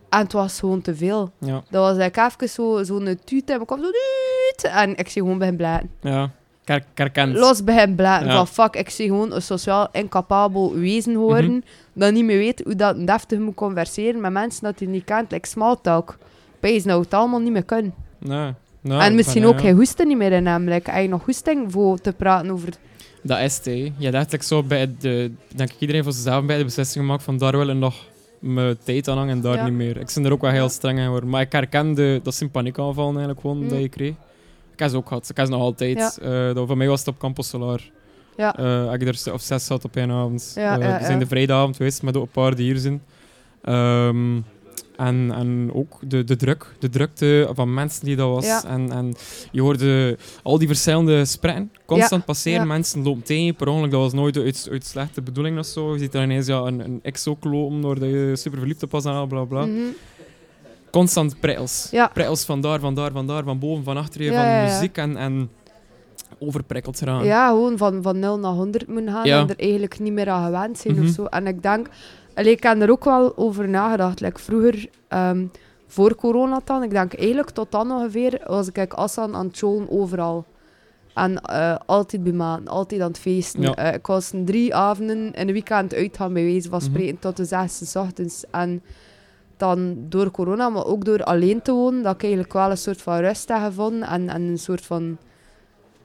[0.09, 1.32] En het was gewoon te veel.
[1.39, 5.09] Ja, Dat was like even zo- zo'n tuut en ik kwam zo tuut, en ik
[5.09, 5.89] zie gewoon bij hem blaten.
[6.01, 6.30] ja.
[6.63, 7.38] Ker kerkend.
[7.38, 8.28] Los bij hem blaten.
[8.28, 8.36] Ja.
[8.36, 11.51] Van fuck, ik zie gewoon een sociaal incapabel wezen worden.
[11.51, 11.59] Mhm.
[11.93, 15.32] Dat niet meer weet hoe dat deftig moet converseren met mensen dat hij niet kent.
[15.32, 16.18] Like small talk.
[16.59, 17.93] Bij nou het allemaal niet meer kunnen.
[18.18, 18.53] Nee.
[18.82, 20.70] Nee, en misschien ook geen hoesten niet meer in hem.
[20.70, 22.70] Like, je nog hoesting voor te praten over...
[23.28, 23.92] Dat is het, hè.
[23.98, 25.32] Je dacht ik zo bij de...
[25.56, 27.96] Denk ik iedereen voor zichzelf bij de beslissing gemaakt van daar wil ik nog
[28.40, 29.64] mijn tijd aan hangen en daar Ja.
[29.64, 29.98] niet meer.
[29.98, 31.30] Ik ben er ook wel heel streng in geworden.
[31.30, 33.70] Maar ik herken de, dat zijn paniekaanvallen eigenlijk gewoon Mm.
[33.70, 34.14] dat je kreeg.
[34.74, 35.30] Ik heb ze ook gehad.
[35.30, 35.98] Ik heb ze nog altijd.
[36.22, 36.48] Ja.
[36.50, 37.82] Eh, dat, voor mij was het op Campus Solar.
[38.38, 38.56] Ja.
[38.56, 40.52] Eh, ik er of zes zat op één avond.
[40.56, 43.02] Ja, ja, we zijn de vrijdagavond geweest met ook een paar die hier zijn.
[43.64, 44.36] Ehm,
[44.98, 48.45] en, en ook de, de druk, de drukte van mensen die dat was.
[48.45, 48.64] Ja.
[48.66, 49.16] En, en
[49.52, 52.68] je hoorde al die verschillende sprekken constant passeren.
[52.68, 53.91] Mensen lopen tegen per ongeluk.
[53.91, 55.93] Dat was nooit uit, uit slechte bedoeling of zo.
[55.93, 58.91] Je ziet daar ineens ja, een, een ex ook lopen doordat je super verliefd op
[58.91, 59.66] was en al bla bla.
[59.66, 59.80] Mhm.
[60.91, 61.88] Constant prikkels.
[61.91, 62.08] Ja.
[62.08, 64.64] Prikkels van daar, van daar, van daar, van boven, van achter je, Ja, van ja,
[64.66, 64.74] ja.
[64.74, 65.50] muziek en, en
[66.39, 67.26] overprikkeld eraan.
[67.26, 70.45] Ja, gewoon van, van 0 naar 100 moeten gaan en er eigenlijk niet meer aan
[70.45, 71.06] gewend zijn Mhm.
[71.08, 71.26] of zo.
[71.26, 71.89] En ik denk,
[72.38, 74.20] allee, ik heb er ook wel over nagedacht.
[74.20, 75.46] Like vroeger, ehm,
[75.88, 79.90] voor corona dan, ik denk eigenlijk tot dan ongeveer, was ik Assan aan het showen
[79.90, 80.46] overal.
[81.14, 83.62] En eh, altijd bij maanden, altijd aan het feesten.
[83.62, 83.76] Ja.
[83.76, 86.88] Eh, ik was een drie avonden in een weekend uitgaan, bij wijze van Mhm.
[86.90, 88.44] spreken, tot de zesde 's ochtends.
[88.52, 88.84] En
[89.58, 93.02] dan door corona, maar ook door alleen te wonen, dat ik eigenlijk wel een soort
[93.02, 95.18] van rust heb gevonden en, en een soort van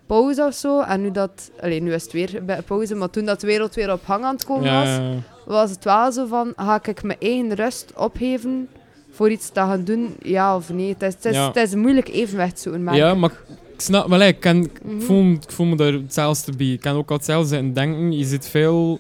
[0.07, 0.81] pauze of zo.
[0.81, 3.75] En nu dat, alleen nu is het weer bij pauze, maar toen dat de wereld
[3.75, 5.15] weer op gang aan het komen was, ja, ja.
[5.47, 8.69] Was het wel zo van, ga ik mijn eigen rust opgeven
[9.11, 10.89] voor iets te gaan doen, ja of nee.
[10.89, 11.47] Het is, het is, Ja.
[11.47, 12.85] het is een moeilijk evenwicht zoeken.
[12.85, 13.31] maar- Ja, maar
[13.75, 15.01] ik snap wel, ik, ken, ik, Mhm.
[15.01, 16.67] voel, ik voel me daar hetzelfde bij.
[16.73, 18.13] Ik kan ook al hetzelfde zitten denken.
[18.19, 18.99] Je zit veel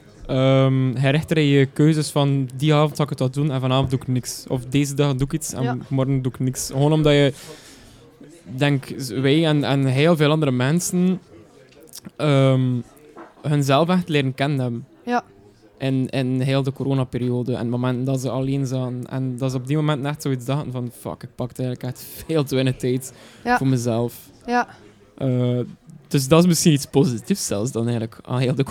[0.94, 3.98] gerichter in je keuzes van die avond zal ik het wat doen en vanavond doe
[4.00, 4.44] ik niks.
[4.48, 5.76] Of deze dag doe ik iets en Ja.
[5.88, 6.66] morgen doe ik niks.
[6.66, 7.32] Gewoon omdat je,
[8.56, 11.20] denk wij en, en heel veel andere mensen
[12.16, 12.70] ehm
[13.42, 14.86] hunzelf echt leren kennen hebben.
[15.04, 15.24] Ja.
[15.82, 19.04] In, in heel de coronaperiode en het moment dat ze alleen zaten.
[19.08, 22.06] En dat ze op die moment echt zoiets dachten van fuck, ik pakte eigenlijk echt
[22.26, 23.12] veel te weinig tijd
[23.44, 23.56] Ja.
[23.58, 24.14] voor mezelf.
[24.46, 24.68] Ja,
[25.16, 25.58] Eh,
[26.08, 28.64] dus dat is misschien iets positiefs zelfs dan eigenlijk aan heel de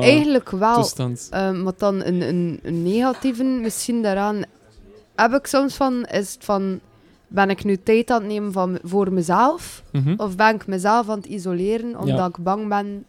[0.00, 0.58] eigenlijk wel.
[0.60, 1.26] corona-toestand.
[1.30, 4.42] Ehm, maar dan een, een, een negatieve misschien daaraan
[5.16, 6.80] heb ik soms van, is het van,
[7.28, 9.82] ben ik nu tijd aan het nemen van, voor mezelf?
[9.92, 10.14] Mhm.
[10.16, 12.26] Of ben ik mezelf aan het isoleren omdat Ja.
[12.26, 13.04] ik bang ben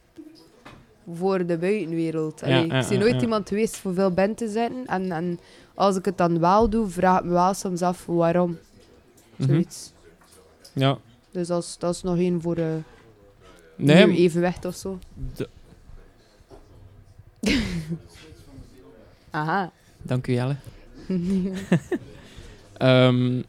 [1.14, 2.40] voor de buitenwereld?
[2.40, 4.86] Ja, Allee, ja, ik ben ja, nooit iemand geweest voor veel binnen te zitten.
[4.86, 5.40] En, en
[5.74, 8.58] als ik het dan wel doe, vraag ik me wel soms af waarom.
[9.36, 9.50] Mhm.
[9.50, 9.92] Zoiets.
[10.74, 10.98] Ja.
[11.32, 12.78] Dus dat is, dat is nog één voor de
[13.76, 15.00] Nee, nieuw evenwicht of zo.
[19.30, 19.72] Aha.
[20.02, 20.56] dank u Jelle.
[22.78, 23.42] Ehm,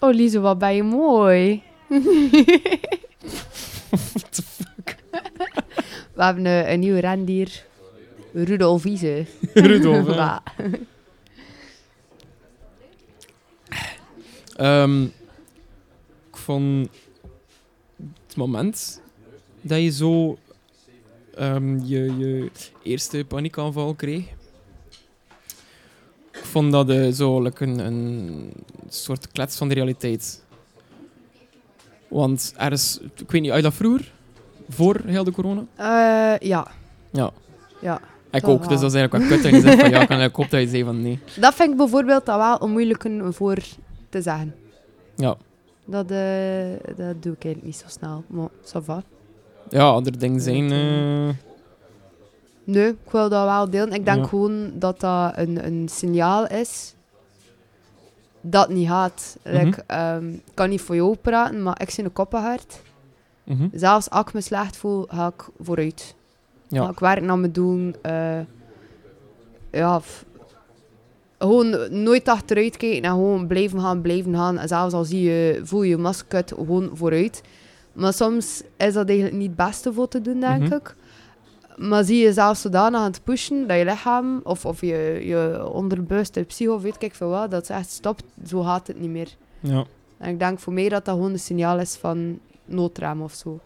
[0.00, 1.62] oh, Lize, wat ben je mooi.
[3.90, 4.69] what the fuck?
[6.14, 7.64] We hebben een, een nieuw rendier.
[8.32, 9.24] Rudolf Wiese.
[9.54, 10.14] Rudolf?
[10.14, 10.42] Ja.
[14.56, 15.04] Ehm,
[16.30, 16.88] ik vond
[18.26, 19.00] het moment
[19.60, 20.38] dat je zo
[21.34, 22.50] ehm, je, je
[22.82, 24.24] eerste paniekaanval kreeg.
[26.32, 28.52] Ik vond dat eh, zo like een, een
[28.88, 30.44] soort klets van de realiteit.
[32.08, 34.12] Want er is, ik weet niet, uit dat vroeger?
[34.70, 35.64] Voor heel de corona?
[35.76, 36.66] Eh, ja.
[37.10, 37.30] Ja.
[37.80, 38.00] Ja.
[38.30, 40.38] Ik ook, dus dat is eigenlijk wat kut je zegt van ja, ik kan eigenlijk
[40.38, 41.18] op dat je zei van nee.
[41.40, 43.58] Dat vind ik bijvoorbeeld dan wel een moeilijke voor
[44.08, 44.54] te zeggen.
[45.16, 45.34] Ja,
[45.84, 48.24] Dat, eh, dat doe ik eigenlijk niet zo snel.
[48.26, 49.02] Maar ça va.
[49.68, 50.70] ja andere dingen zijn...
[50.72, 51.34] Eh,
[52.64, 53.92] Nee, ik wil dat wel delen.
[53.92, 54.26] Ik denk Ja.
[54.26, 56.94] gewoon dat dat een, een signaal is
[58.40, 59.36] dat niet gaat.
[59.44, 59.56] Mhm.
[59.56, 62.80] Like, ehm, ik kan niet voor jou praten, maar ik ben een koppenhart.
[63.44, 63.66] Mhm.
[63.72, 66.14] Zelfs als ik me slecht voel, ga ik vooruit.
[66.68, 66.84] Ja.
[66.84, 67.94] Ga ik werk naar mijn doen.
[68.02, 68.38] eh,
[69.72, 70.00] ja,
[71.38, 74.58] gewoon nooit achteruit kijken en gewoon blijven gaan, blijven gaan.
[74.58, 77.42] En zelfs al zie je, voel je je maskut, gewoon vooruit.
[77.92, 80.72] Maar soms is dat eigenlijk niet het beste voor te doen, denk Mhm.
[80.74, 80.94] ik.
[81.76, 85.68] Maar zie je zelf zodanig aan het pushen dat je lichaam of, of je, je
[85.72, 89.28] onderbewuste psycho, weet ik veel wat, dat ze echt stopt, zo gaat het niet meer.
[89.60, 89.84] Ja.
[90.18, 92.38] En ik denk voor mij dat dat gewoon een signaal is van
[92.70, 93.60] noodrem of zo.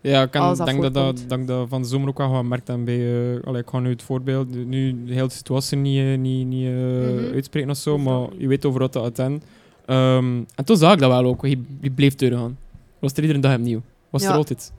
[0.00, 2.34] Ja, ik kan- dat denk dat, dat, dat ik dat van de zomer ook wel
[2.34, 3.34] gemerkt heb bij...
[3.34, 6.66] eh allee, ik ga nu het voorbeeld, nu de hele situatie niet, eh, niet, niet
[6.66, 7.32] eh, Mhm.
[7.34, 9.18] uitspreken of zo, maar je weet over wat dat het.
[9.18, 12.58] Ehm, en toen zag ik dat wel ook, je, je bleef doorgaan.
[12.98, 13.82] Was er iedere dag opnieuw.
[14.10, 14.28] Was Ja.
[14.30, 14.72] er altijd.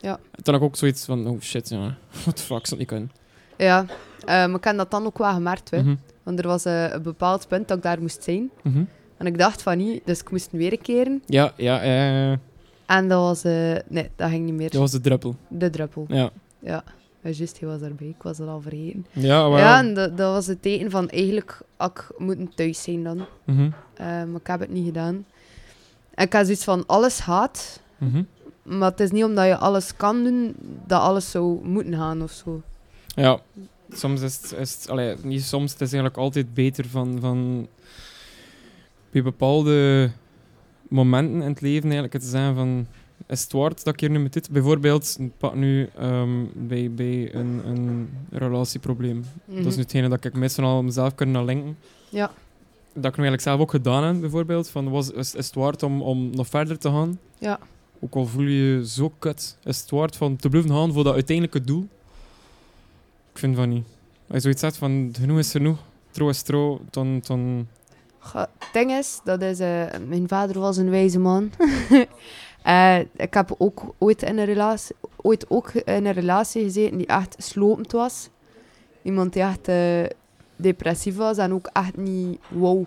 [0.00, 0.12] Ja.
[0.30, 2.78] En toen had ik ook zoiets van, oh shit, ja, what the fuck, ik zou
[2.80, 3.10] niet kunnen.
[3.56, 3.86] Ja,
[4.26, 5.70] maar ik heb dat dan ook wel gemerkt.
[5.70, 5.82] Hè.
[5.82, 8.50] Mhm, Want er was een bepaald punt dat ik daar moest zijn.
[8.62, 8.82] mhm.
[9.16, 11.22] En ik dacht van niet, dus ik moest weer een keren.
[11.26, 12.38] Ja, ja, eh,
[12.98, 13.44] En dat was...
[13.44, 14.70] eh, nee, dat ging niet meer.
[14.70, 15.36] dat was de druppel.
[15.48, 16.04] De druppel.
[16.08, 16.30] Ja,
[16.60, 16.82] Ja,
[17.22, 18.06] Ja, juist, hij was erbij.
[18.06, 19.06] Ik was dat al vergeten.
[19.12, 19.58] ja, wel.
[19.58, 23.26] Ja, en dat, dat was het teken van eigenlijk had ik moeten thuis zijn dan.
[23.44, 25.24] Mhm, Eh, maar ik heb het niet gedaan.
[26.14, 27.80] En ik had zoiets van, alles gaat.
[27.98, 28.22] mhm.
[28.62, 30.54] Maar het is niet omdat je alles kan doen,
[30.86, 32.62] dat alles zou moeten gaan of zo.
[33.06, 33.40] Ja,
[33.90, 37.68] soms is het, is het allee, niet soms, het is eigenlijk altijd beter van, van
[39.10, 40.10] bij bepaalde
[40.90, 42.86] momenten in het leven eigenlijk het te zeggen van
[43.26, 44.50] is het waard dat ik hier nu met dit...
[44.50, 49.24] Bijvoorbeeld, pak nu ehm, bij, bij een, een relatieprobleem.
[49.44, 51.76] Dat is nu hetgene dat ik meestal al mezelf kan naar linken.
[52.08, 52.16] Mhm.
[52.16, 52.30] Ja.
[52.92, 54.68] Dat ik nu eigenlijk zelf ook gedaan heb, bijvoorbeeld.
[54.68, 57.18] Van, was, is, is het waard om, om nog verder te gaan?
[57.38, 57.58] Ja.
[58.00, 61.04] Ook al voel je je zo kut, is het waard van te blijven gaan voor
[61.04, 61.88] dat uiteindelijke doel?
[63.32, 63.86] Ik vind van niet.
[64.26, 65.78] Als je zoiets zegt van, genoeg is genoeg,
[66.10, 67.20] trouw is trouw, dan...
[67.26, 67.66] dan
[68.72, 71.50] ding is, dat is eh, mijn vader was een wijze man.
[72.62, 77.06] Eh, ik heb ook ooit in, een relatie, ooit ook in een relatie gezeten die
[77.06, 78.28] echt slopend was.
[79.02, 80.04] Iemand die echt eh,
[80.56, 82.84] depressief was en ook echt niet wow.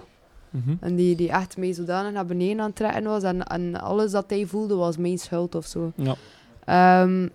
[0.49, 0.75] mhm.
[0.79, 3.23] En die, die echt mee zodanig naar beneden aan het trekken was.
[3.23, 5.91] En, en alles dat hij voelde was mijn schuld of zo.
[5.95, 6.15] Ja.
[6.65, 7.27] Ehm,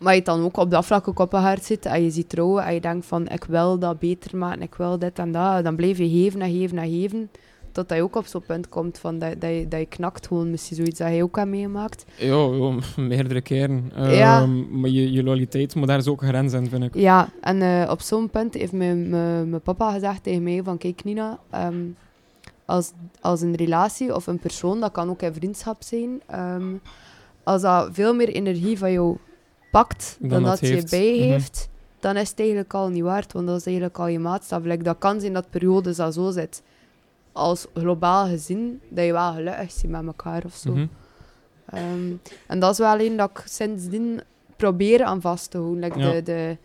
[0.00, 2.64] maar je dan ook op dat vlak ook op hart zit en je ziet trouwen
[2.64, 5.64] en je denkt van ik wil dat beter maken, ik wil dit en dat.
[5.64, 7.30] Dan blijf je geven en geven en geven.
[7.72, 10.50] Totdat je ook op zo'n punt komt van dat, dat, je, dat je knakt gewoon.
[10.50, 12.04] Misschien zoiets dat je ook hebt meegemaakt.
[12.16, 13.92] Ja, ja, meerdere keren.
[13.96, 14.40] Ja.
[14.40, 16.94] Ehm, maar je, je loyaliteit moet daar is ook een grens in, vind ik.
[16.94, 20.78] Ja, en eh, op zo'n punt heeft mijn, mijn, mijn papa gezegd tegen mij van
[20.78, 21.84] kijk Nina, ehm,
[22.64, 26.74] als, als een relatie of een persoon, dat kan ook een vriendschap zijn, ehm,
[27.42, 29.16] als dat veel meer energie van jou
[29.70, 30.90] pakt Dan dat je heeft.
[30.90, 31.68] bijgeeft,
[32.00, 34.62] dan is het eigenlijk al niet waard, want dat is eigenlijk al je maatstaf.
[34.64, 36.62] Like, dat kan zijn dat periodes dat zo zit.
[37.32, 40.70] Als globaal gezien, dat je wel gelukkig ziet met elkaar of zo.
[40.70, 40.86] Mhm.
[41.66, 42.12] Ehm,
[42.46, 44.20] en dat is wel een dat ik sindsdien
[44.56, 45.82] probeer aan vast te houden.
[45.84, 46.12] Like Ja.
[46.12, 46.56] de, de,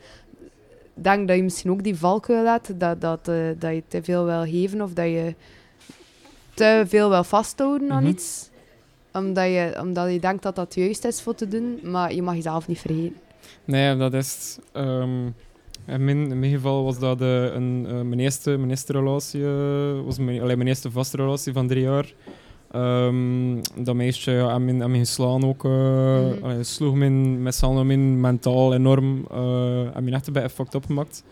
[0.95, 4.03] ik denk dat je misschien ook die valkuil hebt, dat, dat, eh, dat je te
[4.03, 5.35] veel wil geven of dat je
[6.53, 8.11] te veel wil vasthouden aan Mhm.
[8.11, 8.49] iets.
[9.15, 12.35] Omdat je, omdat je denkt dat dat juist is voor te doen, maar je mag
[12.35, 13.15] jezelf niet vergeten.
[13.65, 14.57] Nee, dat is.
[14.71, 15.25] Ehm,
[15.87, 19.43] in, mijn, in mijn geval was dat eh, een, eh, mijn, eerste, mijn eerste relatie,
[19.45, 22.13] eh, was mijn, allee, mijn eerste vaste relatie van drie jaar.
[22.71, 25.65] Ehm, dat meisje ja, aan mij, aan mij geslaan ook.
[25.65, 26.43] eh Mhm.
[26.43, 26.93] allee, sloeg
[27.61, 29.25] allen in, mentaal enorm.
[29.31, 31.23] eh en mijn echt bij fucked up gemaakt.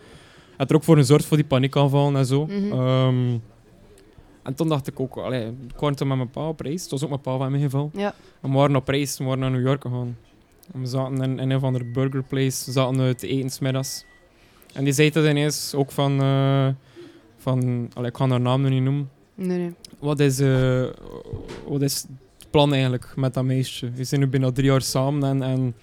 [0.56, 2.46] Had er ook voor gezorgd voor die paniekaanvallen en zo.
[2.46, 2.72] Mhm.
[2.72, 3.38] Ehm,
[4.44, 6.82] en toen dacht ik ook, allee, ik kwam toen met mijn pa op reis.
[6.82, 7.90] Het was ook mijn pa in mijn geval.
[7.92, 8.14] Ja.
[8.40, 10.16] En we waren op reis, we waren naar New York gegaan.
[10.72, 13.50] En we zaten in, in een of andere burger place, we zaten uit te eten
[13.50, 14.04] 's middags.
[14.72, 16.68] En die zei dat ineens ook van, eh,
[17.36, 19.10] van allee, ik ga haar naam nu niet noemen.
[19.34, 19.74] Nee, nee.
[19.98, 20.86] Wat is, eh,
[21.68, 23.90] wat is het plan eigenlijk met dat meisje?
[23.90, 25.74] We zijn nu bijna drie jaar samen en, en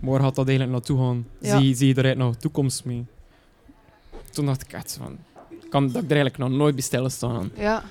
[0.00, 1.26] waar gaat dat eigenlijk naartoe gaan?
[1.38, 1.58] Ja.
[1.58, 3.04] Zie, zie je eigenlijk nog toekomst mee?
[4.30, 5.18] Toen dacht ik echt van,
[5.74, 7.50] kan dat ik er eigenlijk nog nooit bij stil staan.
[7.56, 7.82] Ja,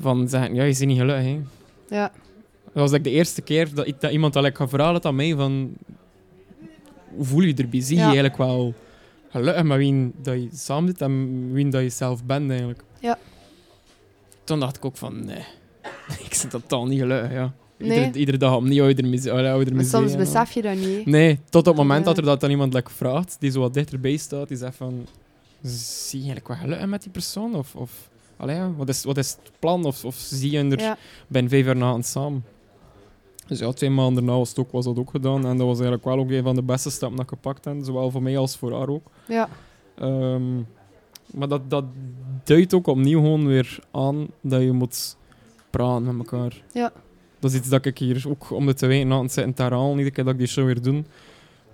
[0.00, 1.24] Van zeggen, ja, je bent niet gelukkig.
[1.24, 1.40] Hè?
[1.96, 2.12] ja,
[2.64, 5.14] Dat was like, de eerste keer dat, ik, dat iemand dat ik ga verhalen aan
[5.14, 5.72] mij van...
[7.14, 7.80] Hoe voel je je erbij?
[7.80, 8.04] Zie je Ja.
[8.06, 8.74] eigenlijk wel
[9.30, 12.82] gelukkig met wie dat je samen zit en wie dat je zelf bent eigenlijk?
[13.00, 13.18] Ja.
[14.44, 15.44] Toen dacht ik ook van, nee.
[16.26, 17.52] ik zit totaal niet gelukkig, ja.
[17.78, 17.98] Nee.
[17.98, 21.06] Iedere, iedere dag opnieuw ouder maar mee soms besef je dat niet.
[21.06, 23.74] Nee, tot op het moment dat er dat dan iemand like, vraagt, die zo wat
[23.74, 25.06] dichterbij staat, die zegt van...
[25.62, 27.54] Zie je eigenlijk wel gelukkig met die persoon?
[27.54, 29.84] Of, of allee, wat, is, wat is het plan?
[29.84, 30.96] Of, of zie je er Ja,
[31.26, 32.44] ben vijf jaar na het samen.
[33.46, 35.46] Dus ja, twee maanden daarna was, het ook, was dat ook gedaan.
[35.46, 37.76] En dat was eigenlijk wel ook een van de beste stappen dat ik gepakt heb.
[37.82, 39.06] Zowel voor mij als voor haar ook.
[39.28, 39.48] ja,
[39.94, 40.56] Ehm,
[41.26, 41.84] maar dat, dat
[42.44, 45.16] duidt ook opnieuw gewoon weer aan dat je moet
[45.70, 46.62] praten met elkaar.
[46.72, 46.92] Ja.
[47.38, 49.62] Dat is iets dat ik hier ook om de twee weken aan het zitten te
[49.62, 49.90] herhalen.
[49.90, 51.04] Iedere keer dat ik die show weer doe.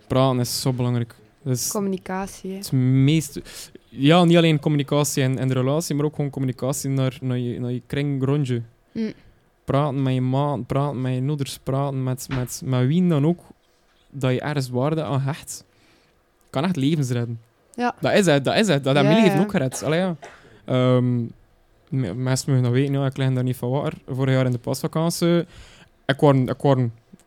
[0.07, 1.15] Praten is zo belangrijk.
[1.45, 2.51] Dus communicatie.
[2.51, 2.57] hè.
[2.57, 3.41] het meest...
[3.89, 7.61] Ja, niet alleen communicatie en, en de relatie, maar ook gewoon communicatie naar, naar, je,
[7.61, 8.63] naar je kring rondje.
[8.93, 9.13] Mm.
[9.65, 13.41] Praten met je maat, praten met je moeders, praten met, met, met wie dan ook
[14.11, 15.65] dat je ergens waarde aan hecht.
[16.51, 17.41] Kan echt levens redden.
[17.75, 17.95] Ja.
[18.01, 18.85] Dat is het, dat is het.
[18.85, 19.43] Dat mijn leven ja.
[19.43, 19.83] ook gered.
[19.83, 20.17] Allee, ja.
[20.65, 21.23] Ehm,
[21.89, 23.93] me- mensen mogen dat weten, ja, ik lig daar niet van waar.
[24.09, 25.45] Vorig jaar in de pasvakantie,
[26.07, 26.77] ik was, ik was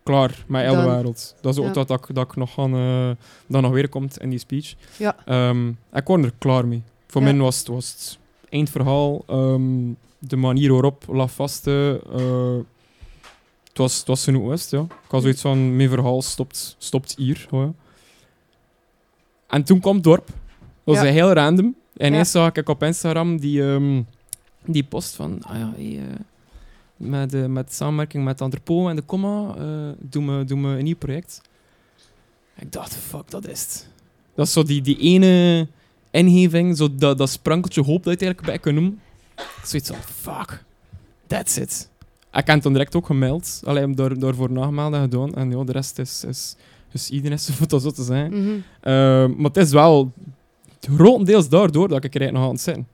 [0.07, 0.95] klaar met heel de Dan.
[0.95, 1.35] wereld.
[1.41, 1.71] Dat is ook Ja.
[1.73, 3.09] dat, dat, ik- dat ik nog gaan, eh,
[3.47, 4.73] dat nog weer komt in die speech.
[4.97, 5.15] Ja.
[5.25, 6.83] Ehm, ik was er klaar mee.
[7.07, 7.31] Voor Ja.
[7.31, 8.17] mij was het, was het
[8.49, 9.23] eindverhaal.
[9.27, 11.03] ehm, de manier waarop
[11.67, 12.57] eh, eh,
[13.67, 14.81] het, was, het was genoeg ja.
[14.81, 17.47] Ik had zoiets van, mijn verhaal stopt, stopt hier.
[17.49, 17.73] hoor.
[19.47, 20.27] En toen kwam het dorp.
[20.27, 20.35] Dat
[20.95, 21.75] was heel random.
[21.97, 24.01] En ineens zag ik op Instagram die, ehm,
[24.65, 25.39] die post van...
[25.43, 26.15] Ah ja, hey, eh,
[26.97, 30.83] met, eh, met samenwerking met Antropo en de Comma eh doen, we, doen we een
[30.83, 31.41] nieuw project.
[32.59, 33.89] Ik dacht, fuck, dat is het.
[34.35, 35.67] Dat is zo die, die ene
[36.11, 38.99] ingeving, zo dat, dat sprankeltje hoop dat je het eigenlijk bij kan noemen.
[39.35, 40.63] Ik zoiets van, fuck,
[41.27, 41.89] that's it.
[42.31, 45.35] Ik heb het dan direct ook gemeld, alleen door, door voor nagemeld en gedaan.
[45.35, 46.55] En ja, de rest is, is,
[46.91, 48.31] is iedereen dat zo te zijn.
[48.31, 48.55] Mhm.
[48.81, 48.93] Eh,
[49.37, 50.11] maar het is wel
[50.79, 52.87] grotendeels daardoor dat ik er nog aan het zitten.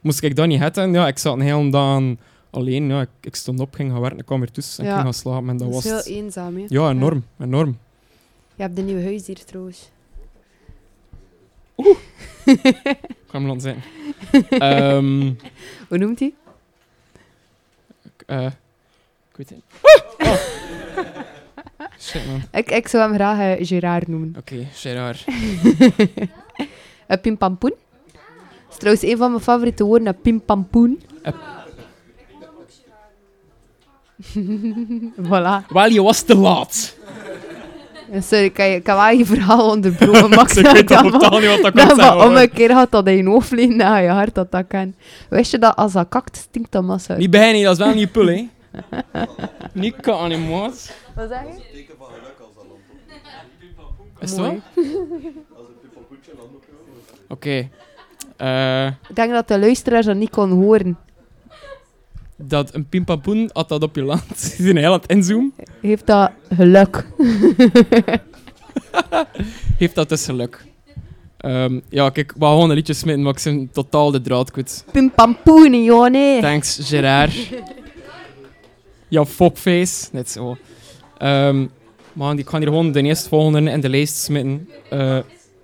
[0.00, 2.02] Moest ik dat niet hebben, ja, ik zat een hele dag
[2.50, 2.88] alleen.
[2.88, 4.94] Ja, ik, ik stond op, ging gaan werken, ik kwam weer tussen en Ja.
[4.94, 5.48] ging gaan slapen.
[5.48, 6.64] En dat, Dat was heel eenzaam, hè.
[6.68, 7.24] Ja, enorm.
[7.40, 7.78] enorm.
[8.54, 9.90] Je hebt een nieuw huis hier trouwens.
[12.44, 13.82] Ik ga hem laten zijn.
[14.48, 15.32] Ehm
[15.88, 16.34] Hoe noemt hij?
[18.26, 18.44] eh,
[19.30, 19.64] ik weet het niet.
[20.28, 20.36] Oh.
[22.00, 22.42] Shit, man.
[22.52, 24.34] Ik, ik zou hem graag eh, Gerard noemen.
[24.38, 25.24] Oké, Gerard.
[27.08, 27.72] Uh, Pimpampoen.
[28.12, 31.02] Dat is trouwens een van mijn favoriete woorden, een Pimpampoen.
[35.28, 35.66] Voilà.
[35.68, 36.96] Wel, je was te laat.
[38.20, 40.30] Sorry, ik, kan je- wel je verhaal onderbroken.
[40.38, 42.16] Max, ik weet dat totaal niet wat dat kan dat zijn.
[42.16, 44.64] maar om een keer had dat in je hoofd liggen, naar je hart dat dat
[44.68, 44.94] kan.
[45.30, 47.18] Wist je dat als dat kakt, stinkt dat massa uit?
[47.20, 48.48] Niet bij niet, dat is wel niet pul, hè.
[49.72, 50.92] niet kan, maat.
[51.14, 51.84] Wat zeg je?
[54.20, 54.46] Is het wel?
[54.46, 54.62] Mooi.
[57.28, 57.68] Oké.
[58.36, 60.98] Eh, Ik denk dat de luisteraars dat niet kon horen.
[62.38, 64.38] Dat een pimpapoen had dat op je land.
[64.58, 65.52] Zijn heel aan het inzoomen.
[65.80, 67.06] Heeft dat geluk?
[69.78, 70.64] Heeft dat dus geluk.
[71.38, 74.50] Ehm, ja, kijk, ik wou gewoon een liedje smitten, maar ik ben totaal de draad
[74.50, 74.84] kwijt.
[74.92, 76.40] Pimpampoen, joh, nee.
[76.40, 77.34] Thanks, Gerard.
[79.08, 80.08] ja, fuckface.
[80.12, 80.56] Net zo.
[81.18, 81.66] Ehm
[82.12, 84.68] man, ik ga hier gewoon de eerstvolgende in de lijst smitten.
[84.90, 85.18] Eh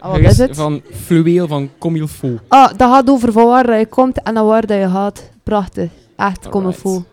[0.05, 0.57] Ah, wat is het?
[0.57, 2.41] Van Fluweel van Comme il faut.
[2.49, 5.31] Ah, dat gaat over van waar je komt en naar waar je gaat.
[5.43, 5.91] Prachtig.
[6.17, 6.81] Echt, kom me Alright.
[6.81, 7.05] vol.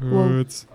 [0.00, 0.36] Wow.
[0.36, 0.66] Goed.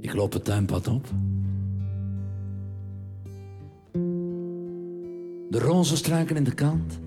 [0.00, 1.06] Ik loop het tuinpad op.
[5.50, 6.98] De rozen struiken in de kant.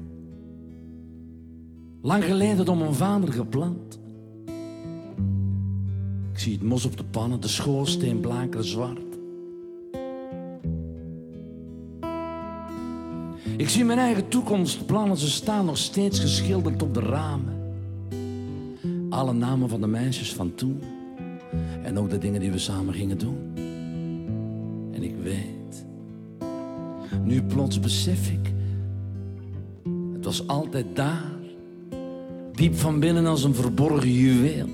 [2.02, 4.00] Lang geleden door mijn vader geplant.
[6.32, 9.00] Ik zie het mos op de pannen, de schoorsteen blakeren zwart.
[13.58, 17.54] Ik zie mijn eigen toekomstplannen, ze staan nog steeds geschilderd op de ramen.
[19.10, 20.80] Alle namen van de meisjes van toen.
[21.84, 23.38] En ook de dingen die we samen gingen doen.
[24.92, 25.53] En ik weet,
[27.24, 28.54] nu plots besef ik,
[30.14, 31.32] het was altijd daar,
[32.54, 34.68] diep van binnen als een verborgen juweel.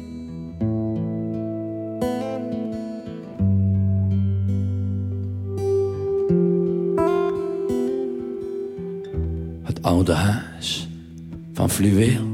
[9.64, 10.88] Het oude huis
[11.54, 12.28] van fluweel.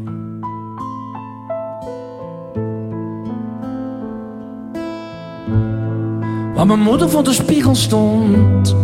[6.56, 8.76] Waar mijn moeder voor de spiegel stond.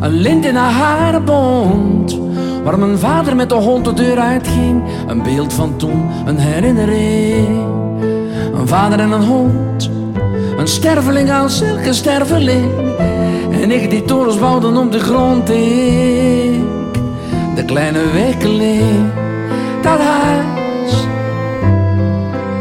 [0.00, 2.18] Een lint in haar haren bond.
[2.64, 4.82] Waar mijn vader met de hond de deur uitging.
[5.06, 7.64] Een beeld van toen, een herinnering.
[8.54, 9.90] Een vader en een hond.
[10.58, 12.70] Een sterveling als elke sterveling.
[13.62, 16.64] En ik die torens bouwden om de grond ik.
[17.54, 19.10] De kleine wekeling.
[19.82, 21.06] Dat huis.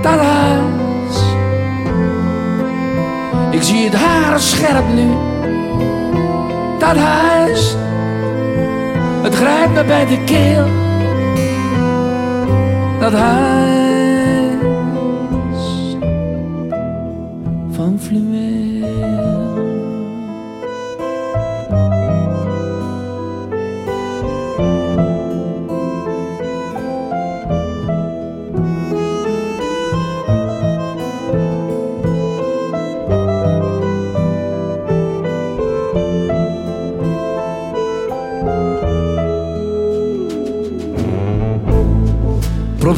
[0.01, 1.17] Dat huis.
[3.51, 5.34] Ik zie het haar scherp nu.
[6.85, 7.75] Dat huis,
[9.21, 10.67] het grijpt me bij de keel.
[12.99, 13.74] Dat huis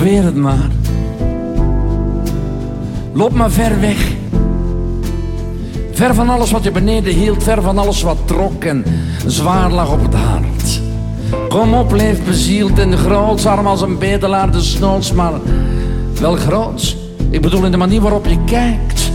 [0.07, 0.69] Probeer het maar.
[3.13, 4.11] Loop maar ver weg.
[5.91, 8.85] Ver van alles wat je beneden hield, ver van alles wat trok en
[9.25, 10.81] zwaar lag op het hart.
[11.49, 15.33] Kom op, leef bezield en groots, arm als een bedelaar de snoots, maar
[16.19, 16.97] wel groots.
[17.29, 19.11] Ik bedoel in de manier waarop je kijkt.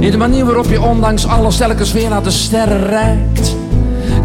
[0.00, 3.56] In de manier waarop je ondanks alles telkens weer naar de sterren reikt.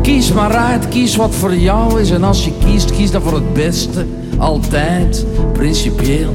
[0.01, 2.12] Kies maar uit, kies wat voor jou is.
[2.12, 4.05] En als je kiest, kies dan voor het beste
[4.42, 6.34] altijd principieel.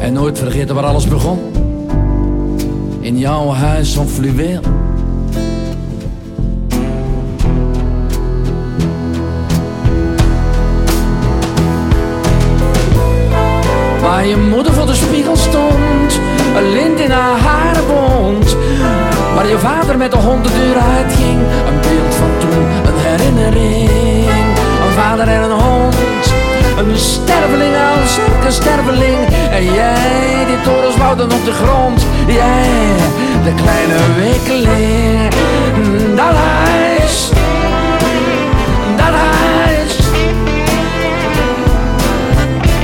[0.00, 1.38] En nooit vergeten waar alles begon.
[3.00, 4.60] In jouw huis van fluweel.
[14.00, 16.20] Waar je moeder voor de spiegel stond,
[16.56, 18.56] een lint in haar haren bond.
[19.34, 24.17] Waar je vader met de hond de deur uitging, een beeld van toen, een herinnering
[24.98, 25.96] vader en een hond.
[26.78, 29.18] Een sterveling als een sterveling.
[29.50, 32.06] En jij, die torens dan op de grond.
[32.26, 32.96] Jij,
[33.44, 35.34] de kleine wekeling.
[36.16, 37.30] Dat huis,
[38.96, 39.96] dat huis.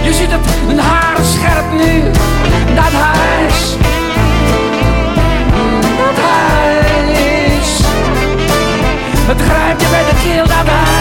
[0.03, 2.03] Je ziet het, een haar scherp nu.
[2.75, 3.77] Dat huis.
[5.97, 7.81] Dat huis.
[9.27, 10.94] Het grijpt je bij de keel, dat.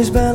[0.00, 0.29] always been.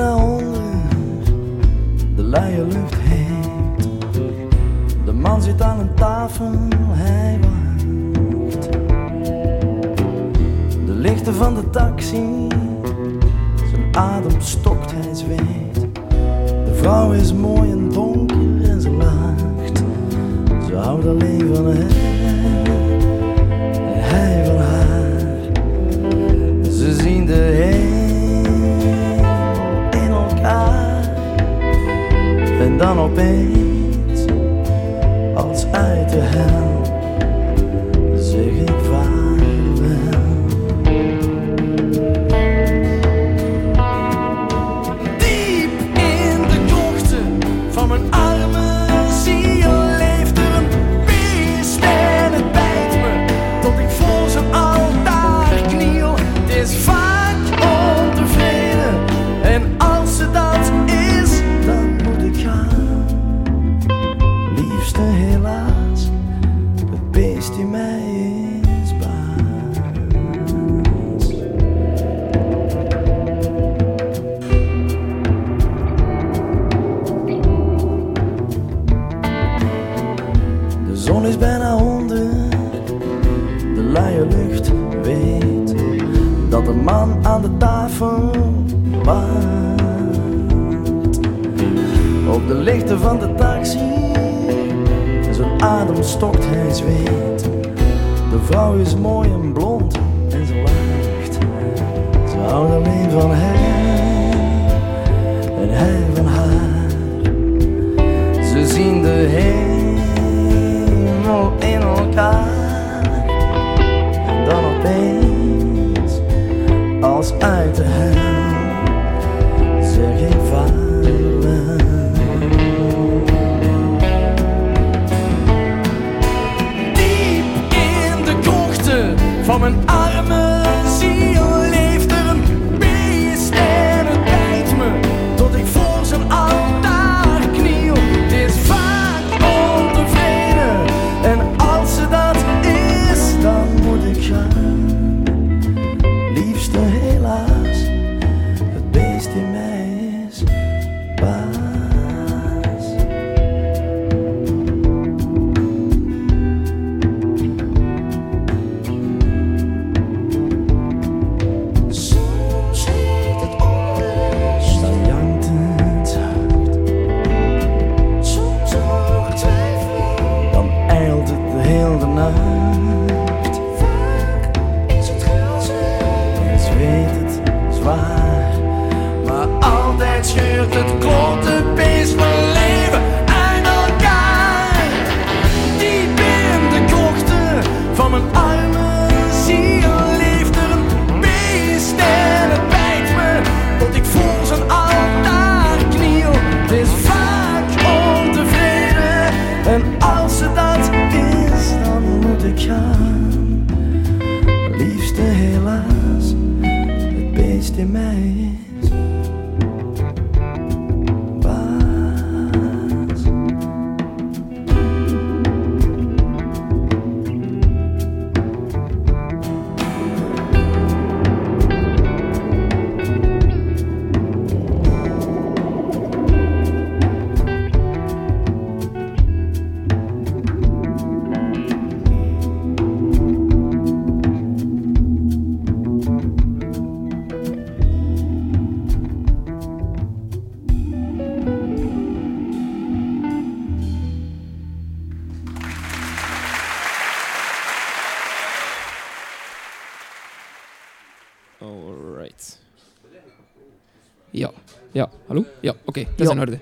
[254.96, 255.10] Ja.
[255.28, 255.46] Hallo?
[255.62, 256.32] Ja, oké, dat is Ja.
[256.34, 256.60] in orde.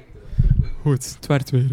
[0.82, 1.72] Goed, het werd weer.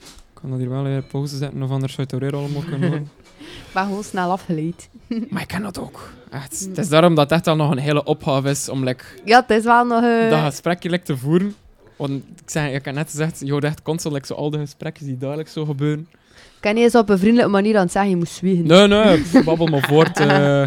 [0.00, 2.62] Ik kan dat hier wel even pauze zetten of anders zou het er weer allemaal
[2.62, 3.02] kunnen horen.
[3.38, 4.88] Ik ben gewoon snel afgeleid.
[5.30, 6.10] Maar ik ken dat ook.
[6.30, 6.60] Echt.
[6.68, 9.40] Het is daarom dat het echt al nog een hele opgave is om like, Ja,
[9.40, 10.02] het is wel nog...
[10.02, 11.54] eh, dat gesprekje like, te voeren.
[11.96, 12.12] Want
[12.42, 15.06] ik, zei, ik heb net gezegd, je hoort echt constant like, zo al de gesprekken
[15.06, 16.08] die dadelijk zo gebeuren.
[16.34, 18.66] Ik kan niet eens op een vriendelijke manier aan het zeggen, je moet zwiegen.
[18.66, 20.20] Nee, nee, babbel maar voort.
[20.20, 20.62] eh.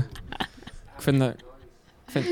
[0.95, 1.29] ik vind dat...
[1.29, 1.43] Ik
[2.05, 2.25] vind...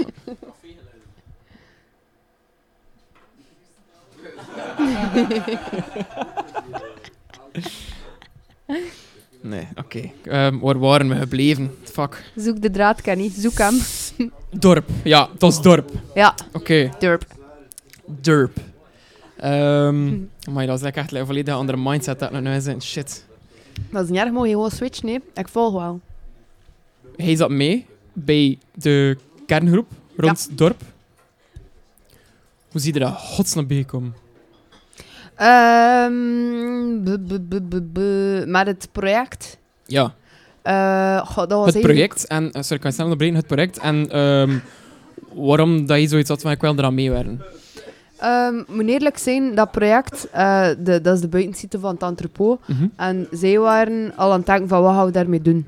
[9.41, 10.11] Nee, oké.
[10.23, 11.71] Ehm, waar waren we gebleven?
[11.83, 12.31] Fuck.
[12.35, 13.31] Zoek de draad, Kenny.
[13.37, 13.73] Zoek hem.
[14.49, 14.89] Dorp.
[15.03, 15.91] Ja, dat is dorp.
[16.13, 17.25] Ja, Oké, durp.
[18.05, 18.57] dorp.
[19.37, 20.11] Ehm
[20.51, 22.83] maar dat is like echt een volledig andere mindset dat nu zit.
[22.83, 23.25] Shit.
[23.91, 25.19] Dat is niet erg, mag je gewoon switchen, nee.
[25.33, 25.99] Ik volg wel.
[27.15, 30.81] Hij zat mee bij de kerngroep rond het dorp.
[32.71, 33.85] Hoe zie je daar godsnaam bij
[35.35, 39.57] Ehm bu- met het project.
[39.85, 40.13] Ja,
[40.61, 42.27] Eh, goh, dat was het project.
[42.27, 43.35] En, eh, sorry, ik kan snel onderbreken.
[43.37, 43.77] Het project.
[43.77, 44.57] En ehm,
[45.33, 47.41] waarom dat je zoiets had van ik wil eraan meewerken.
[48.17, 52.59] Ehm, moet eerlijk zijn, dat project, eh, de, dat is de buitensite van het entrepot.
[52.67, 52.87] Mhm.
[52.95, 55.67] En zij waren al aan het denken van wat gaan we daarmee doen.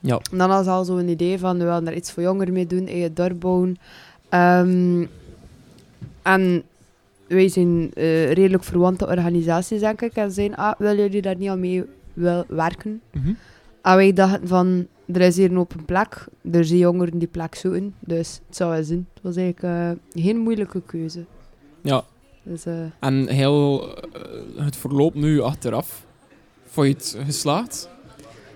[0.00, 0.20] Ja.
[0.32, 2.86] En dan was al zo'n idee van we willen daar iets voor jongeren mee doen,
[2.86, 3.78] eigen dorp bouwen.
[4.28, 5.04] Ehm,
[6.22, 6.62] en
[7.28, 10.12] wij zijn eh, redelijk verwante organisaties, denk ik.
[10.14, 13.00] En zeiden, ah, willen jullie daar niet aan mee wil werken?
[13.12, 13.32] Mhm.
[13.82, 16.26] En wij dachten van, er is hier een open plek.
[16.52, 17.94] Er zijn jongeren die plek zoeken.
[18.00, 19.08] Dus het zou wel zijn.
[19.14, 21.24] Het was eigenlijk eh, geen moeilijke keuze.
[21.80, 22.04] Ja.
[22.42, 23.88] Dus, eh, En heel
[24.56, 26.06] het verloop nu achteraf.
[26.66, 27.88] Vond je het geslaagd?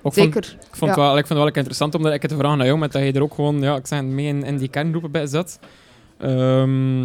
[0.02, 0.56] Ook zeker.
[0.60, 0.96] ik, vond ja.
[0.96, 2.92] wel, ik vond het wel interessant om dat ik het te vragen naar jou, met
[2.92, 5.58] dat je er ook gewoon, ja, ik zeg, mee in, in die kerngroepen bij zat.
[6.20, 7.02] Ehm,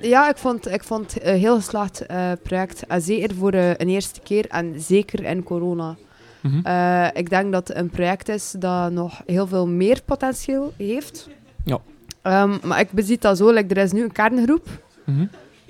[0.00, 2.86] Ja, ik vond, ik vond het een heel geslaagd eh, project.
[2.86, 5.96] En zeker voor eh, een eerste keer en zeker in corona.
[6.40, 6.60] mhm.
[6.66, 11.28] Eh, ik denk dat het een project is dat nog heel veel meer potentieel heeft.
[11.64, 11.78] Ja.
[12.22, 14.66] Ehm, maar ik bezie dat zo, like, er is nu een kerngroep.
[15.04, 15.26] Mhm.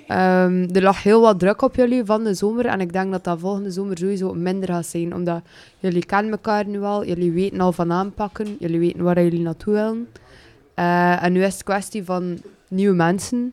[0.06, 2.66] Ehm, er lag heel wat druk op jullie van de zomer.
[2.66, 5.14] En ik denk dat dat volgende zomer sowieso minder gaat zijn.
[5.14, 5.42] Omdat
[5.78, 7.04] jullie kennen elkaar nu al.
[7.06, 8.56] Jullie weten al van aanpakken.
[8.58, 10.08] Jullie weten waar jullie naartoe willen.
[10.74, 12.38] Eh, en nu is het kwestie van
[12.74, 13.52] nieuwe mensen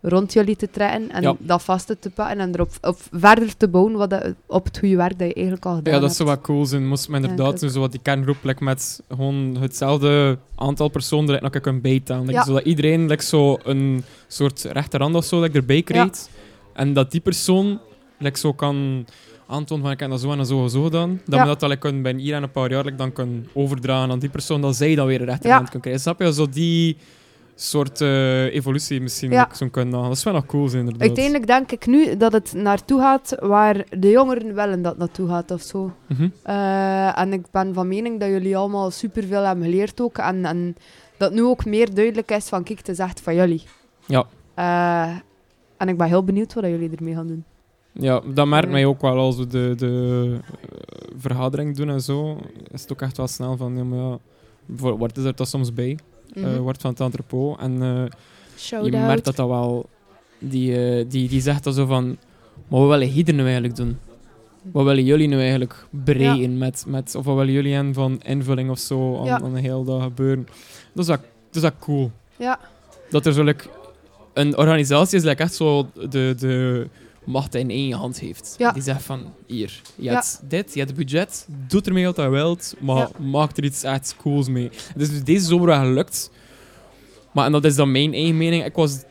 [0.00, 1.10] rond jullie te trekken.
[1.10, 1.34] En Ja.
[1.38, 2.38] dat vast te pakken.
[2.38, 5.66] En erop op verder te bouwen wat dat- op het goede werk dat je eigenlijk
[5.66, 6.14] al gedaan Ja, dat hebt.
[6.16, 6.86] zou wel cool zijn.
[6.88, 10.88] Moest men Ja, inderdaad ik doen, zo wat die kerngroep like, met gewoon hetzelfde aantal
[10.88, 12.20] personen er nog kunnen bijtellen.
[12.22, 12.44] Like, Ja.
[12.44, 16.30] Zodat iedereen like, zo een soort rechterhand of zo like, erbij krijgt.
[16.72, 17.80] En dat die persoon
[18.18, 19.06] like, zo kan
[19.46, 21.20] aantonen van ik heb dat zo en zo en zo gedaan.
[21.24, 21.40] Dat Ja.
[21.42, 24.10] we dat dan like, kunnen bij hier en een paar jaar like, dan kunnen overdragen
[24.10, 24.60] aan die persoon.
[24.60, 25.70] Dat zij dan weer een rechterhand Ja.
[25.70, 26.02] kan krijgen.
[26.02, 26.32] Snap je?
[26.32, 26.96] Zo die
[27.54, 29.44] soort eh, evolutie misschien Ja.
[29.70, 30.02] kunnen.
[30.02, 31.06] Dat is wel nog cool zijn, inderdaad.
[31.06, 35.50] Uiteindelijk denk ik nu dat het naartoe gaat waar de jongeren willen dat naartoe gaat
[35.50, 35.92] of zo.
[36.08, 36.28] Mhm.
[36.42, 40.18] Eh, en ik ben van mening dat jullie allemaal superveel hebben geleerd ook.
[40.18, 40.76] En, en
[41.16, 43.62] dat nu ook meer duidelijk is van kijk, het is echt van jullie.
[44.06, 44.24] Ja.
[44.54, 45.16] Eh,
[45.76, 47.44] en ik ben heel benieuwd wat jullie ermee gaan doen.
[47.92, 50.38] Ja, dat merkt mij ook wel als we de, de
[51.16, 52.38] vergadering doen en zo.
[52.72, 54.18] Is het ook echt wel snel van, ja, maar ja,
[54.76, 55.98] voor- wordt er dat soms bij,
[56.34, 56.58] eh, Mhm.
[56.58, 57.58] wordt van het entrepot.
[57.58, 59.86] En eh, je merkt dat dat wel,
[60.38, 62.16] die, eh, die, die zegt dan zo van,
[62.68, 63.98] maar wat willen hier nu eigenlijk doen?
[64.72, 68.70] Wat willen jullie nu eigenlijk bereiken met, met, of wat willen jullie aan van invulling
[68.70, 69.40] of zo aan, Ja.
[69.40, 70.48] aan de hele dag gebeuren?
[70.92, 71.16] Dat is wel,
[71.50, 72.10] dat is wel cool.
[72.36, 72.58] Ja.
[73.10, 73.64] Dat er zo like,
[74.32, 76.86] een organisatie is like echt zo de, de
[77.24, 78.54] macht in één hand heeft.
[78.58, 78.72] Ja.
[78.72, 80.12] Die zegt van, hier, je Ja.
[80.12, 83.10] hebt dit, je hebt het budget, doe ermee wat je wilt, maar Ja.
[83.24, 84.70] maak er iets echt cools mee.
[84.96, 86.30] Dus deze zomer wel gelukt.
[87.32, 88.64] Maar en dat is dan mijn eigen mening.
[88.64, 89.02] Ik was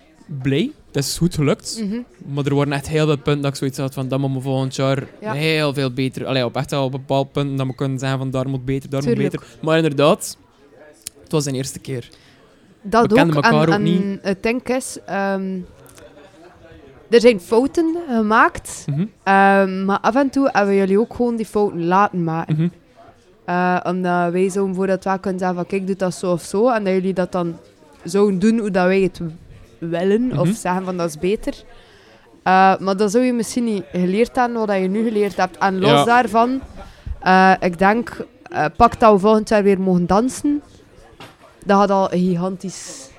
[0.41, 0.72] blij.
[0.91, 1.81] Het is goed gelukt.
[1.84, 1.99] Mhm.
[2.34, 4.41] Maar er waren echt heel veel punten dat ik zoiets had van dat moet me
[4.41, 5.34] volgend jaar Ja.
[5.34, 6.26] heel veel beter.
[6.26, 8.90] Allee, op echt wel op bepaalde punten dat we kunnen zeggen van daar moet beter,
[8.90, 9.22] daar Tuurlijk.
[9.31, 9.57] moet beter.
[9.61, 10.38] Maar inderdaad,
[11.23, 12.10] het was de eerste keer.
[12.81, 13.15] Dat We ook.
[13.18, 14.19] kenden elkaar en, ook niet.
[14.22, 15.60] het is, ehm,
[17.10, 19.06] er zijn fouten gemaakt, Mhm.
[19.24, 22.56] ehm, maar af en toe hebben jullie ook gewoon die fouten laten maken.
[22.56, 22.68] Mhm.
[23.46, 26.70] Eh, omdat wij zo bijvoorbeeld wel kunnen zeggen van kijk, doe dat zo of zo.
[26.70, 27.58] En dat jullie dat dan
[28.04, 29.20] zouden doen hoe dat wij het
[29.78, 30.32] willen.
[30.40, 30.54] Of Mhm.
[30.56, 31.54] zeggen van dat is beter.
[32.44, 35.58] Eh, maar dan zou je misschien niet geleerd hebben wat je nu geleerd hebt.
[35.58, 36.04] En los Ja.
[36.04, 36.62] daarvan,
[37.22, 40.62] eh, ik denk, eh, pak dat we volgend jaar weer mogen dansen.
[41.66, 43.10] Dat gaat al gigantisch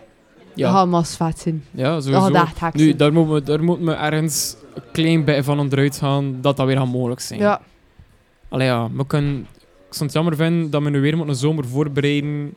[0.54, 1.64] Ja, Hamas vet zijn.
[1.70, 2.32] ja Dat sowieso.
[2.34, 5.96] gaat echt Nu, daar moeten we, daar moeten we ergens een klein beetje van onderuit
[5.96, 7.40] gaan dat dat weer gaat mogelijk zijn.
[7.40, 7.60] Ja,
[8.48, 9.40] Allee, ja, we kunnen,
[9.88, 12.54] ik zou het jammer vinden dat we nu weer moeten een zomer voorbereiden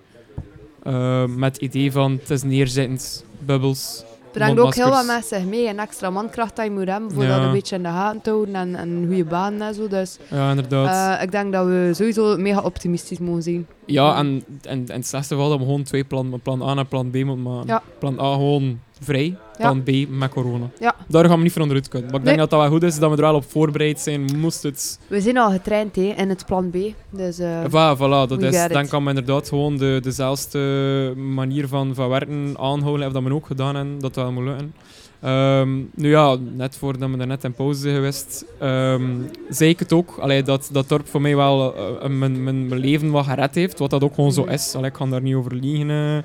[0.83, 4.03] eh, met het idee van het is neerzittend, bubbels.
[4.31, 5.67] brengt ook heel wat zich mee.
[5.67, 7.35] En extra mankracht dat je moet hebben voor Ja.
[7.37, 8.55] dat een beetje in de gaten te houden.
[8.55, 9.87] En, en goede banen en zo.
[9.87, 11.17] Dus Ja, inderdaad.
[11.17, 13.67] eh, ik denk dat we sowieso mega optimistisch mogen zijn.
[13.87, 16.87] Ja, en, en, en het slechtste geval dat we gewoon twee plannen, plan A en
[16.87, 17.67] plan B moeten maken.
[17.67, 17.83] Ja.
[17.99, 20.69] Plan A gewoon vrij, plan B met corona.
[20.79, 20.95] Ja.
[21.07, 22.09] Daar gaan we niet van onderuit kunnen.
[22.11, 22.47] Maar ik denk Nee.
[22.47, 24.99] dat dat wel goed is, dat we er wel op voorbereid zijn, moest het...
[25.07, 26.75] We zijn al getraind hè, in het plan B.
[27.09, 31.67] Dus eh, Voilà, voilà, dat we is, dan kan men inderdaad gewoon de, dezelfde manier
[31.67, 34.73] van, van werken aanhouden, of dat men ook gedaan hebben, dat dat wel moet lukken.
[35.21, 39.05] Ehm, nu ja, net voordat we daar net in pauze zijn geweest, ehm,
[39.49, 42.81] zei ik het ook, allee, dat dat dorp voor mij wel eh, mijn, mijn, mijn
[42.81, 44.51] leven wat gered heeft, wat dat ook gewoon zo Mhm.
[44.51, 44.73] is.
[44.75, 45.89] Allee, ik kan daar niet over liegen.
[45.89, 46.17] eh.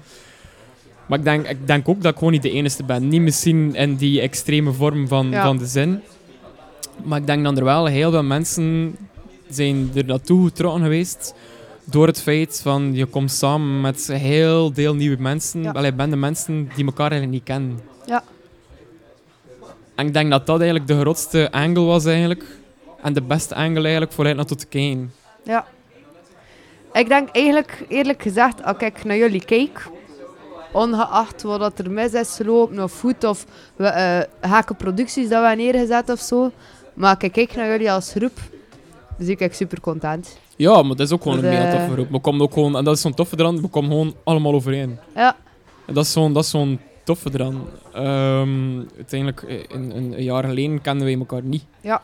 [1.07, 3.09] Maar ik denk, ik denk ook dat ik gewoon niet de enige ben.
[3.09, 5.45] Niet misschien in die extreme vorm van, Ja.
[5.45, 6.01] van de zin.
[7.05, 8.97] Maar ik denk dat er wel heel veel mensen
[9.49, 11.35] zijn er naartoe getrokken geweest
[11.85, 15.63] door het feit van je komt samen met heel veel nieuwe mensen.
[15.63, 15.71] Ja.
[15.71, 17.81] Allee, bende mensen die elkaar eigenlijk niet kennen.
[18.07, 18.23] Ja.
[19.95, 22.45] En ik denk dat dat eigenlijk de grootste angle was eigenlijk.
[23.03, 25.13] En de beste angle eigenlijk vooruit naartoe te kijken.
[25.45, 25.67] ja.
[26.93, 29.89] Ik denk eigenlijk, eerlijk gezegd, als ik naar jullie kijk,
[30.73, 33.47] ongeacht wat dat er mis is gelopen of goed of
[33.77, 34.21] we, eh
[34.51, 36.51] gekke producties dat we hebben neergezet of zo,
[36.95, 38.39] maar als ik kijk naar jullie als groep,
[39.19, 40.39] dus ik ben super content.
[40.57, 42.11] Ja, maar dat is ook gewoon een mega eh, toffe groep.
[42.11, 44.99] We komen ook gewoon, en dat is zo'n toffe eraan, we komen gewoon allemaal overeen.
[45.15, 45.37] Ja,
[45.87, 47.63] En dat is zo'n, dat is zo'n toffe eraan.
[47.93, 51.65] Ehm, uiteindelijk, eh, in, in een jaar geleden kenden wij elkaar niet.
[51.81, 52.03] Ja.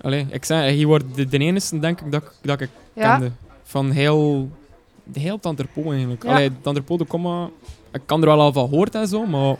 [0.00, 3.16] Allee, ik zei, je wordt de, de enige, denk ik, dat, ik- dat ik ja,
[3.16, 3.32] kende.
[3.62, 4.48] Van heel,
[5.04, 6.22] de heel Tanterpo eigenlijk.
[6.24, 6.30] Ja.
[6.30, 7.48] Allee, Tanterpo, de komma,
[7.92, 9.56] ik kan er wel al van gehoord en zo, maar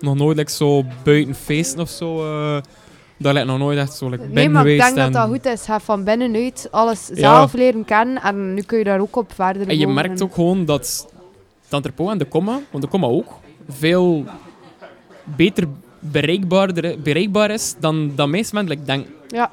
[0.00, 2.24] nog nooit like, zo buiten feesten of zo.
[2.24, 2.62] eh
[3.16, 5.62] daar lijkt nog nooit echt zo like, Nee, maar ik denk dat dat goed is.
[5.64, 7.14] Ga van binnenuit alles Ja.
[7.14, 10.34] zelf leren kennen en nu kun je daar ook op verder En je merkt ook
[10.34, 11.11] gewoon dat
[11.72, 13.28] Tanterpo en de komma, want de komma ook,
[13.68, 14.24] veel
[15.24, 15.66] beter
[15.98, 16.72] bereikbaar,
[17.02, 19.10] bereikbaar is dan, dan meest mensen denken.
[19.28, 19.50] Ja,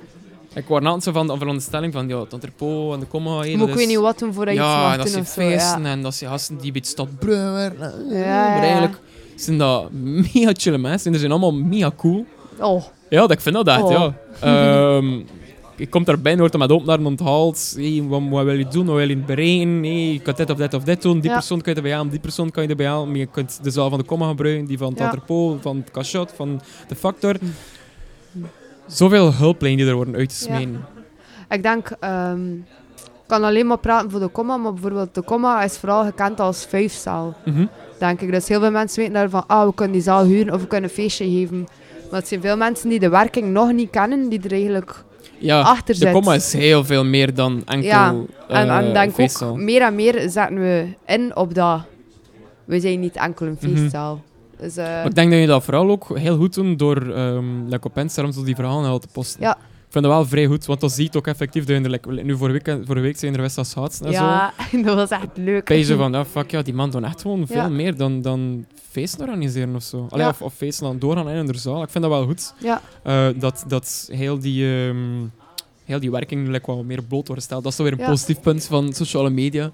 [0.53, 3.37] Ik was altijd zo van de veronderstelling van ja, Tanterpo en de komma.
[3.37, 4.97] hey, je dat moet ik weet niet wat doen voordat je iets Ja, mag en
[4.97, 5.41] dat doen zijn of zo.
[5.41, 5.89] feesten Ja.
[5.91, 7.73] en dat zijn gasten die bij het stad Breuer.
[7.79, 8.61] Ja, Maar ja.
[8.61, 8.99] eigenlijk
[9.35, 12.25] zijn dat mega chille mensen en die zijn allemaal mega cool.
[12.59, 13.91] Oh, Ja, dat, ik vind dat echt, Oh.
[13.91, 14.13] ja.
[14.97, 15.19] Ehm,
[15.79, 17.73] je komt daarbij, wordt er met open armen onthaald.
[17.75, 18.85] Hey, wat, wat wil je doen?
[18.85, 19.83] Wat wil je bereiken?
[19.83, 21.19] Hey, je kan dit of dit of dit doen.
[21.19, 21.35] Die Ja.
[21.37, 23.07] persoon kan je erbij halen, die persoon kan je erbij halen.
[23.07, 25.13] Maar je kunt de zaal van de comma gebruiken, die van het Ja.
[25.61, 27.35] Van het Cachot, van de Factor.
[28.87, 30.85] Zoveel hulplijnen die er worden uitgesmeden.
[31.49, 35.63] ik denk, ehm, ik kan alleen maar praten voor de comma, maar bijvoorbeeld de comma
[35.63, 37.65] is vooral gekend als vijfzaal, Mhm.
[37.99, 38.31] denk ik.
[38.31, 40.89] Dus heel veel mensen weten daarvan, ah, we kunnen die zaal huren of we kunnen
[40.89, 41.67] een feestje geven.
[42.11, 45.03] Maar het zijn veel mensen die de werking nog niet kennen, die er eigenlijk
[45.39, 48.15] Ja, achter de comma is heel veel meer dan enkel Ja,
[48.47, 49.49] En, eh, en denk feestzaal.
[49.49, 51.81] ook, meer en meer zetten we in op dat.
[52.65, 53.75] We zijn niet enkel een Mhm.
[53.77, 54.21] feestzaal.
[54.59, 57.65] Dus, eh, Maar ik denk dat je dat vooral ook heel goed doet door um,
[57.69, 59.41] like op Instagram zo die verhalen al te posten.
[59.41, 59.57] Ja.
[59.89, 61.65] Ik vind dat wel vrij goed, want dan zie je het ook effectief.
[61.65, 64.19] Dat je er, nu vorige week, vorige week zijn er West schaatsen en zo.
[64.23, 64.53] ja,
[64.85, 65.65] dat was echt leuk.
[65.65, 67.69] Ben je van, ah, fuck ja, die man doet echt gewoon veel Ja.
[67.69, 70.07] meer dan, dan feesten organiseren of zo.
[70.09, 70.29] Allee, Ja.
[70.31, 71.83] of, of feesten dan doorgaan in de zaal.
[71.83, 72.53] Ik vind dat wel goed.
[72.57, 74.87] Ja, eh, dat, dat heel die...
[74.87, 74.97] ehm,
[75.85, 77.63] Heel die werking like, wat meer bloot wordt gesteld.
[77.63, 78.09] Dat is toch weer een Ja.
[78.11, 79.71] positief punt van sociale media.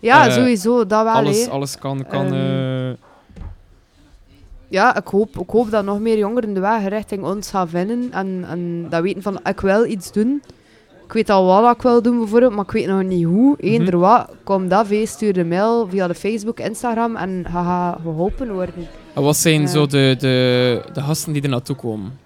[0.00, 1.12] ja Eh, sowieso, dat wel.
[1.14, 2.06] alles, alles kan...
[2.08, 2.94] kan Ehm, eh,
[4.68, 8.08] Ja, ik hoop, ik hoop dat nog meer jongeren de weg richting ons gaan vinden.
[8.12, 10.42] En, en dat weten van, ik wil iets doen.
[11.04, 13.56] Ik weet al wat ik wil doen bijvoorbeeld, maar ik weet nog niet hoe.
[13.60, 14.02] Eender Mhm.
[14.02, 18.74] wat, kom dat vee, stuur een mail via de Facebook, Instagram en ga, geholpen worden.
[19.14, 22.18] wat zijn zo de, de, de gasten die er naartoe komen?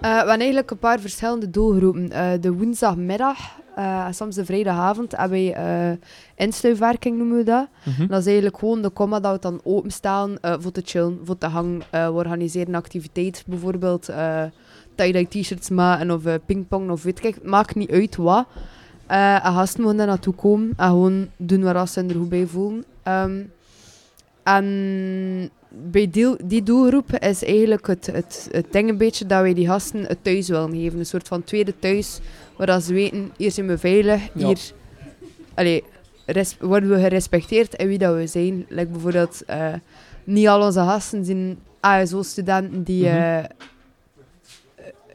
[0.00, 2.10] We hebben eigenlijk een paar verschillende doelgroepen.
[2.10, 3.38] Eh, de woensdagmiddag
[3.78, 5.96] eh, en soms de vrijdagavond hebben wij eh
[6.36, 7.68] instuifwerking, noemen we dat.
[7.84, 8.06] Mhm.
[8.06, 11.38] Dat is eigenlijk gewoon de comma dat we dan openstaan eh voor te chillen, voor
[11.38, 11.82] te hangen.
[11.90, 14.42] Eh, we organiseren een activiteit, bijvoorbeeld eh
[14.94, 18.46] tie-dye t-shirts maken of eh, pingpong of weet ik, het maakt niet uit wat.
[19.06, 22.46] Eh en gasten mogen daar naartoe komen en gewoon doen waar ze er goed bij
[22.46, 22.84] voelen.
[23.02, 23.42] Ehm,
[24.42, 29.54] en bij die, die doelgroep is eigenlijk het, het, het ding een beetje dat wij
[29.54, 30.98] die gasten het thuis willen geven.
[30.98, 32.20] Een soort van tweede thuis,
[32.56, 34.46] waar dat ze weten, hier zijn we veilig, Ja.
[34.46, 34.58] hier
[35.54, 35.84] allee,
[36.26, 38.66] res- worden we gerespecteerd in wie dat we zijn.
[38.68, 39.74] Like bijvoorbeeld, eh,
[40.24, 43.04] niet al onze gasten zijn ASO-studenten die...
[43.04, 43.16] Mhm.
[43.16, 43.44] eh,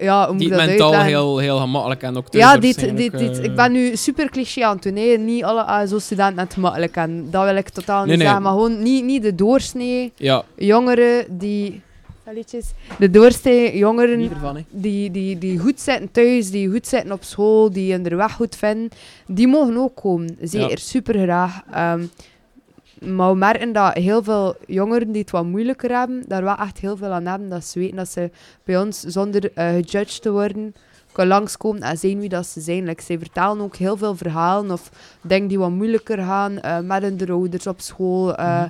[0.03, 1.17] ja, hoe moet Die ik dat mentaal uitleggen?
[1.19, 4.63] heel, heel gemakkelijk en ook Ja, dit, dit, dit, eh, ik ben nu super cliché
[4.65, 4.95] aan het doen.
[4.95, 5.17] hè.
[5.17, 8.25] Niet alle ASO-studenten het makkelijk en Dat wil ik totaal niet Nee, nee.
[8.25, 8.43] zeggen.
[8.43, 11.81] Maar gewoon niet, niet de doorsnee Ja, jongeren die...
[12.99, 17.71] De doorsnee jongeren ervan, die, die, die goed zitten thuis, die goed zitten op school,
[17.71, 18.89] die hun weg goed vinden,
[19.27, 20.37] die mogen ook komen.
[20.41, 20.75] Zeker, Ja.
[20.75, 21.61] super graag.
[21.71, 22.03] Ehm,
[23.05, 26.79] maar we merken dat heel veel jongeren die het wat moeilijker hebben, daar wel echt
[26.79, 27.49] heel veel aan hebben.
[27.49, 28.31] Dat ze weten dat ze
[28.63, 30.73] bij ons, zonder eh gejudged te worden,
[31.11, 32.85] kunnen langskomen en zijn wie dat ze zijn.
[32.85, 37.01] Like, zij vertellen ook heel veel verhalen of dingen die wat moeilijker gaan eh, met
[37.01, 38.27] hun ouders op school.
[38.27, 38.67] Mhm.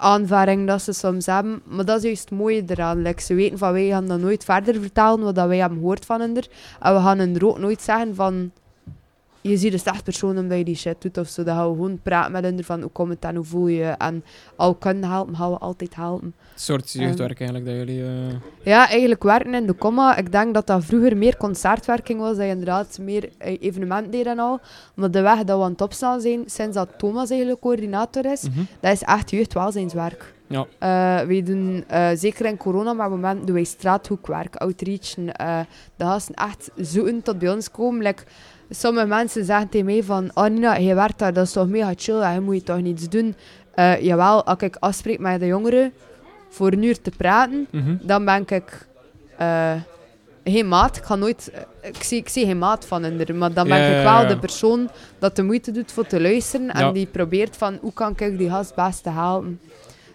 [0.00, 1.62] aanvaring dat ze soms hebben.
[1.64, 3.02] Maar dat is juist het mooie eraan.
[3.02, 6.04] Like, ze weten van wij gaan dat nooit verder vertellen wat dat wij hebben gehoord
[6.04, 6.34] van hen.
[6.80, 8.50] En we gaan er ook nooit zeggen van
[9.48, 11.42] je ziet een slecht persoon omdat je die shit doet of zo.
[11.42, 13.84] Dan gaan we gewoon praten met hen van hoe komt het en hoe voel je.
[13.84, 14.24] En
[14.56, 16.26] al kunnen helpen, gaan we altijd helpen.
[16.26, 18.02] Een soort jeugdwerk eigenlijk, dat jullie...
[18.02, 20.16] eh, Ja, eigenlijk werken in de comma.
[20.16, 22.36] Ik denk dat dat vroeger meer concertwerking was.
[22.36, 24.60] Dat je inderdaad meer eh, evenementen deed en al.
[24.94, 28.42] Maar de weg dat we aan het opstaan zijn, sinds dat Thomas eigenlijk coördinator is,
[28.42, 28.60] mhm.
[28.80, 30.36] dat is echt jeugdwelzijnswerk.
[30.48, 30.66] Ja.
[30.78, 35.34] Eh, wij doen, eh, zeker in corona, maar op het moment doen wij straathoekwerk, outreachen.
[35.36, 35.60] eh
[35.96, 38.02] de gasten echt zoeken tot bij ons komen.
[38.02, 38.22] Like,
[38.70, 41.92] sommige mensen zeggen tegen mij van, oh Nina, je werkt daar, dat is toch mega
[41.96, 43.34] chill, en je moet je toch niets doen.
[44.00, 45.92] Jawel, als ik afspreek met de jongeren
[46.48, 47.96] voor een uur te praten, Mhm.
[48.02, 48.86] dan ben ik
[50.44, 50.96] geen maat.
[50.96, 51.52] Ik ga nooit...
[51.82, 54.24] Ik zie, ik zie geen maat van hen, maar dan ben Ja, ik wel ja.
[54.24, 54.88] de persoon
[55.18, 58.50] dat de moeite doet voor te luisteren en die probeert van hoe kan ik die
[58.50, 59.60] gast het beste helpen.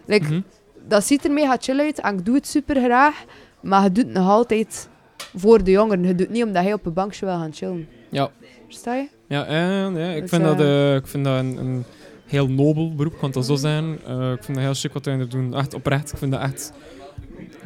[0.06, 0.40] Like, Mhm.
[0.88, 3.24] Dat ziet er mega chill uit en ik doe het super graag,
[3.60, 4.88] maar je doet het nog altijd
[5.36, 6.02] voor de jongeren.
[6.02, 7.88] Je doet het niet omdat hij op een bankje wil gaan chillen.
[8.10, 8.30] Ja.
[8.66, 9.06] Versta je?
[9.28, 11.84] Ja, en, ja ik, Dus, vind dat, eh, eh, ik vind dat een, een
[12.26, 13.98] heel nobel beroep, kan het zo zijn.
[14.06, 15.54] Eh, ik vind dat heel chic wat jullie doen.
[15.54, 16.12] Echt oprecht.
[16.12, 16.72] Ik vind dat echt...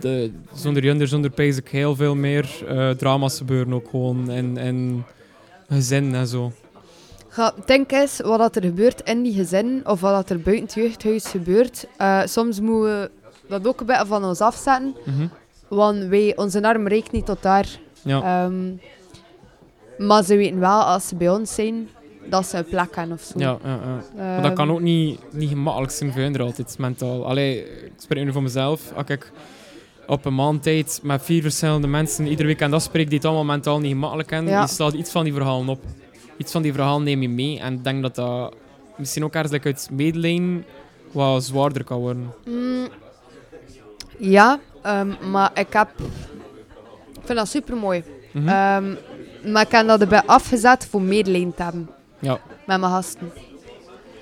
[0.01, 2.49] De, zonder Junder, zonder Pijs, ik heel veel meer
[2.97, 4.31] drama's gebeuren ook gewoon.
[4.31, 5.07] En, en
[5.69, 6.53] gezin en zo.
[7.39, 10.65] Ga, denk eens wat dat er gebeurt in die gezin of wat dat er buiten
[10.65, 11.87] het jeugdhuis gebeurt.
[11.97, 13.11] Eh, soms moeten we
[13.49, 15.27] dat ook een beetje van ons afzetten, Mhm.
[15.69, 17.69] want wij, onze arm reikt niet tot daar.
[18.03, 18.23] Ja.
[18.45, 18.71] Ehm,
[20.07, 21.89] maar ze weten wel als ze bij ons zijn
[22.31, 23.39] dat ze een plek hebben of zo.
[23.39, 23.79] ja, ja,
[24.17, 24.23] ja.
[24.25, 27.27] Maar dat kan ook niet, niet gemakkelijk zijn voor hun altijd, mentaal.
[27.27, 28.93] Allee, ik spreek nu voor mezelf.
[28.95, 29.33] Als ik
[30.07, 33.79] op een maand tijd met vier verschillende mensen iedere weekend afspreek die het allemaal mentaal
[33.79, 34.67] niet gemakkelijk hebben, Ja.
[34.67, 35.81] slaat iets van die verhalen op.
[36.39, 37.59] Iets van die verhalen neem je mee.
[37.61, 38.55] En ik denk dat dat
[38.97, 40.65] misschien ook ergens like, uit medelijden
[41.13, 42.35] wat zwaarder kan worden.
[42.47, 42.89] Mm,
[44.19, 45.89] ja, ehm, maar ik heb...
[47.13, 48.03] Ik vind dat super mooi.
[48.33, 48.45] Mhm.
[49.53, 51.91] maar ik heb dat erbij afgezet voor medelijden te hebben.
[52.19, 52.41] Ja.
[52.67, 53.33] Met mijn gasten.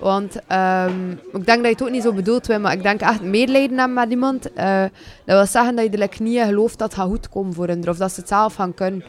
[0.01, 3.01] Want ehm, ik denk dat je het ook niet zo bedoeld hebt, maar ik denk
[3.01, 4.53] echt medelijden hebben met iemand.
[4.53, 4.83] eh,
[5.25, 7.55] dat wil zeggen dat je er like, niet in gelooft dat het gaat goed komen
[7.55, 9.05] voor hen, of dat ze het zelf gaan kunnen.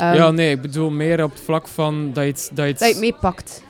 [0.00, 2.70] Ehm, ja, nee, ik bedoel meer op het vlak van dat je het, dat je
[2.70, 3.62] het, Dat je het meepakt.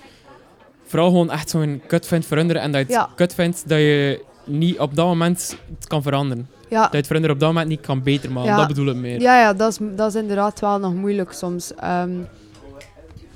[0.86, 3.08] vooral gewoon echt zo'n kut vindt veranderen en dat je het Ja.
[3.16, 6.48] kut vindt dat je niet op dat moment het kan veranderen.
[6.68, 8.50] Ja, Dat je het veranderen op dat moment niet kan beter maken.
[8.50, 8.56] Ja.
[8.56, 9.20] Dat bedoel ik meer.
[9.20, 11.74] ja, ja dat, is, dat is inderdaad wel nog moeilijk soms.
[11.74, 12.10] Ehm,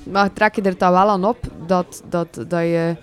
[0.03, 2.97] maar trek je er dan wel aan op dat, dat, dat je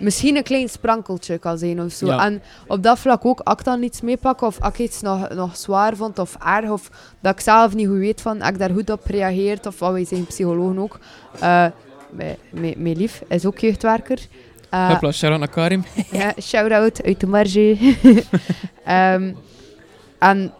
[0.00, 2.06] misschien een klein sprankeltje kan zijn of zo.
[2.06, 2.24] Ja.
[2.24, 5.28] En op dat vlak ook, als ik dan iets meepak of als ik iets nog,
[5.28, 6.90] nog zwaar vond of erg of
[7.20, 9.92] dat ik zelf niet goed weet van, als ik daar goed op reageert of wat
[9.92, 10.98] wij zijn psychologen ook.
[11.40, 11.66] Eh,
[12.50, 14.18] mijn, lief is ook jeugdwerker.
[14.70, 15.84] Eh, Hopla, shout-out naar Karim.
[16.10, 17.76] ja, shout-out uit de marge.
[18.84, 19.32] Ehm,
[20.18, 20.52] en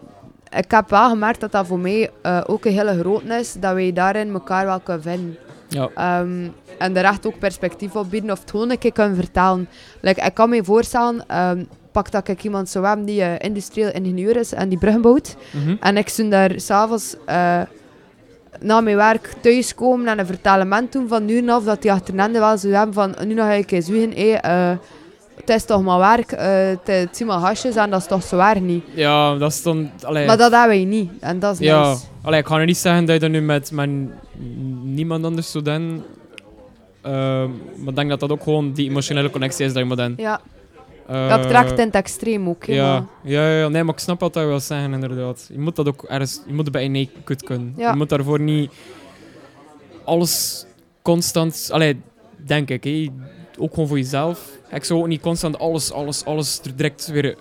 [0.57, 3.73] ik heb wel gemerkt dat dat voor mij eh, ook een hele groot is, dat
[3.73, 5.37] wij daarin elkaar wel kunnen vinden.
[5.71, 5.89] Ja.
[5.95, 9.69] Ehm, en er echt ook perspectief op bieden of het gewoon een keer kunnen vertellen.
[10.01, 13.91] Like, ik kan me voorstellen, ehm, pak dat ik iemand zou hebben die eh, industrieel
[13.91, 15.35] ingenieur is en die bruggen bouwt.
[15.51, 15.75] Mhm.
[15.79, 17.61] En ik zou daar s'avonds uh,
[18.59, 22.57] na mijn werk thuiskomen en een vertalement doen van nu af dat die achter wel
[22.57, 24.77] zou hebben van nu nog ga ik eens hey, eh,
[25.45, 28.61] het is toch maar werk, eh, het, zijn maar hasjes en dat is toch zwaar
[28.61, 28.83] niet.
[28.93, 30.05] Ja, dat stond...
[30.05, 31.11] Allee, Maar dat hebben wij niet.
[31.19, 32.03] En dat is ja, nice.
[32.21, 33.89] allee, ik ga nu niet zeggen dat je dat nu met, met
[34.83, 36.03] niemand anders zou doen.
[37.01, 39.97] Ehm, maar ik denk dat dat ook gewoon die emotionele connectie is dat je moet
[39.97, 40.13] doen.
[40.17, 40.41] Ja,
[41.07, 42.65] Eh, dat trekt in het extreem ook.
[42.65, 45.49] ja, maar- ja, ja, nee, maar ik snap wat je wil zeggen, inderdaad.
[45.51, 46.41] Je moet dat ook ergens...
[46.47, 47.73] Je moet het bij een nee kut kunnen.
[47.77, 47.89] Ja.
[47.91, 48.71] Je moet daarvoor niet
[50.03, 50.65] alles
[51.01, 51.69] constant...
[51.71, 52.01] Allee,
[52.45, 53.09] denk ik.
[53.59, 54.49] Ook gewoon voor jezelf.
[54.71, 57.35] Ik zou ook niet constant alles, alles, alles er direct weer eh,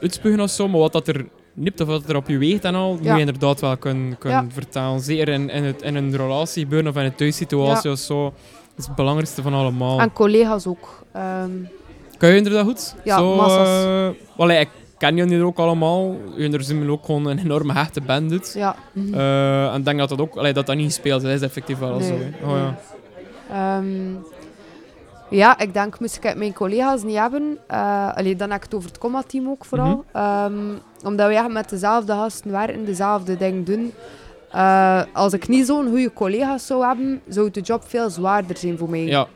[0.00, 2.74] uitspugen of zo, maar wat dat er nipt of wat er op je weegt en
[2.74, 3.14] al, moet Ja.
[3.14, 4.50] je inderdaad wel kunnen, kunnen Ja.
[4.52, 5.00] vertalen.
[5.00, 8.24] Zeker in, in, het, in een relatie gebeuren of in een thuissituatie of zo.
[8.24, 10.00] Dat is het belangrijkste van allemaal.
[10.00, 11.04] En collega's ook.
[11.12, 11.50] Ehm,
[12.18, 12.94] Kun je dat goed?
[13.04, 13.84] Ja, Zo, massas.
[14.48, 14.68] eh, ik
[14.98, 16.16] ken jullie ook allemaal.
[16.36, 18.52] Jullie zijn ook gewoon een enorme hechte band doet.
[18.54, 18.76] ja.
[19.12, 21.28] Eh, en ik denk dat dat ook allee, dat dat niet gespeeld is.
[21.28, 22.14] Dat is effectief wel Nee, zo.
[22.14, 22.46] hè.
[22.50, 22.78] Oh, ja.
[23.50, 23.86] Ehm,
[25.30, 27.58] ja, ik denk, moest ik het mijn collega's niet hebben,
[28.14, 30.04] allee, dan heb ik het over het comma-team ook vooral.
[30.12, 30.22] Mhm.
[30.24, 30.54] Ehm,
[31.04, 33.92] omdat we echt met dezelfde gasten werken, dezelfde dingen doen.
[34.50, 38.78] Eh, als ik niet zo'n goede collega's zou hebben, zou de job veel zwaarder zijn
[38.78, 39.04] voor mij.
[39.04, 39.26] ja.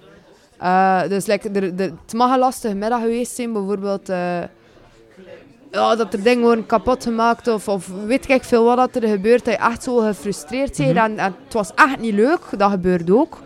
[0.58, 4.10] Eh, dus like, het mag een lastige middag geweest zijn, bijvoorbeeld
[5.70, 9.08] ja, dat er dingen worden kapot gemaakt of, of weet ik veel wat dat er
[9.08, 10.94] gebeurt, dat je echt zo gefrustreerd bent.
[10.94, 11.04] Mhm.
[11.04, 13.38] en, en het was echt niet leuk, dat gebeurt ook.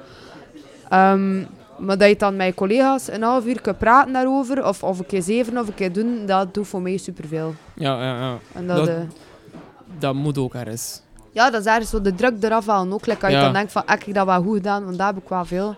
[0.88, 1.42] Ehm,
[1.78, 4.98] maar dat je dan met je collega's een half uur kunt praten daarover, of, of
[4.98, 7.54] een keer zeven of een keer doen, dat doet voor mij superveel.
[7.74, 8.38] Ja, ja, ja.
[8.52, 8.94] En dat, Dat- eh,
[9.98, 11.00] Dat moet ook ergens.
[11.32, 13.06] ja, dat is ergens zo de druk eraf halen ook.
[13.06, 15.22] Like, als je dan denkt van, heb ik dat wel goed gedaan, want daar heb
[15.22, 15.76] ik wel veel.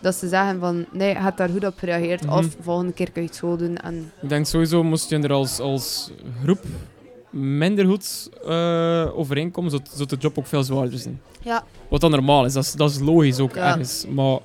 [0.00, 2.24] Dat ze zeggen van, nee, je hebt daar goed op gereageerd.
[2.24, 2.32] Mhm.
[2.38, 3.76] Of volgende keer kun je het zo doen.
[3.76, 6.10] En Ik denk sowieso moest je er als, als
[6.42, 6.58] groep
[7.30, 11.20] minder goed eh, overeenkomen, zou de job ook veel zwaarder zijn.
[11.40, 11.64] Ja.
[11.88, 13.68] Wat dan normaal is, dat is, dat is logisch ook Ja.
[13.70, 14.06] ergens.
[14.14, 14.38] Maar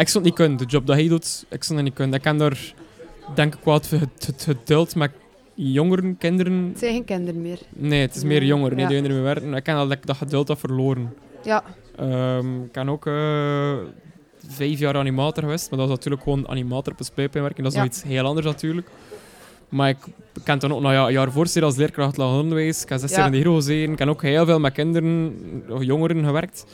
[0.00, 2.14] ik zou het niet kunnen, de job dat hij doet, ik zou het niet kunnen.
[2.16, 2.74] Ik kan daar,
[3.34, 5.10] denk ik, wat het, het, het geduld met
[5.54, 6.68] jongeren, kinderen.
[6.68, 7.58] het zijn geen kinderen meer.
[7.68, 8.88] Nee, het is meer Nee, jongeren ja.
[8.88, 9.54] die ermee werken.
[9.54, 11.14] Ik ken dat dat geduld heb verloren.
[11.44, 11.64] Ja,
[11.96, 13.72] Ehm, ik ben ook eh,
[14.48, 17.62] vijf jaar animator geweest, maar dat is natuurlijk gewoon animator op een spijpijn werken.
[17.62, 17.84] Dat is Ja.
[17.84, 18.88] nog iets heel anders natuurlijk.
[19.68, 19.96] Maar ik
[20.44, 22.82] ken dan ook nog ja, een jaar voor als leerkracht laag onderwijs.
[22.82, 23.16] Ik heb zes Ja.
[23.16, 23.92] jaar in de Hero gezeten.
[23.92, 25.36] Ik heb ook heel veel met kinderen
[25.68, 26.64] of jongeren gewerkt.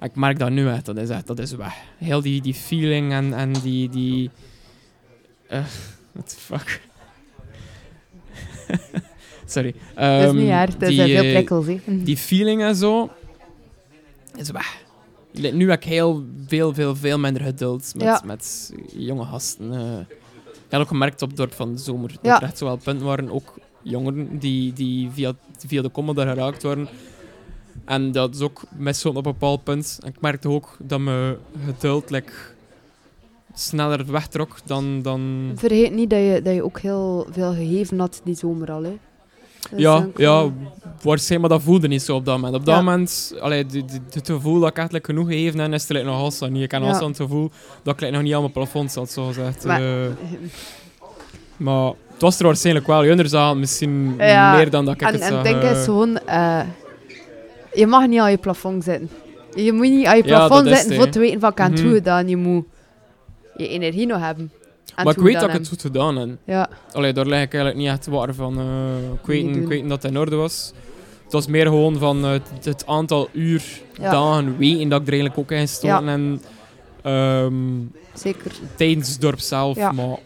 [0.00, 1.74] Ik merk dat nu echt, dat is echt, dat is weg.
[1.98, 3.88] Heel die, die feeling en, en die...
[3.88, 4.30] die
[5.48, 5.64] eh,
[6.12, 6.80] what the fuck?
[9.46, 9.72] Sorry.
[9.94, 10.76] dat is Ehm, niet erg.
[10.76, 11.66] Dat is eh, veel eh, prikkels.
[11.86, 13.10] die feeling en zo
[14.36, 14.82] is weg.
[15.52, 18.22] Nu heb ik heel veel, veel, veel minder geduld met, Ja.
[18.24, 19.72] met jonge gasten.
[19.74, 19.98] eh.
[20.54, 22.36] ik heb ook gemerkt op het dorp van de zomer dat Ja.
[22.36, 25.32] er echt zowel punten waren, ook jongeren die, die via,
[25.66, 26.88] via de comma daar geraakt waren.
[27.90, 29.98] En dat is ook met zo'n op een bepaald punt.
[30.02, 31.36] En ik merkte ook dat mijn
[31.66, 32.32] geduld like,
[33.54, 35.02] sneller wegtrok dan...
[35.02, 38.82] dan Vergeet niet dat je, dat je ook heel veel gegeven had die zomer al.
[38.82, 38.98] Hè.
[39.70, 40.48] Dat ja, ja,
[41.02, 42.54] waarschijnlijk, maar dat voelde niet zo op dat moment.
[42.54, 42.82] Op dat Ja.
[42.82, 43.66] moment, allee,
[44.10, 46.62] het gevoel dat ik like, genoeg gegeven heb, is er like, nog altijd niet.
[46.62, 47.06] Ik heb Ja.
[47.06, 47.50] het gevoel
[47.82, 49.64] dat ik nog niet aan mijn plafond zat, zo gezegd.
[49.64, 50.06] Maar- Eh,
[51.56, 53.04] maar het was er waarschijnlijk wel.
[53.04, 55.36] Jullie zagen misschien Ja, meer dan dat ik En, het en zag.
[55.36, 55.78] het ding eh.
[55.78, 56.60] is gewoon, eh,
[57.74, 59.10] je mag niet aan je plafond zitten.
[59.54, 61.66] Je moet niet aan je Ja, plafond is zitten voor te weten van ik heb
[61.70, 61.86] het Mhm.
[61.88, 62.28] goed gedaan.
[62.28, 62.64] Je moet
[63.56, 64.50] je energie nog hebben.
[64.94, 66.28] En maar ik weet dat ik het goed gedaan heb.
[66.44, 68.58] Ja, Allee, daar leg ik eigenlijk niet echt waar van.
[68.58, 69.62] eh, ik, weet, Niet doen.
[69.62, 70.72] ik weet dat het in orde was.
[71.24, 73.62] Het was meer gewoon van eh, het, het aantal uur,
[74.00, 74.10] Ja.
[74.10, 76.42] dagen, weken dat ik er eigenlijk ook in gestoken en
[77.02, 77.54] ehm,
[78.14, 78.52] zeker.
[78.76, 79.76] tijdens het dorp zelf.
[79.76, 79.92] Ja.
[79.92, 80.16] Maar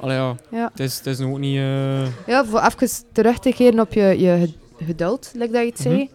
[0.00, 0.68] allee, ja, Ja.
[0.70, 1.56] Het, is, het is nog niet...
[1.56, 5.68] eh, Ja, voor even terug te keren op je, je ged- geduld, like dat je
[5.68, 5.94] het zei.
[5.94, 6.06] Mhm.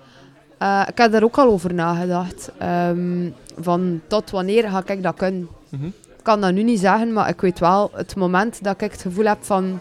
[0.62, 2.52] Eh, ik heb daar ook al over nagedacht.
[2.58, 3.30] Ehm,
[3.60, 5.48] van tot wanneer ga ik dat kunnen?
[5.70, 5.86] mhm.
[5.86, 9.02] Ik kan dat nu niet zeggen, maar ik weet wel het moment dat ik het
[9.02, 9.80] gevoel heb van...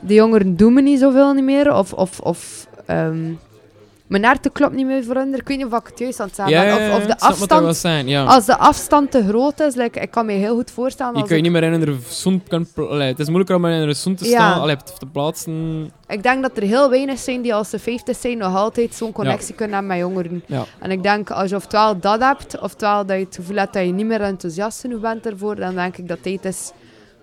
[0.00, 1.74] De jongeren doen me niet zoveel niet meer.
[1.74, 3.32] Of, of, of ehm,
[4.10, 5.34] mijn herten klopt niet meer voor hen.
[5.34, 6.84] Ik weet niet of ik het juist aan het zeggen Ja, ben.
[6.84, 7.76] ja, Of, ja, of de afstand...
[7.76, 8.24] zijn, ja.
[8.24, 11.16] Als de afstand te groot is, like, ik kan me heel goed voorstellen...
[11.16, 12.66] je kun je niet meer in een zoen kan...
[12.76, 14.30] allee, het is moeilijker om in een zoen te Ja.
[14.30, 15.90] staan, allee, te plaatsen.
[16.08, 19.12] ik denk dat er heel weinig zijn die als ze 50 zijn nog altijd zo'n
[19.12, 20.42] connectie kunnen hebben met jongeren.
[20.46, 20.64] Ja.
[20.78, 23.84] En ik denk, als je oftewel dat hebt, oftewel dat je het gevoel hebt dat
[23.84, 26.72] je niet meer enthousiast genoeg bent ervoor, dan denk ik dat tijd is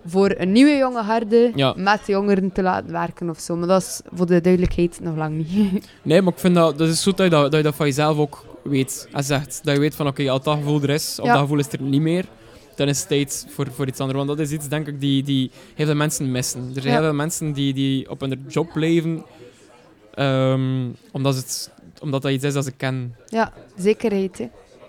[0.08, 1.74] voor een nieuwe jonge harde Ja.
[1.76, 3.56] met jongeren te laten werken of zo.
[3.56, 5.88] Maar dat is voor de duidelijkheid nog lang niet.
[6.02, 6.78] Nee, maar ik vind dat...
[6.78, 9.08] Dat is goed dat je dat, dat, je dat van jezelf ook weet.
[9.12, 9.60] En zegt.
[9.64, 11.32] Dat je weet van, oké, als dat gevoel er is, of Ja.
[11.32, 12.24] dat gevoel is er niet meer,
[12.76, 14.18] dan is het tijd voor, voor iets anders.
[14.18, 16.60] Want dat is iets, denk ik, die, die heel veel mensen missen.
[16.60, 16.92] Er zijn Ja.
[17.00, 19.24] heel veel mensen die, die op hun job leven,
[20.14, 21.70] ehm, omdat, het,
[22.00, 23.14] omdat dat iets is dat ze kennen.
[23.26, 24.38] ja, zekerheid.
[24.38, 24.48] Hè.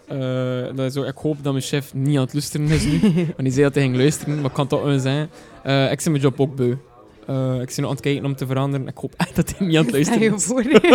[0.10, 3.00] Eh, dat is zo, ik hoop dat mijn chef niet aan het luisteren is nu.
[3.36, 5.30] want die zei dat hij ging luisteren, maar kan toch wel zijn.
[5.64, 6.76] Eh, ik ben mijn job ook beu.
[7.28, 8.88] Eh, ik nu aan het kijken om te veranderen.
[8.88, 10.34] Ik hoop echt dat hij niet aan het luisteren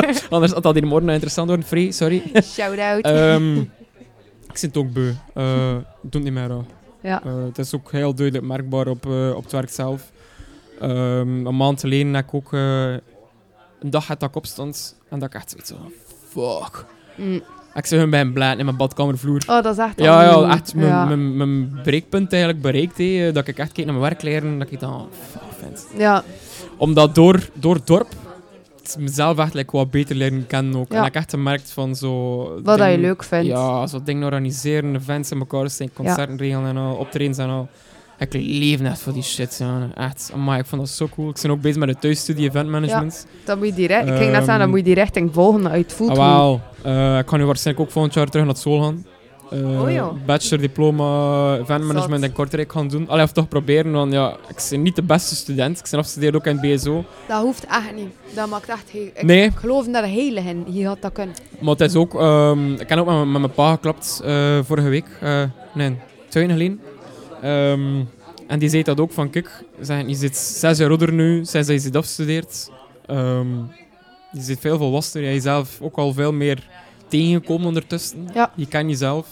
[0.08, 0.26] is.
[0.30, 1.66] Anders had dat hier morgen interessant worden.
[1.66, 2.22] Free, sorry.
[2.42, 3.04] Shout-out.
[3.04, 3.58] Ehm,
[4.48, 5.12] ik zit ook beu.
[5.34, 6.66] Doe het niet meer aan.
[7.00, 7.22] ja.
[7.46, 10.12] Het is ook heel duidelijk merkbaar op, op het werk zelf.
[10.80, 15.28] Ehm, een maand geleden heb ik ook een dag had dat ik opstond en dat
[15.28, 15.92] ik echt zoiets van,
[16.28, 16.84] fuck.
[17.16, 17.42] Mm.
[17.74, 19.42] Ik zag hem bij een blad in mijn badkamervloer.
[19.46, 21.04] Oh, dat is echt Ja, ja, echt mijn, Ja.
[21.04, 22.98] mijn, mijn breekpunt eigenlijk bereikt.
[22.98, 25.86] hè, dat ik echt keek naar mijn werkleren dat ik dan fuck vind.
[25.96, 26.22] Ja,
[26.76, 28.08] Omdat door, door het dorp
[28.98, 30.92] mezelf echt like, wat beter leren kennen ook.
[30.92, 30.98] Ja.
[30.98, 32.38] En ik echt gemerkt van zo...
[32.62, 33.46] wat dat je leuk vindt.
[33.46, 37.68] ja, zo dingen organiseren, events in elkaar zijn, concerten regelen en al, optredens en al.
[38.18, 39.88] Ik leef net voor die shit, ja.
[39.94, 41.28] Echt, amai, ik vond dat zo cool.
[41.28, 43.26] Ik ben ook bezig met de thuisstudie event management.
[43.44, 45.68] Dat moet je direct, ik ging net zeggen, Ehm, dat moet je die richting volgen
[45.70, 46.10] uit voelt.
[46.10, 46.60] Ah, wel.
[46.82, 49.06] Eh, ik ga nu waarschijnlijk ook volgend jaar terug naar school gaan.
[49.52, 50.10] Oh, ja.
[50.26, 53.08] Bachelor diploma event management in Kortrijk gaan doen.
[53.08, 55.78] Allee, of toch proberen, want ja, ik ben niet de beste student.
[55.78, 57.04] Ik ben afgestudeerd ook in BSO.
[57.28, 58.08] Dat hoeft echt niet.
[58.34, 58.88] Dat maakt echt...
[58.90, 59.50] heel- Ik Nee.
[59.54, 60.64] geloof dat heilig in.
[60.68, 61.34] Je had dat kunnen.
[61.60, 62.14] Maar het is ook...
[62.14, 65.06] ehm, ik heb ook met, mijn- met mijn pa geklapt eh, vorige week.
[65.74, 65.96] Nee,
[66.28, 66.80] twee jaar geleden.
[67.44, 68.04] Ehm,
[68.46, 71.66] en die zei dat ook van, kijk, zeg, je zit zes jaar ouder nu, sinds
[71.68, 72.70] dat je zit afgestudeerd.
[73.06, 73.56] Ehm,
[74.32, 75.30] je zit veel volwassener.
[75.30, 76.68] Je zelf ook al veel meer
[77.08, 78.28] tegengekomen ondertussen.
[78.34, 78.52] Ja.
[78.54, 79.26] Je kent jezelf.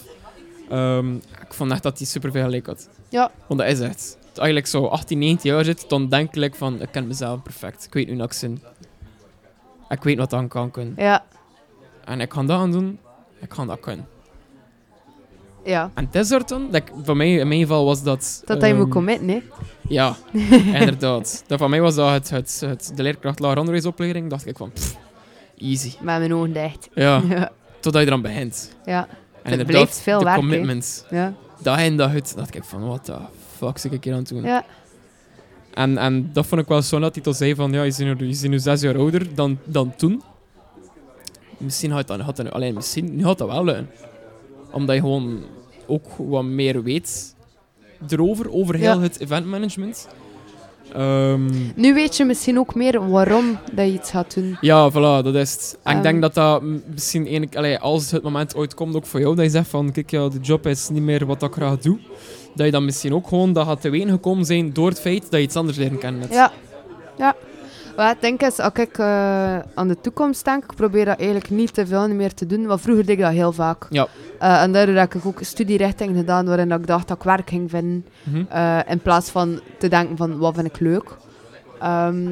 [0.71, 2.89] Ehm, ik vond echt dat hij superveel gelijk had.
[3.09, 3.31] Ja.
[3.47, 4.19] Want dat is echt.
[4.35, 7.85] Eigenlijk zo 18, 19 jaar zit, dan denk ik van, ik ken mezelf perfect.
[7.85, 8.63] Ik weet nu dat ik zin.
[9.89, 10.95] Ik weet wat dan kan kunnen.
[10.97, 11.25] Ja,
[12.05, 12.99] En ik ga dat aan doen.
[13.41, 14.07] Ik ga dat kunnen.
[15.65, 15.91] Ja.
[15.95, 18.43] En het is er toen, dat ik, voor mij, in mijn geval was dat...
[18.45, 19.43] Dat hij ehm, moet committen, hè.
[19.89, 20.17] Ja,
[20.81, 21.45] inderdaad.
[21.47, 24.31] Dat voor mij was dat het, het, het, de leerkracht lager onderwijsopleiding.
[24.31, 24.97] dacht ik van, pff,
[25.59, 25.93] easy.
[26.01, 26.89] Met mijn ogen dicht.
[26.95, 27.51] Ja, Ja.
[27.81, 28.77] totdat je eraan begint.
[28.85, 29.01] Ja.
[29.01, 29.09] En
[29.43, 30.43] Het inderdaad, blijft veel de werk, hè.
[30.43, 31.07] commitment.
[31.11, 31.35] Ja.
[31.59, 33.17] Dat in dat uit, dacht ik van, what the
[33.57, 34.43] fuck zit ik hier aan het doen?
[34.43, 34.65] Ja.
[35.75, 38.21] En, en dat vond ik wel zo dat hij toch zei van, ja, je bent
[38.21, 40.23] nu, je bent nu zes jaar ouder dan, dan toen.
[41.57, 43.91] Misschien had dat, had dat nu, alleen misschien, nu had dat wel lukken.
[44.73, 45.41] Omdat je gewoon
[45.87, 47.35] ook wat meer weet
[48.09, 49.01] erover, over heel Ja.
[49.01, 50.09] het eventmanagement.
[50.93, 54.57] Ehm, Nu weet je misschien ook meer waarom dat je iets gaat doen.
[54.61, 55.79] ja, voilà, dat is het.
[55.83, 56.03] En ik Ehm.
[56.03, 59.45] denk dat dat misschien eigenlijk, allee, als het moment ooit komt, ook voor jou, dat
[59.45, 61.99] je zegt van, kijk, ja, de job is niet meer wat ik graag doe.
[62.55, 65.23] Dat je dan misschien ook gewoon dat gaat te weten gekomen zijn door het feit
[65.23, 66.29] dat je iets anders leren kennen.
[66.31, 66.53] Ja.
[67.19, 67.35] Ja.
[67.97, 71.51] Wat ik denk is, als ik eh, aan de toekomst denk, ik probeer dat eigenlijk
[71.51, 72.67] niet te veel meer te doen.
[72.67, 73.87] Want vroeger deed ik dat heel vaak.
[73.91, 74.07] Ja.
[74.39, 77.71] Eh, en daardoor heb ik ook studierichting gedaan waarin ik dacht dat ik werk ging
[77.71, 78.07] vinden.
[78.23, 78.45] Mhm.
[78.49, 81.17] eh, in plaats van te denken van, wat vind ik leuk.
[81.81, 82.31] Ehm,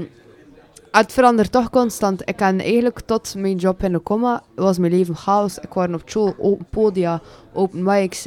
[0.91, 2.28] het verandert toch constant.
[2.28, 5.59] Ik ken eigenlijk tot mijn job in de comma, was mijn leven chaos.
[5.59, 7.20] Ik was op school, open podia,
[7.53, 8.27] open mics,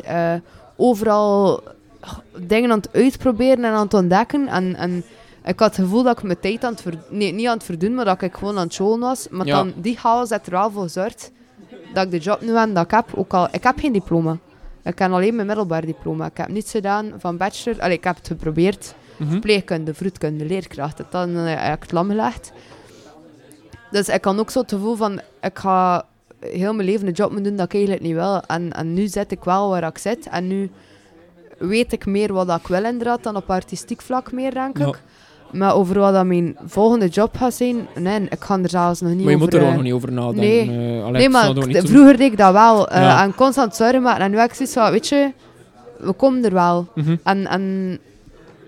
[0.76, 1.64] overal
[2.38, 4.48] dingen aan het uitproberen en aan het ontdekken.
[4.48, 5.04] En, en
[5.46, 7.94] ik had het gevoel dat ik mijn tijd aan het nee, niet aan het verdoen,
[7.94, 9.28] maar dat ik gewoon aan het showen was.
[9.30, 9.56] Maar Ja.
[9.56, 11.32] dan, die chaos heeft er wel voor gezorgd
[11.94, 13.06] dat ik de job nu heb dat ik heb.
[13.16, 14.38] Ook al, ik heb geen diploma.
[14.84, 16.26] Ik heb alleen mijn middelbaar diploma.
[16.26, 17.82] Ik heb niets gedaan van bachelor.
[17.82, 18.94] Allee, ik heb het geprobeerd.
[19.18, 19.32] Mhm.
[19.32, 20.98] Verpleegkunde, vroedkunde, leerkracht.
[20.98, 22.52] Dat dan eh, heb ik het lam gelegd.
[23.92, 25.22] Dus ik kan ook zo het gevoel van...
[25.42, 26.06] Ik ga
[26.40, 28.42] heel mijn leven een job moeten doen dat ik eigenlijk niet wil.
[28.42, 30.28] En, en nu zit ik wel waar ik zit.
[30.28, 30.72] En nu
[31.58, 34.92] weet ik meer wat ik wil inderdaad dan op artistiek vlak meer, denk Ja.
[35.54, 37.88] Maar over wat dat mijn volgende job gaat zijn...
[38.00, 39.46] Nee, ik ga er zelfs nog niet Maar je over...
[39.46, 40.40] moet er ook eh, nog niet over nadenken.
[40.76, 41.02] nee.
[41.02, 42.88] Eh, Nee, maar ik- vroeger deed ik dat wel.
[42.90, 43.24] eh, Ja.
[43.24, 44.22] En constant zorgen maken.
[44.24, 45.32] En nu heb ik zoiets van, weet je,
[46.00, 46.88] we komen er wel.
[46.96, 47.16] Mhm.
[47.24, 48.00] En, en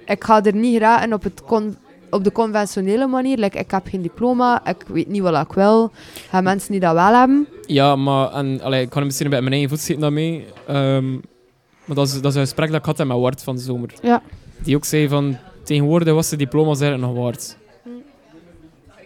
[0.06, 1.76] ik ga er niet geraken op, het con-
[2.10, 3.38] op de conventionele manier.
[3.38, 5.92] Like, ik heb geen diploma, ik weet niet wat ik wil.
[6.30, 7.48] Gaan mensen die dat wel hebben.
[7.66, 10.46] Ja, maar en, allee, ik kan er misschien bij mijn eigen voet zitten daarmee.
[10.68, 11.12] Ehm,
[11.86, 13.90] maar dat is, dat is een gesprek dat ik had met Wart van de zomer.
[14.02, 14.22] Ja.
[14.64, 17.58] Die ook zei van, tegenwoordig was de diploma's eigenlijk nog waard.
[17.84, 17.90] Hm.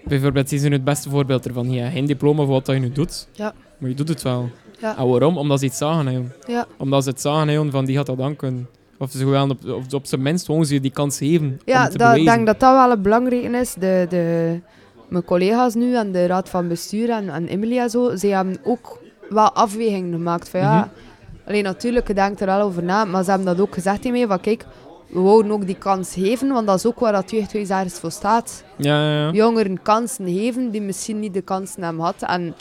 [0.10, 1.72] Bijvoorbeeld, zijn nu het beste voorbeeld ervan.
[1.72, 3.53] Je hebt geen diploma voor wat dat je nu doet, Ja.
[3.77, 4.49] maar je doet het wel.
[4.80, 4.98] Ja.
[4.98, 5.38] En waarom?
[5.38, 6.34] Omdat ze iets zagen.
[6.48, 6.65] Ja.
[6.77, 8.68] Omdat ze het zagen van, die gaat dat dan kunnen.
[8.98, 12.26] Of ze gewoon op, op, op zijn minst gewoon ze die kans geven Ja, ik
[12.26, 13.73] denk dat dat wel het belangrijke is.
[13.73, 14.60] De, de,
[15.07, 18.99] mijn collega's nu en de raad van bestuur en, en Emilia zo, ze hebben ook
[19.30, 20.49] wel afwegingen gemaakt.
[20.49, 21.49] Van, ja, Mhm.
[21.49, 24.11] alleen natuurlijk, je denkt er wel over na, maar ze hebben dat ook gezegd in
[24.11, 24.65] mij, van kijk,
[25.10, 28.11] we wouden ook die kans geven, want dat is ook waar dat jeugdhuis ergens voor
[28.11, 28.64] staat.
[28.76, 29.31] Ja, ja, ja.
[29.31, 32.22] Jongeren kansen geven die misschien niet de kansen hebben gehad.
[32.22, 32.56] En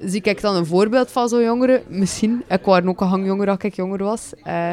[0.00, 1.82] zie ik dan een voorbeeld van zo'n jongeren?
[1.88, 2.44] Misschien.
[2.48, 4.32] Ik was ook een hangjonger als ik jonger was.
[4.42, 4.72] Eh,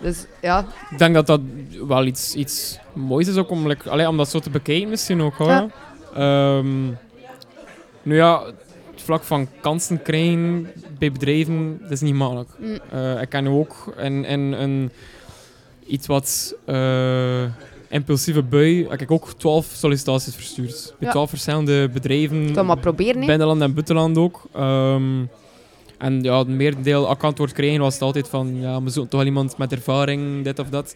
[0.00, 1.40] dus ja, Ik denk dat dat
[1.86, 5.20] wel iets, iets moois is ook om, like, allee, om dat zo te bekijken misschien
[5.22, 5.34] ook.
[5.34, 5.48] Hoor.
[5.48, 5.68] Ja.
[6.14, 6.86] Ehm,
[8.02, 8.42] nu ja,
[8.90, 10.68] het vlak van kansen krijgen
[10.98, 12.48] bij bedrijven, dat is niet makkelijk.
[12.58, 12.78] Mm.
[12.90, 14.90] Eh, ik ken ook een, een, een
[15.86, 17.44] iets wat eh,
[17.88, 20.94] impulsieve bui, heb ik ook 12 sollicitaties verstuurd.
[20.98, 21.10] Bij Ja.
[21.10, 22.46] 12 verschillende bedrijven.
[22.46, 23.26] Ik kan maar proberen.
[23.26, 24.42] Binnenland en buitenland ook.
[24.54, 25.24] Ehm,
[25.98, 29.28] en ja, het merendeel antwoord krijgen was het altijd van, ja, we zoeken toch wel
[29.28, 30.94] iemand met ervaring, dit of dat.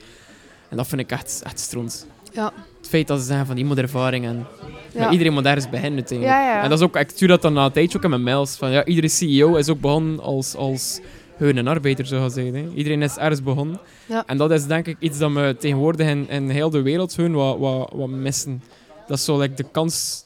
[0.68, 2.06] En dat vind ik echt, echt stront.
[2.32, 2.52] Ja.
[2.78, 4.46] Het feit dat ze zeggen van, moet ervaring en
[4.92, 5.00] Ja.
[5.00, 6.04] maar iedereen moet ergens beginnen.
[6.08, 6.62] Ja, ja.
[6.62, 8.56] En dat is ook, ik stuur dat dan na een tijdje ook in mijn mails.
[8.56, 11.00] Van, ja, iedere CEO is ook begonnen als, als
[11.38, 12.54] gewoon een arbeider, zo gezegd.
[12.54, 12.68] Hè.
[12.74, 13.78] Iedereen is ergens begonnen.
[14.06, 14.26] Ja.
[14.26, 17.32] En dat is denk ik iets dat we tegenwoordig in, in heel de wereld gewoon
[17.32, 18.62] wat, wat, wat missen.
[19.06, 20.24] Dat is zo like, de kans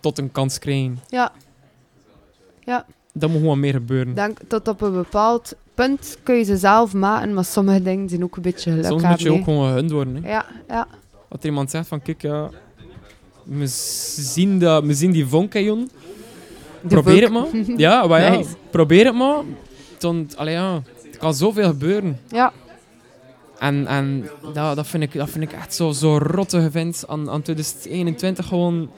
[0.00, 1.00] tot een kans krijgen.
[1.08, 1.32] Ja.
[2.64, 2.86] Ja.
[3.12, 4.14] Dat moet gewoon meer gebeuren.
[4.14, 8.22] Denk tot op een bepaald punt kun je ze zelf maken, maar sommige dingen zijn
[8.24, 10.24] ook een beetje geluk Soms moet je ook gewoon gehund worden.
[10.24, 10.30] Hè.
[10.30, 10.86] Ja, ja.
[11.30, 12.50] Er iemand zegt van, kijk, ja,
[13.42, 15.52] we, zien dat, we zien die vonk,
[16.88, 17.46] Probeer het maar.
[17.76, 18.50] Ja, maar ja, Nice.
[18.70, 19.42] probeer het maar.
[20.06, 22.20] Dan, allee, ja, er kan zoveel gebeuren.
[22.28, 22.52] Ja.
[23.58, 27.30] En, en dat, dat, vind ik, dat vind ik echt zo, zo rottig vind aan,
[27.30, 28.90] aan 2021 gewoon.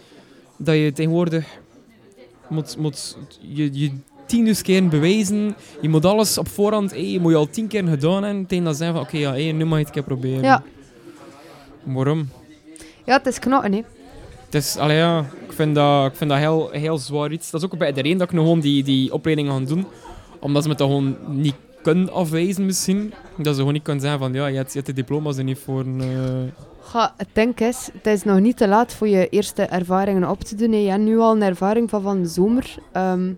[0.56, 1.46] Dat je tegenwoordig
[2.48, 3.92] moet, moet je, je
[4.26, 5.56] tienduizend keer bewijzen.
[5.80, 8.46] Je moet alles op voorhand, hey, je moet je al tien keer gedaan hebben.
[8.46, 10.42] Tegen dat zijn van, oké, ja, hey, nu mag je het een keer proberen.
[10.42, 10.62] Ja.
[11.82, 12.28] Waarom?
[13.04, 13.82] ja, het is knotten, hè.
[14.44, 17.50] Het is, allee, ja, ik vind dat, ik vind dat heel, heel zwaar iets.
[17.50, 19.86] Dat is ook bij de reden dat ik nog gewoon die, die opleiding ga doen.
[20.40, 23.12] Omdat ze me dat gewoon niet kunnen afwijzen misschien.
[23.36, 25.44] Dat ze gewoon niet kunnen zeggen van, ja, je hebt, je hebt de diploma's er
[25.44, 25.80] niet voor.
[25.80, 26.00] een,
[26.92, 30.40] eh, het ding is, het is nog niet te laat voor je eerste ervaringen op
[30.40, 30.72] te doen.
[30.72, 30.78] hè.
[30.78, 32.74] Je hebt nu al een ervaring van van de zomer.
[32.92, 33.32] Ehm,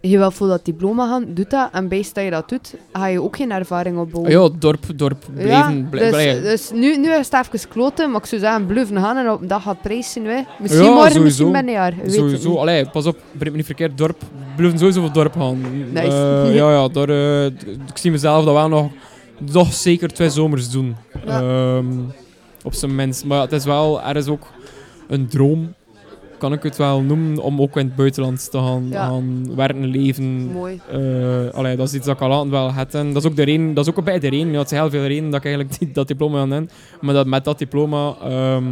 [0.00, 1.68] je wil voor dat diploma gaan, doe dat.
[1.72, 4.32] En bijst dat je dat doet, ga je ook geen ervaring opbouwen.
[4.32, 5.76] ja, dorp, dorp, blijven.
[5.76, 8.96] Ja, dus, blij- dus nu, nu is het even kloten, maar ik zou zeggen, blijven
[8.96, 10.24] gaan en op een dag gaat prijs zien.
[10.26, 10.40] Hè.
[10.58, 11.22] Misschien Ja, morgen, sowieso.
[11.24, 11.94] misschien binnen een jaar.
[12.06, 14.22] Sowieso, allee, pas op, breng me niet verkeerd, dorp.
[14.56, 15.60] Blijven sowieso voor dorp gaan.
[15.92, 16.06] Nice.
[16.46, 18.90] Eh, ja, ja, daar, eh, ik zie mezelf dat wel nog,
[19.52, 20.96] nog zeker twee zomers doen.
[21.26, 21.40] Ja.
[21.40, 21.86] Ehm,
[22.62, 23.24] op zijn minst.
[23.24, 24.46] Maar het is wel, er is ook
[25.08, 25.74] een droom,
[26.40, 29.06] kan ik het wel noemen, om ook in het buitenland te gaan, Ja.
[29.06, 30.52] gaan werken, leven.
[30.52, 30.80] Mooi.
[30.90, 32.94] Eh, allee, dat is iets dat ik al wel had.
[32.94, 34.50] En dat is ook de reden, dat is ook bij de reden.
[34.52, 36.70] Ja, het zijn heel veel redenen dat ik eigenlijk die- dat diploma aan heb.
[37.00, 38.64] Maar dat, met dat diploma ehm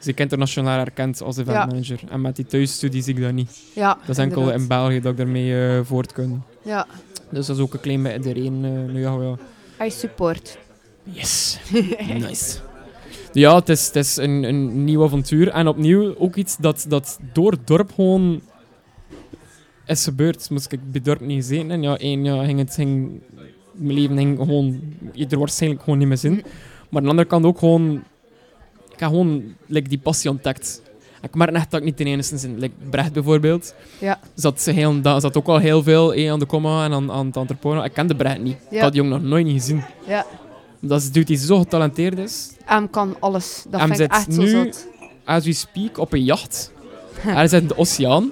[0.00, 1.98] is ik internationaal erkend als eventmanager.
[2.10, 3.60] En met die thuisstudie zie ik dat niet.
[3.74, 4.60] Ja, Dat is enkel inderdaad.
[4.62, 6.42] in België dat ik daarmee eh, voort kan.
[6.62, 6.86] Ja,
[7.30, 8.64] Dus dat is ook een klein beetje de reden.
[8.64, 9.16] eh, nu, ja,
[9.78, 9.84] ja.
[9.86, 10.58] I support.
[11.02, 11.58] Yes.
[12.28, 12.56] nice.
[13.34, 15.48] Ja, het is, het is een, een nieuw avontuur.
[15.48, 18.40] En opnieuw ook iets dat, dat door het dorp gewoon
[19.86, 20.50] is gebeurd.
[20.50, 23.20] Moest ik bij het dorp niet gezeten en ja, één ja, ging het, ging,
[23.72, 24.80] mijn leven ging gewoon,
[25.28, 26.34] er waarschijnlijk gewoon niet meer zin.
[26.34, 26.44] Maar
[27.00, 27.94] aan de andere kant ook gewoon,
[28.92, 30.82] ik heb gewoon like, die passie ontdekt.
[31.22, 32.58] Ik merk echt dat ik niet de enige zin.
[32.58, 33.74] Like Brecht bijvoorbeeld.
[34.00, 34.20] Ja.
[34.34, 37.26] Zat, ze heel, zat ook al heel veel eh, aan de comma en aan, aan
[37.26, 37.84] het entrepreneur.
[37.84, 38.52] Ik kende Brecht niet.
[38.54, 38.80] Ik Ja.
[38.82, 39.82] had die jongen nog nooit niet gezien.
[40.06, 40.26] Ja.
[40.88, 42.50] Dat is een dude die zo getalenteerd is.
[42.66, 43.64] En kan alles.
[43.70, 44.86] Dat Hem vind ik zit echt zo nu- zot.
[45.24, 46.72] As we speak, op een jacht.
[47.18, 48.30] Hij zit in de oceaan.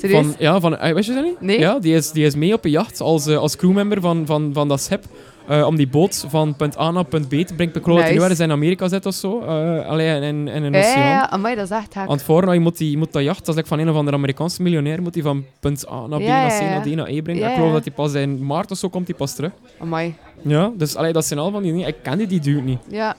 [0.00, 0.24] Serieus?
[0.24, 1.40] Van, ja, van, eh, weet je dat niet?
[1.40, 1.58] Nee.
[1.58, 4.50] Ja, die is, die is mee op een jacht als, eh, als crewmember van, van,
[4.52, 5.04] van dat schip.
[5.48, 7.74] Eh, om die boot van punt A naar punt B te brengen.
[7.74, 9.40] Ik geloof dat hij nu ergens in Amerika zit of zo.
[9.40, 11.00] eh alleen in, in een ja, oceaan.
[11.00, 11.94] ja, ja, amai, dat is echt.
[11.96, 13.90] Aan het voren, je moet, die, je moet dat jacht, dat is like van een
[13.90, 16.86] of andere Amerikaanse miljonair, moet hij van punt A naar B, naar C, naar D,
[16.94, 17.48] naar E brengen.
[17.48, 19.50] Ik geloof dat hij pas in maart of zo komt, hij pas terug.
[19.80, 20.14] Amai.
[20.42, 21.88] Ja, dus allee, dat zijn al van die dingen.
[21.88, 22.78] Ik ken die, die dude niet.
[22.88, 23.16] Ja,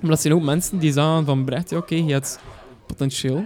[0.00, 2.38] Maar dat zijn ook mensen die zagen van Brecht, oké, je hebt
[2.86, 3.44] potentieel.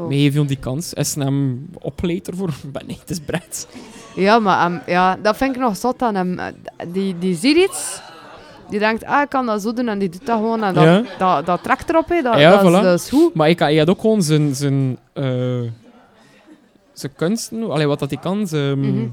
[0.00, 0.08] Cool.
[0.08, 0.94] We geven die kans.
[0.94, 2.50] Is hem opgeleid ervoor?
[2.72, 3.68] Ben nee, het is Brecht.
[4.14, 6.38] ja maar ehm, ja, dat vind ik nog zot aan hem.
[6.38, 6.46] Eh,
[6.92, 8.00] Die, die ziet iets,
[8.70, 10.62] die denkt, ah, ik kan dat zo doen en die doet dat gewoon.
[10.64, 11.04] En dat, Ja.
[11.18, 12.08] dat, dat trekt erop.
[12.08, 12.82] Dat, Ja, dat, is, voilà.
[12.82, 13.34] dat is goed.
[13.34, 15.60] Maar ik, hij had ook gewoon zijn, zijn, eh,
[16.92, 19.06] zijn kunsten, allee, wat dat hij kan, zijn, Mhm.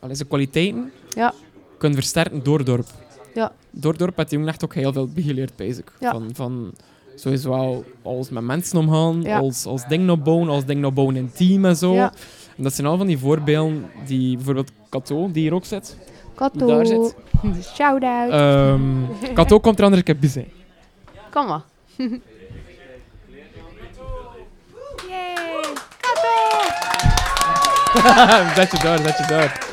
[0.00, 1.32] allee, zijn kwaliteiten, Ja.
[1.78, 2.86] kunnen versterken door dorp.
[3.34, 3.52] Ja.
[3.70, 5.84] Door dorp heeft hij echt ook heel veel begeleerd, bezig.
[6.00, 6.10] Ja.
[6.10, 6.72] Van, van
[7.14, 9.38] sowieso wel als met mensen omgaan, Ja.
[9.38, 11.94] als, als dingen opbouwen, als dingen opbouwen in team en zo.
[11.94, 12.12] Ja.
[12.56, 15.96] En dat zijn al van die voorbeelden die bijvoorbeeld Kato, die hier ook zit,
[16.34, 16.66] Kato.
[16.66, 17.16] daar zit.
[17.74, 18.30] Shout-out.
[18.30, 18.82] Ehm
[19.34, 20.48] Kato komt er andere keer bij zijn.
[21.30, 21.62] Kom maar.
[25.08, 25.62] Yay.
[26.00, 26.34] Kato.
[28.56, 29.70] zet je daar, zet je daar.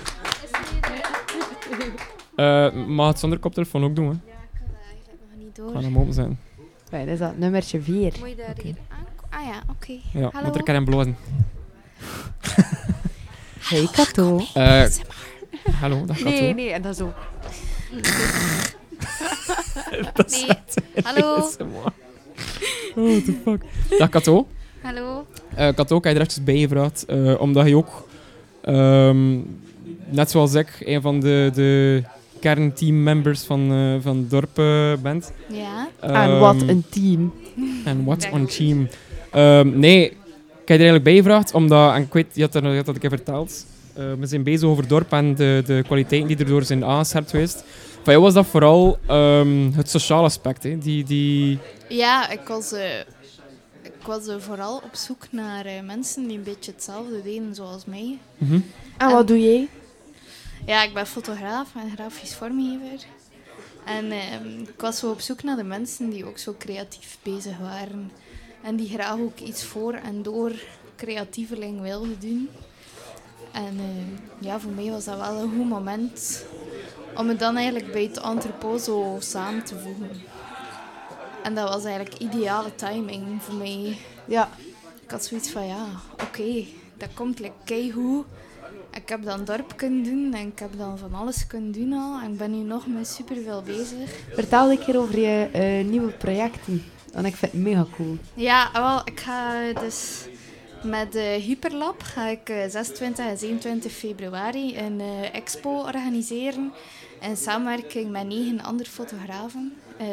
[2.35, 4.13] Eh mag het zonder koptelefoon ook doen, hè?
[5.37, 5.81] niet Gaan door.
[5.81, 6.39] hem open zijn.
[6.89, 8.13] Kijk, dat is dat nummertje 4.
[8.19, 9.05] Moet je daar hier aan?
[9.29, 9.91] Ah ja, oké.
[10.13, 10.45] Ja, Hallo?
[10.45, 11.17] moet er een keer aan blozen.
[13.69, 14.41] Hey Kato.
[14.53, 14.85] Eh,
[15.79, 16.29] hallo, dag Kato.
[16.29, 17.13] Nee, nee, en dat zo.
[20.13, 20.57] Dat is Nee.
[21.05, 21.35] Hallo?
[21.35, 21.65] ASMR.
[22.95, 23.61] Oh, what the fuck.
[23.97, 24.47] Dag Kato.
[24.81, 25.25] Hallo?
[25.55, 28.07] Eh, ik had ook er eventjes bijgevraagd, eh, omdat je ook,
[28.61, 29.37] ehm,
[30.09, 32.03] net zoals ik, een van de, de
[32.39, 35.31] kernteammembers van, eh, van het dorp eh, bent.
[35.47, 35.87] Ja.
[35.99, 37.33] en wat Ehm, een team.
[37.85, 38.45] En what Dank on u.
[38.45, 38.87] team.
[39.31, 40.11] Ehm, nee, ik
[40.75, 42.95] heb je er eigenlijk bijgevraagd, omdat, en ik weet, je had, er, je had dat
[42.95, 46.37] een keer verteld, eh, we zijn bezig over het dorp en de, de kwaliteiten die
[46.37, 47.63] erdoor zijn aangescherpt geweest.
[48.03, 50.77] Van jou was dat vooral ehm, het sociale aspect, hè?
[50.77, 51.57] Die, die...
[51.89, 52.99] Ja, ik was, eh,
[53.81, 57.85] ik was eh, vooral op zoek naar eh, mensen die een beetje hetzelfde deden zoals
[57.85, 58.17] mij.
[58.37, 58.59] Mhm.
[58.97, 59.67] En wat doe jij?
[60.69, 63.05] Ja, ik ben fotograaf en grafisch vormgever.
[63.85, 67.57] En ehm, ik was zo op zoek naar de mensen die ook zo creatief bezig
[67.57, 68.11] waren.
[68.61, 70.51] En die graag ook iets voor en door
[70.95, 72.49] creatieveling wilden doen.
[73.51, 76.45] En eh, ja, voor mij was dat wel een goed moment
[77.15, 80.21] om me dan eigenlijk bij het entrepot zo samen te voegen.
[81.43, 83.97] En dat was eigenlijk ideale timing voor mij.
[84.25, 84.49] Ja.
[85.03, 86.65] Ik had zoiets van, ja, oké,
[86.97, 88.25] dat komt like, keigoed.
[88.93, 92.19] Ik heb dan dorp kunnen doen en ik heb dan van alles kunnen doen al.
[92.21, 94.09] En ik ben nu nog met superveel bezig.
[94.33, 96.83] Vertel een keer over je eh, nieuwe projecten.
[97.13, 98.17] Want ik vind het mega cool.
[98.33, 100.27] Ja, wel, ik ga dus
[100.83, 106.73] met de Hyperlab ga ik eh, 26 en 27 februari een eh, expo organiseren.
[107.21, 109.73] In samenwerking met negen andere fotografen.
[109.97, 110.07] Eh,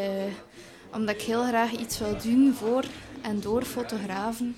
[0.92, 2.84] omdat ik heel graag iets wil doen voor
[3.22, 4.56] en door fotografen.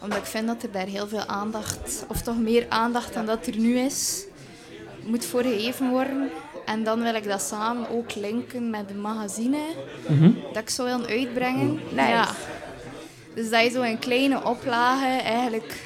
[0.00, 3.46] Omdat ik vind dat er daar heel veel aandacht, of toch meer aandacht dan dat
[3.46, 4.24] er nu is,
[5.04, 6.30] moet voor gegeven worden.
[6.64, 9.58] En dan wil ik dat samen ook linken met de magazine
[10.08, 10.30] Mhm.
[10.52, 11.80] dat ik zo wil uitbrengen.
[11.90, 12.08] Nice.
[12.08, 12.28] Ja.
[13.34, 15.80] Dus dat je zo in kleine oplagen eigenlijk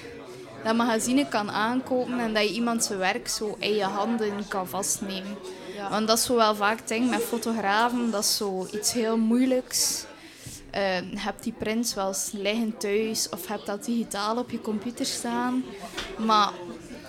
[0.65, 4.69] dat magazine kan aankopen en dat je iemand zijn werk zo in je handen kan
[4.69, 5.37] vastnemen.
[5.77, 5.91] Ja.
[5.91, 9.17] Want dat is zo wel vaak het ding met fotografen, dat is zo iets heel
[9.17, 10.05] moeilijks.
[10.73, 14.51] Eh, je hebt die prints wel eens liggen thuis of je hebt dat digitaal op
[14.51, 15.65] je computer staan.
[16.27, 16.51] Maar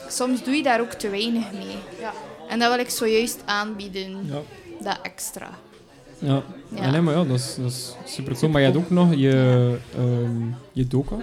[0.10, 1.76] soms doe je daar ook te weinig mee.
[2.00, 2.12] Ja.
[2.50, 4.40] En dat wil ik zojuist aanbieden, Ja.
[4.80, 5.50] dat extra.
[6.20, 6.42] Ja.
[6.76, 6.90] Ja.
[6.92, 8.52] Nee, maar ja, dat is, dat is super cool.
[8.52, 10.42] Maar je hebt ook nog je, ehm
[10.72, 11.16] je doka.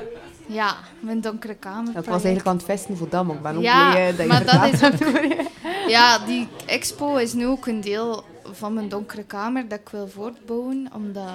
[0.46, 1.88] Ja, mijn donkere kamer.
[1.88, 4.16] Ik was eigenlijk aan het vesten voor dat, maar ik ben ook Ja, blij eh,
[4.16, 4.90] dat je maar dat is.
[5.88, 10.08] Ja, die expo is nu ook een deel van mijn donkere kamer dat ik wil
[10.08, 10.88] voortbouwen.
[10.94, 11.30] Omdat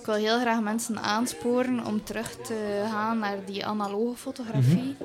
[0.00, 4.96] ik wil heel graag mensen aansporen om terug te gaan naar die analoge fotografie.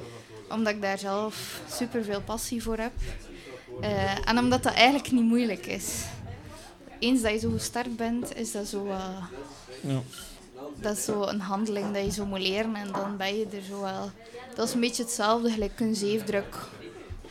[0.49, 2.91] Omdat ik daar zelf super veel passie voor heb.
[3.81, 6.03] Eh, en omdat dat eigenlijk niet moeilijk is.
[6.99, 9.23] Eens dat je zo gestart bent, is dat zo, eh,
[9.81, 9.99] Ja.
[10.79, 12.75] dat is zo een handeling dat je zo moet leren.
[12.75, 14.09] En dan ben je er zo wel...
[14.55, 16.55] Dat is een beetje hetzelfde, gelijk een zeefdruk.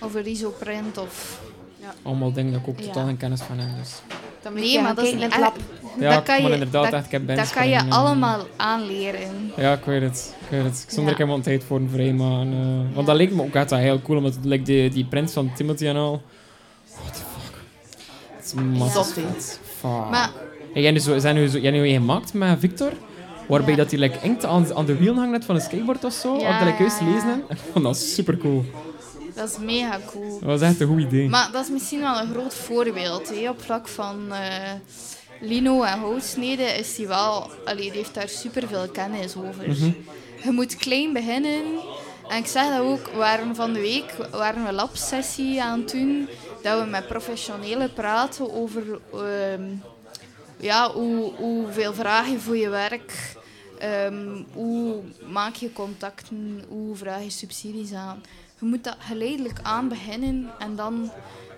[0.01, 1.41] Of een risoprint of
[2.03, 2.85] Allemaal dingen dat ik ook Ja.
[2.87, 3.69] totaal geen kennis van heb.
[3.79, 4.03] Dus.
[4.55, 5.39] Nee, maar dat is erg.
[5.39, 5.57] lab.
[5.99, 8.41] Ja, dat kan maar je, inderdaad, dat, echt, ik heb dat kan je eh, allemaal
[8.57, 9.53] aanleren.
[9.57, 10.35] Ja, ik weet het.
[10.41, 10.83] Ik weet het.
[10.85, 11.13] Ik stond Ja.
[11.13, 12.41] er helemaal een tijd voor een vrij, maar...
[12.41, 13.03] eh, want Ja.
[13.03, 15.87] dat leek me ook echt heel cool, omdat het, like, die, die print van Timothy
[15.87, 16.23] en al...
[17.03, 17.55] What the fuck.
[18.37, 19.59] Het is massief.
[19.79, 20.11] Fuck.
[20.11, 20.31] Maar
[20.75, 22.93] En jij nu zo, zijn nu zo, jij nu een gemaakt met Victor,
[23.49, 23.77] waarbij Ja.
[23.77, 26.49] dat hij like, inkt aan, aan de wiel hangt van een skateboard of zo, Ja,
[26.49, 27.13] of dat ik juist ja, ja.
[27.13, 27.51] lezen heb.
[27.59, 28.65] Ik vond dat super cool.
[29.35, 30.39] Dat is mega cool.
[30.39, 31.29] Dat was echt een goed idee.
[31.29, 33.29] Maar dat is misschien wel een groot voorbeeld.
[33.29, 33.49] Hè.
[33.49, 34.73] Op vlak van eh,
[35.41, 37.51] lino en houtsnede is hij wel...
[37.65, 39.69] Allee, die heeft daar super veel kennis over.
[39.69, 39.91] Mhm.
[40.45, 41.63] Je moet klein beginnen.
[42.29, 45.91] En ik zeg dat ook, we waren van de week waren we labsessie aan het
[45.91, 46.29] doen,
[46.63, 48.83] dat we met professionelen praten over
[49.13, 49.63] ehm,
[50.57, 53.37] ja, hoe, hoeveel vraag je voor je werk,
[53.79, 58.23] ehm, hoe maak je contacten, hoe vraag je subsidies aan.
[58.63, 61.11] Je moet dat geleidelijk aan beginnen en dan een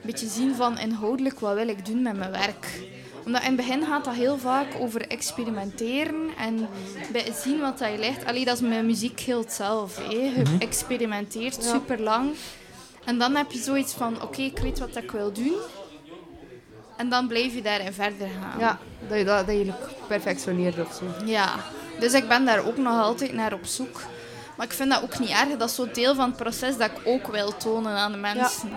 [0.02, 2.81] beetje zien van inhoudelijk wat wil ik doen met mijn werk.
[3.24, 6.68] Omdat in het begin gaat dat heel vaak over experimenteren en
[7.12, 8.24] bij zien wat dat je ligt.
[8.24, 10.02] Allee, dat is met muziek heel hetzelfde.
[10.02, 10.10] hè.
[10.10, 12.31] Je experimenteert super lang.
[13.05, 15.55] En dan heb je zoiets van, oké, ik weet wat ik wil doen.
[16.97, 18.59] En dan blijf je daarin verder gaan.
[18.60, 18.78] Ja,
[19.09, 19.72] dat je dat, dat je
[20.09, 21.24] perfectioneert of zo.
[21.26, 21.55] Ja,
[22.01, 24.01] dus ik ben daar ook nog altijd naar op zoek.
[24.56, 25.56] Maar ik vind dat ook niet erg.
[25.56, 28.70] Dat is zo'n deel van het proces dat ik ook wil tonen aan de mensen.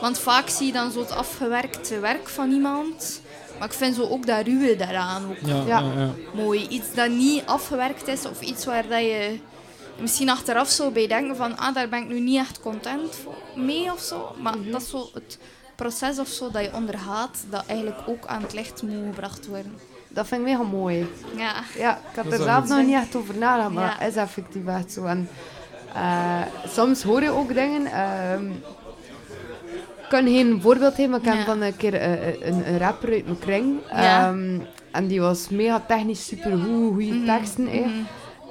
[0.00, 3.20] Want vaak zie je dan zo het afgewerkte werk van iemand.
[3.58, 5.64] Maar ik vind zo ook dat ruwe daaraan ook Ja, Ja.
[5.66, 5.92] ja.
[6.00, 6.10] ja.
[6.34, 6.68] mooi.
[6.68, 9.38] Iets dat niet afgewerkt is of iets waar dat je
[10.00, 13.14] misschien achteraf zo bij denken van ah, daar ben ik nu niet echt content
[13.54, 14.34] mee of zo.
[14.38, 15.38] Maar dat is zo het
[15.76, 19.78] proces of zo dat je ondergaat, dat eigenlijk ook aan het licht moet gebracht worden.
[20.12, 21.06] Dat vind ik mega mooi.
[21.36, 21.52] Ja.
[21.78, 23.98] Ja, ik heb Dat er zelf nog niet echt over nagedacht, maar Ja.
[23.98, 25.04] dat is effectief echt zo.
[25.04, 25.28] En,
[25.94, 27.86] eh, soms hoor je ook dingen.
[27.86, 28.50] ehm,
[30.02, 33.12] ik kan geen voorbeeld geven, maar ik heb van een keer eh, een, een rapper
[33.12, 33.78] uit mijn kring.
[33.90, 34.28] Ja.
[34.28, 34.58] Ehm,
[34.90, 37.66] en die was mega technisch supergoed, goede Mhm, teksten.
[37.66, 37.80] hè.
[37.80, 37.88] mhm.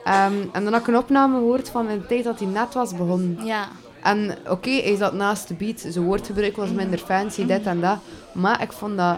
[0.03, 2.91] Ehm, en dan had ik een opname gehoord van de tijd dat hij net was
[2.95, 3.39] begonnen.
[3.45, 3.67] Ja.
[4.03, 5.79] En oké, hij zat naast de beat.
[5.87, 7.97] Zijn woordgebruik was minder fancy, dit en dat.
[8.33, 9.17] Maar ik vond dat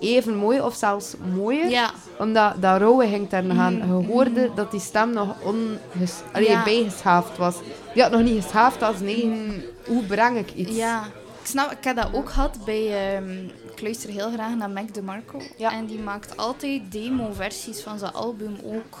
[0.00, 1.68] even mooi, of zelfs mooier.
[1.68, 1.90] Ja.
[2.18, 3.74] Omdat dat rauwe ging daar nog aan.
[3.76, 6.64] Je hoorde dat die stem nog onges allee, Ja.
[6.64, 7.56] bijgeschaafd was.
[7.94, 10.76] Die had nog niet geschaafd als nee, hoe breng ik iets?
[10.76, 11.02] Ja,
[11.40, 13.14] ik snap, ik heb dat ook gehad bij.
[13.16, 15.40] ehm, ik luister heel graag naar Mac DeMarco.
[15.56, 15.72] Ja.
[15.72, 18.98] En die maakt altijd demo-versies van zijn album ook.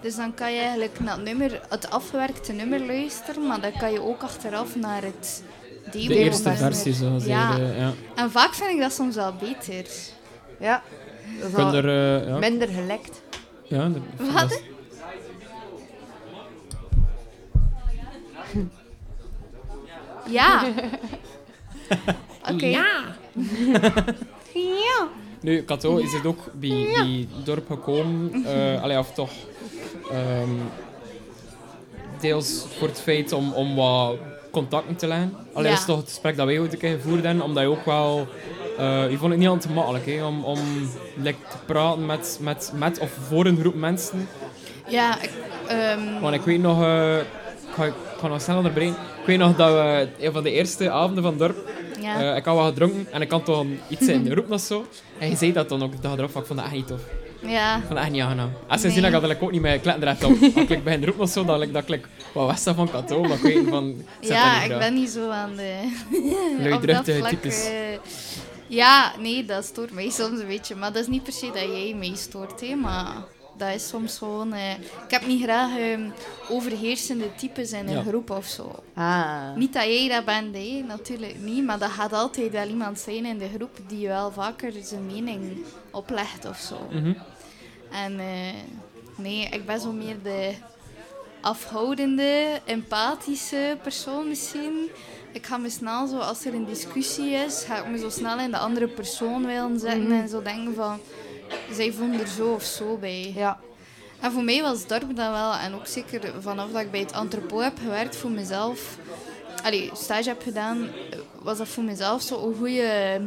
[0.00, 3.92] Dus dan kan je eigenlijk naar het, nummer, het afgewerkte nummer luisteren, maar dan kan
[3.92, 5.42] je ook achteraf naar het
[5.90, 7.56] De eerste versie, zoals Ja.
[7.56, 7.66] ja.
[7.76, 7.92] ja.
[8.14, 9.86] En vaak vind ik dat soms wel beter.
[10.58, 10.82] Ja.
[11.56, 12.38] Dat er, eh, ja.
[12.38, 13.22] minder gelekt.
[13.62, 14.48] Ja, dat- Wat?
[14.48, 14.60] dat
[20.28, 20.64] Ja.
[22.52, 22.66] Oké.
[22.66, 23.14] Ja.
[25.40, 28.44] Nu, Kato is het ook bij, bij het dorp gekomen.
[28.44, 29.30] eh allee, of toch...
[30.10, 30.50] ehm,
[32.20, 34.16] deels voor het feit om, om wat
[34.52, 35.34] contacten te leggen.
[35.52, 35.70] Allee, Ja.
[35.70, 37.44] dat is toch het gesprek dat wij ooit een keer gevoerd hebben.
[37.44, 38.26] Omdat je ook wel...
[38.78, 40.58] eh je vond het niet altijd makkelijk hè, om, om
[41.16, 44.28] like, te praten met, met, met of voor een groep mensen.
[44.88, 45.30] Ja, ik,
[45.68, 46.82] ehm, Want ik weet nog...
[46.82, 47.24] eh, ik,
[47.74, 48.94] ga, ik ga nog snel onderbreken.
[49.20, 51.56] Ik weet nog dat we een van de eerste avonden van het dorp
[52.00, 52.30] ja.
[52.30, 54.86] eh, ik had wat gedronken en ik had toch iets in de roep of zo.
[55.18, 57.00] En je zei dat dan ook de dag erop, ik vond dat echt niet tof.
[57.42, 57.74] Ja.
[57.76, 58.50] Ik vond dat echt niet aangenaam.
[58.68, 59.12] En sindsdien Nee.
[59.12, 60.30] dat ik dat ook niet meer kletten er echt op.
[60.56, 63.22] Als ik begin roep of zo, dan like, dat ik wat was dat van Kato,
[63.22, 63.88] maar ik weet van...
[64.20, 64.78] ik Ja, dat ik graag.
[64.78, 65.92] ben niet zo aan de...
[66.58, 67.64] Luidruchtige dat types.
[67.66, 67.72] eh,
[68.66, 70.74] ja, nee, dat stoort mij soms een beetje.
[70.76, 72.74] Maar dat is niet per se dat jij mij stoort, hè.
[72.74, 73.06] Maar
[73.56, 74.52] dat is soms gewoon...
[74.52, 74.70] eh,
[75.04, 76.08] ik heb niet graag ehm,
[76.50, 78.02] overheersende types in een Ja.
[78.02, 78.82] groep of zo.
[78.94, 79.54] Ah.
[79.56, 80.84] Niet dat jij dat bent, hè.
[80.86, 81.64] Natuurlijk niet.
[81.64, 85.64] Maar dat gaat altijd wel iemand zijn in de groep die wel vaker zijn mening
[85.90, 86.76] oplegt of zo.
[86.90, 87.12] Mhm.
[87.90, 88.26] En eh,
[89.16, 90.52] nee, ik ben zo meer de
[91.40, 94.90] afhoudende, empathische persoon misschien.
[95.32, 98.38] Ik ga me snel zo, als er een discussie is, ga ik me zo snel
[98.38, 100.12] in de andere persoon willen zetten Mhm.
[100.12, 100.98] en zo denken van,
[101.72, 103.32] zij voelen er zo of zo bij.
[103.36, 103.58] Ja.
[104.20, 107.12] En voor mij was dorp dat wel, en ook zeker vanaf dat ik bij het
[107.12, 108.96] entrepot heb gewerkt voor mezelf,
[109.64, 110.88] allee, stage heb gedaan,
[111.42, 113.20] was dat voor mezelf zo een goede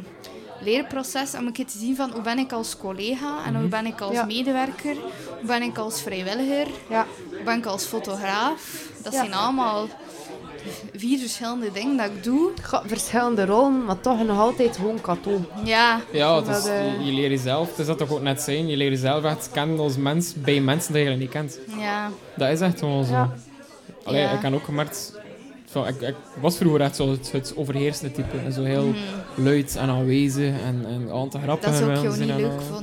[0.61, 3.85] leerproces om een keer te zien van hoe ben ik als collega en hoe ben
[3.85, 4.25] ik als Ja.
[4.25, 4.95] medewerker,
[5.39, 7.05] hoe ben ik als vrijwilliger, Ja.
[7.29, 8.87] hoe ben ik als fotograaf.
[9.03, 9.19] Dat Ja.
[9.19, 9.87] zijn allemaal
[10.95, 12.51] vier verschillende dingen dat ik doe.
[12.85, 15.41] Verschillende rollen, maar toch nog altijd gewoon kato.
[15.63, 18.21] Ja, Ja, het Dat, is, eh, je, je leert jezelf, het is dat toch ook
[18.21, 21.59] net zijn, je leert jezelf echt kennen als mens bij mensen die je niet kent.
[21.79, 23.11] ja, Dat is echt gewoon zo.
[23.13, 23.33] Ja.
[24.03, 24.31] Allee, Ja.
[24.31, 25.13] ik heb ook gemerkt,
[25.87, 28.37] ik, ik was vroeger echt zo het, het overheersende type.
[28.45, 28.93] En zo heel
[29.35, 31.69] luid en aanwezig en, en aan te grappen.
[31.71, 31.79] Mhm.
[31.79, 32.81] dat is ook jou niet leuk al.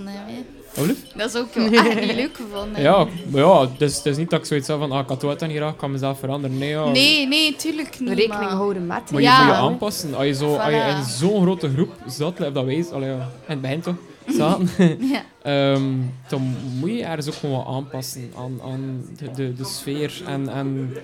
[0.78, 0.88] Oh?
[1.16, 2.82] Dat is ook jou echt niet leuk gevonden.
[2.82, 5.40] Ja, ja, dus het is niet dat ik zoiets heb van, ah, ik had het
[5.46, 6.58] niet graag, ik kan mezelf veranderen.
[6.58, 6.84] Nee, ja.
[6.88, 8.08] Nee, nee, tuurlijk niet.
[8.08, 9.10] Rekening houden met.
[9.10, 9.44] Maar je Ja.
[9.44, 10.14] moet je aanpassen.
[10.14, 13.28] Als je, zo, als je in zo'n grote groep zat, dat wij allee, ja, in
[13.46, 13.94] het begin toch,
[14.26, 14.68] zaten,
[15.12, 15.22] Ja.
[15.42, 15.82] ehm,
[16.28, 20.48] dan moet je ergens ook gewoon wat aanpassen aan, aan de, de, de sfeer en,
[20.48, 20.96] en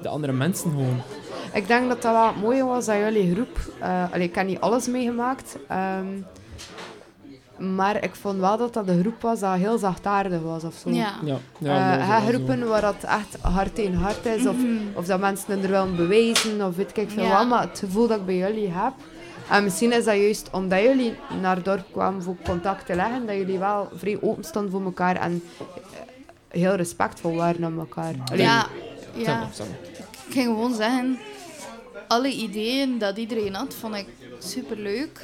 [0.00, 1.00] de andere mensen gewoon.
[1.52, 3.58] Ik denk dat dat wel het mooie was aan jullie groep.
[4.12, 5.56] Allee, ik heb niet alles meegemaakt.
[5.68, 6.06] ehm,
[7.58, 10.90] maar ik vond wel dat dat de groep was dat heel zachtaardig was of zo.
[10.90, 11.12] Ja.
[11.24, 12.26] Ja, Eh, ja, wel zo.
[12.26, 14.68] groepen waar dat echt hart tegen hart is, of, Mhm.
[14.94, 17.38] of dat mensen er willen bewijzen, of weet ik veel Ja.
[17.38, 17.48] wat.
[17.48, 18.92] Maar het gevoel dat ik bij jullie heb.
[19.50, 23.26] En misschien is dat juist omdat jullie naar het dorp kwamen voor contact te leggen,
[23.26, 28.14] dat jullie wel vrij open stonden voor elkaar en eh, heel respectvol waren naar elkaar.
[28.32, 28.66] Allee, Ja,
[29.14, 29.42] ja.
[30.26, 31.18] Ik ging gewoon zeggen,
[32.08, 34.06] alle ideeën dat iedereen had, vond ik
[34.38, 35.20] super leuk.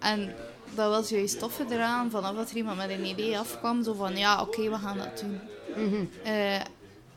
[0.00, 0.32] En
[0.74, 4.16] dat was juist toffe eraan, vanaf dat er iemand met een idee afkwam, zo van
[4.16, 5.40] ja, oké, we gaan dat doen.
[5.76, 6.04] mhm.
[6.24, 6.54] Eh,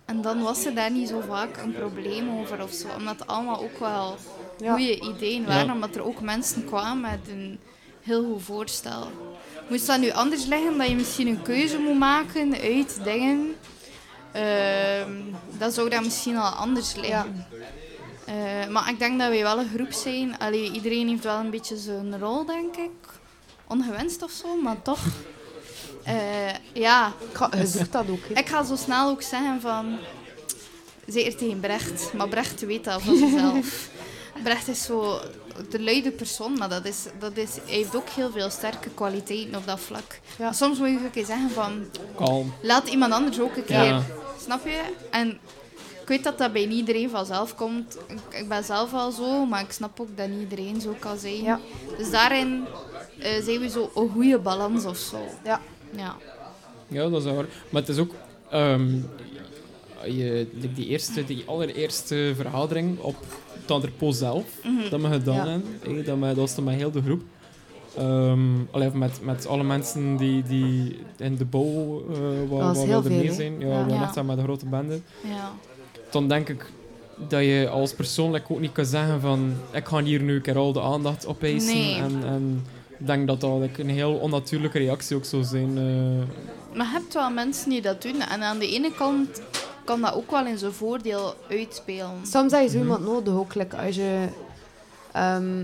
[0.06, 3.28] en dan was er daar niet zo vaak een probleem over of zo, omdat het
[3.28, 4.16] allemaal ook wel
[4.60, 4.72] Ja.
[4.74, 5.74] goede ideeën waren, Ja.
[5.74, 7.60] omdat er ook mensen kwamen met een
[8.02, 9.08] heel goed voorstel.
[9.70, 13.56] Moest dat nu anders liggen, dat je misschien een keuze moet maken uit dingen,
[14.32, 15.12] ehm,
[15.58, 17.46] dan zou dat misschien al anders liggen.
[18.26, 20.38] Eh, maar ik denk dat wij wel een groep zijn.
[20.40, 22.92] Allee, iedereen heeft wel een beetje zijn rol, denk ik.
[23.68, 25.00] Ongewenst of zo, maar toch.
[26.04, 26.16] Eh,
[26.74, 28.20] ja, Ik ga- Je zoekt dat ook.
[28.34, 28.40] hè.
[28.40, 29.98] ik ga zo snel ook zeggen van...
[31.08, 33.90] Zeker tegen Brecht, maar Brecht weet dat van zichzelf.
[34.44, 35.20] Brecht is zo
[35.70, 39.56] de luide persoon, maar dat is, dat is, hij heeft ook heel veel sterke kwaliteiten
[39.56, 40.20] op dat vlak.
[40.38, 40.52] Ja.
[40.52, 41.86] Soms moet je ook een keer zeggen van...
[42.16, 42.54] Kalm.
[42.62, 43.84] Laat iemand anders ook een keer.
[43.84, 44.02] Ja.
[44.42, 44.82] Snap je?
[45.12, 45.30] En
[46.02, 47.98] ik weet dat dat bij niet iedereen vanzelf komt.
[48.08, 51.18] Ik, ik ben zelf al zo, maar ik snap ook dat niet iedereen zo kan
[51.18, 51.42] zijn.
[51.44, 51.60] Ja.
[51.98, 52.66] Dus daarin
[53.20, 55.18] zijn we zo een goede balans of zo.
[55.44, 55.62] Ja.
[55.96, 56.16] Ja.
[56.88, 57.46] Ja, dat is waar.
[57.70, 58.14] Maar het is ook...
[58.50, 58.88] ehm,
[60.06, 63.16] je, die, eerste, die allereerste vergadering op
[63.62, 64.46] het entrepot zelf,
[64.90, 65.48] dat we gedaan Ja.
[65.48, 67.22] hebben, dat, we, dat was dan met heel de groep.
[67.98, 68.40] Ehm
[68.72, 73.60] allee, met, met alle mensen die, die in de bouw eh waar, veel, mee zijn.
[73.60, 73.86] Ja, Ja.
[73.86, 74.24] we Ja.
[74.24, 75.00] met een grote bende.
[75.24, 75.52] Ja.
[76.12, 76.72] Dan denk ik
[77.30, 80.58] dat je als persoonlijk ook niet kan zeggen van ik ga hier nu een keer
[80.58, 81.76] al de aandacht op eisen.
[81.78, 81.96] Nee.
[81.96, 82.66] En, en
[83.00, 85.78] ik denk dat dat een heel onnatuurlijke reactie ook zou zijn.
[85.78, 86.76] eh.
[86.78, 88.22] Maar je hebt wel mensen die dat doen.
[88.22, 89.42] En aan de ene kant
[89.84, 92.12] kan dat ook wel in zijn voordeel uitspelen.
[92.24, 92.76] Soms heb je Mhm.
[92.78, 93.56] zo iemand nodig ook.
[93.56, 94.28] like als je
[95.12, 95.64] ehm,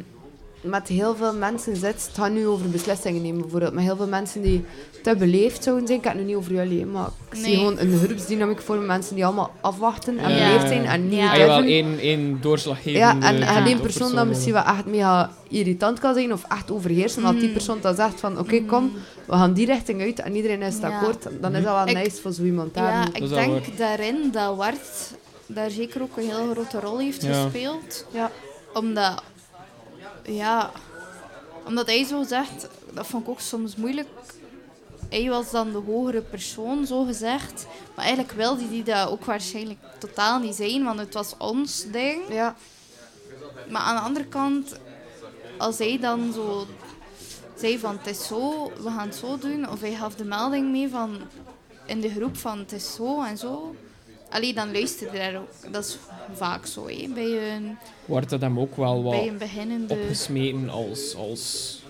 [0.63, 3.73] met heel veel mensen zit, het gaat nu over beslissingen nemen bijvoorbeeld.
[3.73, 4.65] Met heel veel mensen die
[5.03, 5.99] te beleefd zouden zijn.
[5.99, 9.15] Ik heb het nu niet over jullie, maar ik zie gewoon een groepsdynamiek voor mensen
[9.15, 10.47] die allemaal afwachten en Ja.
[10.47, 11.31] beleefd zijn en niet Ja.
[11.31, 11.63] Ah, durven.
[11.65, 12.97] één, één doorslaggevende...
[12.99, 13.55] Ja, en, Ja.
[13.55, 17.21] en één of persoon dat misschien wel echt mega irritant kan zijn of echt overheersen.
[17.23, 17.53] Dat die Mm.
[17.53, 18.91] persoon dan zegt van, oké, kom,
[19.25, 20.89] we gaan die richting uit en iedereen is het Ja.
[20.89, 21.23] akkoord.
[21.41, 22.91] Dan is dat wel Ik- nice voor zo iemand daar.
[22.93, 25.11] Ja, ik wel denk daarin dat Wart
[25.45, 27.43] daar zeker ook een heel grote rol heeft Ja.
[27.43, 28.05] gespeeld.
[28.11, 28.31] Ja.
[28.73, 29.23] Omdat,
[30.23, 30.71] ja,
[31.65, 34.07] omdat hij zo zegt, dat vond ik ook soms moeilijk.
[35.09, 37.65] Hij was dan de hogere persoon, zo gezegd.
[37.95, 42.21] Maar eigenlijk wilde hij dat ook waarschijnlijk totaal niet zijn, want het was ons ding.
[42.29, 42.55] Ja,
[43.69, 44.75] Maar aan de andere kant,
[45.57, 46.65] als hij dan zo
[47.55, 50.71] zei van het is zo, we gaan het zo doen, of hij gaf de melding
[50.71, 51.21] mee van
[51.85, 53.75] in de groep van het is zo en zo,
[54.33, 55.71] allee, dan luisterde hij daar ook.
[55.73, 55.97] Dat is
[56.33, 59.93] vaak zo, hè, bij, een, Wordt dat hem ook wel wat bij een beginnende...
[59.93, 61.81] opgesmeten als, als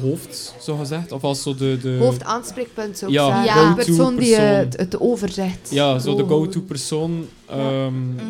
[0.00, 1.12] hoofd, zo gezegd?
[1.12, 1.78] Of als zo de...
[1.82, 3.60] de hoofdaanspreekpunt zou ik Ja, zeggen.
[3.62, 3.74] Ja.
[3.74, 5.70] De persoon die eh, het, het overzegt.
[5.70, 6.28] Ja, zo de Oh.
[6.28, 7.28] go-to persoon.
[7.46, 8.24] ehm, Mhm.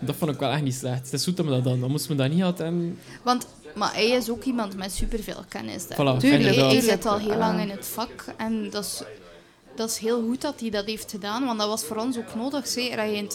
[0.00, 1.04] Dat vond ik wel echt niet slecht.
[1.04, 1.80] Het is goed dat we dat dan.
[1.80, 2.66] Dan moesten we dat niet hadden.
[2.66, 2.98] En...
[3.22, 5.86] Want maar hij is ook iemand met superveel kennis.
[5.86, 5.96] daar.
[6.16, 9.02] Voilà, Tuurlijk, hij, hij zit al heel lang in het vak en dat is,
[9.74, 12.34] dat is heel goed dat hij dat heeft gedaan, want dat was voor ons ook
[12.34, 12.66] nodig.
[12.66, 13.30] Zeker dat je in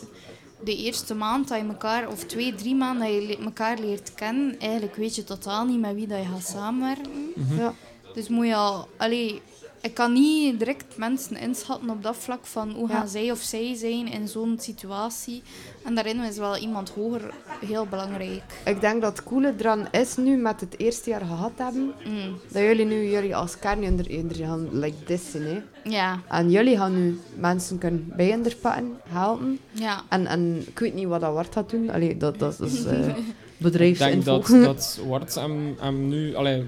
[0.64, 4.60] de eerste maand dat je elkaar, of twee, drie maanden dat je elkaar leert kennen,
[4.60, 7.32] eigenlijk weet je totaal niet met wie dat je gaat samenwerken.
[7.36, 7.58] Mhm.
[7.58, 7.74] Ja.
[8.14, 8.88] Dus moet je al...
[8.98, 9.42] Allee,
[9.82, 12.96] ik kan niet direct mensen inschatten op dat vlak van hoe Ja.
[12.96, 15.42] gaan zij of zij zijn in zo'n situatie.
[15.84, 17.34] En daarin is wel iemand hoger
[17.66, 18.44] heel belangrijk.
[18.66, 22.38] Ik denk dat het coole eraan is nu met het eerste jaar gehad hebben, Mm,
[22.52, 25.44] dat jullie nu jullie als kern onder onder gaan like this zijn.
[25.44, 25.60] Hè.
[25.90, 29.60] ja, En jullie gaan nu mensen kunnen bijinderpakken, helpen.
[29.72, 30.02] ja.
[30.10, 31.90] En, en ik weet niet wat dat Wart gaat doen.
[31.90, 33.08] Allee, dat, dat is eh
[33.58, 34.40] Ik denk bedrijfsinfo.
[34.42, 36.36] dat, dat Wart hem, hem nu...
[36.36, 36.66] Allee,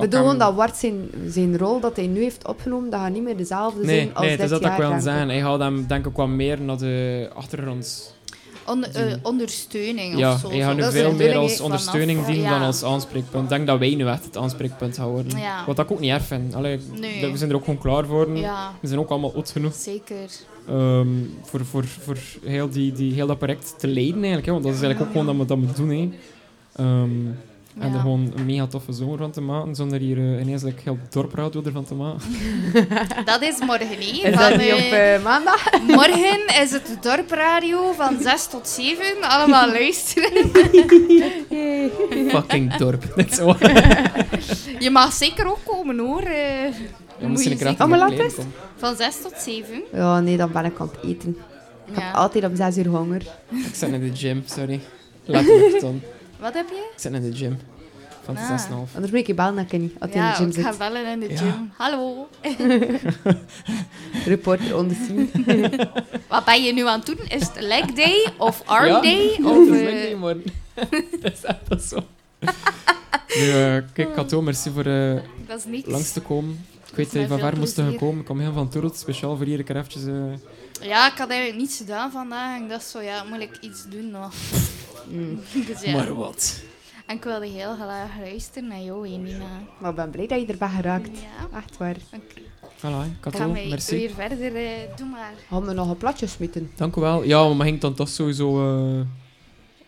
[0.00, 3.36] bedoel dat Wart zijn, zijn rol dat hij nu heeft opgenomen, dat gaat niet meer
[3.36, 4.72] dezelfde Nee, zijn als nee het dit is dat jaar.
[4.72, 5.00] ik wil ik.
[5.02, 5.28] zeggen.
[5.28, 8.16] Hij gaat hem denk ik wat meer naar de achtergrond...
[8.66, 10.48] Onder- eh, ondersteuning Ja, of zo.
[10.48, 12.50] hij gaat nu Dat is veel meer als ondersteuning dienen ja.
[12.58, 13.42] dan als aanspreekpunt.
[13.42, 15.38] Ik denk dat wij nu echt het aanspreekpunt gaan worden.
[15.38, 15.64] Ja.
[15.66, 16.54] Wat ik ook niet erg vind.
[16.54, 17.20] Allee, Nee.
[17.20, 18.36] dat- We zijn er ook gewoon klaar voor.
[18.36, 20.30] Ja, We zijn ook allemaal oud genoeg zeker.
[20.68, 21.06] ehm,
[21.42, 24.46] voor, voor, voor heel, die, die, heel dat project te leiden eigenlijk.
[24.46, 25.98] Hè, want dat is eigenlijk ook gewoon dat we dat moeten doen.
[25.98, 26.82] Hè.
[27.78, 30.80] En er gewoon een mega toffe zomer van te maken, zonder hier eh, ineens like,
[30.84, 32.20] heel dorpradio ervan te maken.
[33.24, 34.22] Dat is morgen niet.
[34.22, 35.70] Is Van, dat niet op eh, eh, maandag?
[35.86, 39.04] Morgen is het dorpradio van 6 tot 7.
[39.20, 40.50] Allemaal luisteren.
[42.30, 43.16] Fucking dorp.
[43.16, 43.54] Net zo.
[44.78, 46.22] Je mag zeker ook komen hoor.
[46.22, 46.72] eh.
[47.20, 48.34] Ja, Moet je een kracht zeker- Oh, laat eens.
[48.76, 49.82] Van 6 tot 7.
[49.92, 51.36] Ja, nee, dan ben ik aan het eten.
[51.86, 53.22] Ik heb altijd om zes uur honger.
[53.50, 54.80] Ik zit in de gym, sorry.
[55.24, 56.00] Letterlijk dan.
[56.40, 56.74] Wat heb je?
[56.94, 57.58] Ik zit in de gym.
[58.24, 58.48] Van de Ah.
[58.48, 58.94] 6,5.
[58.94, 60.70] Anders moet ik je bellen naar Kenny, als hij Ja, in de gym ik ga
[60.70, 60.78] zit.
[60.78, 61.36] bellen in de Ja.
[61.36, 61.70] gym.
[61.76, 62.28] Hallo.
[64.26, 65.88] Reporter on the scene.
[66.28, 67.18] Wat ben je nu aan het doen?
[67.28, 69.00] Is het leg day of arm Ja.
[69.10, 69.36] day?
[69.38, 70.42] Ja, Of, dat is eh, leuk niet, man.
[71.20, 71.96] dat is echt zo.
[73.38, 75.14] Nu, eh, kijk, Kato, merci voor eh,
[75.66, 75.86] niks.
[75.88, 76.64] langs te komen.
[76.90, 77.92] Ik weet dat je van veel ver moest plezier.
[77.92, 78.20] gekomen.
[78.20, 80.04] Ik kom heel van Toerot, speciaal voor hier eventjes...
[80.06, 80.12] eh,
[80.82, 82.60] Ja, ik had eigenlijk niets gedaan vandaag.
[82.60, 84.32] Ik dacht zo, ja, moet ik iets doen nog?
[85.08, 85.40] Mm.
[85.66, 85.92] Dus ja.
[85.92, 86.62] Maar wat?
[87.06, 89.44] En ik wilde heel graag luisteren naar jou, Nina.
[89.78, 91.10] Maar ik ben blij dat je erbij geraakt.
[91.18, 91.96] Ja, Echt waar.
[92.14, 92.40] oké.
[92.78, 93.18] Voilà,
[93.52, 93.96] wij merci.
[93.96, 94.56] weer verder?
[94.56, 95.32] eh, doe maar.
[95.48, 96.70] Gaan we nog een platje smitten?
[96.76, 97.22] Dank u wel.
[97.24, 99.00] Ja, maar ging dan toch sowieso eh,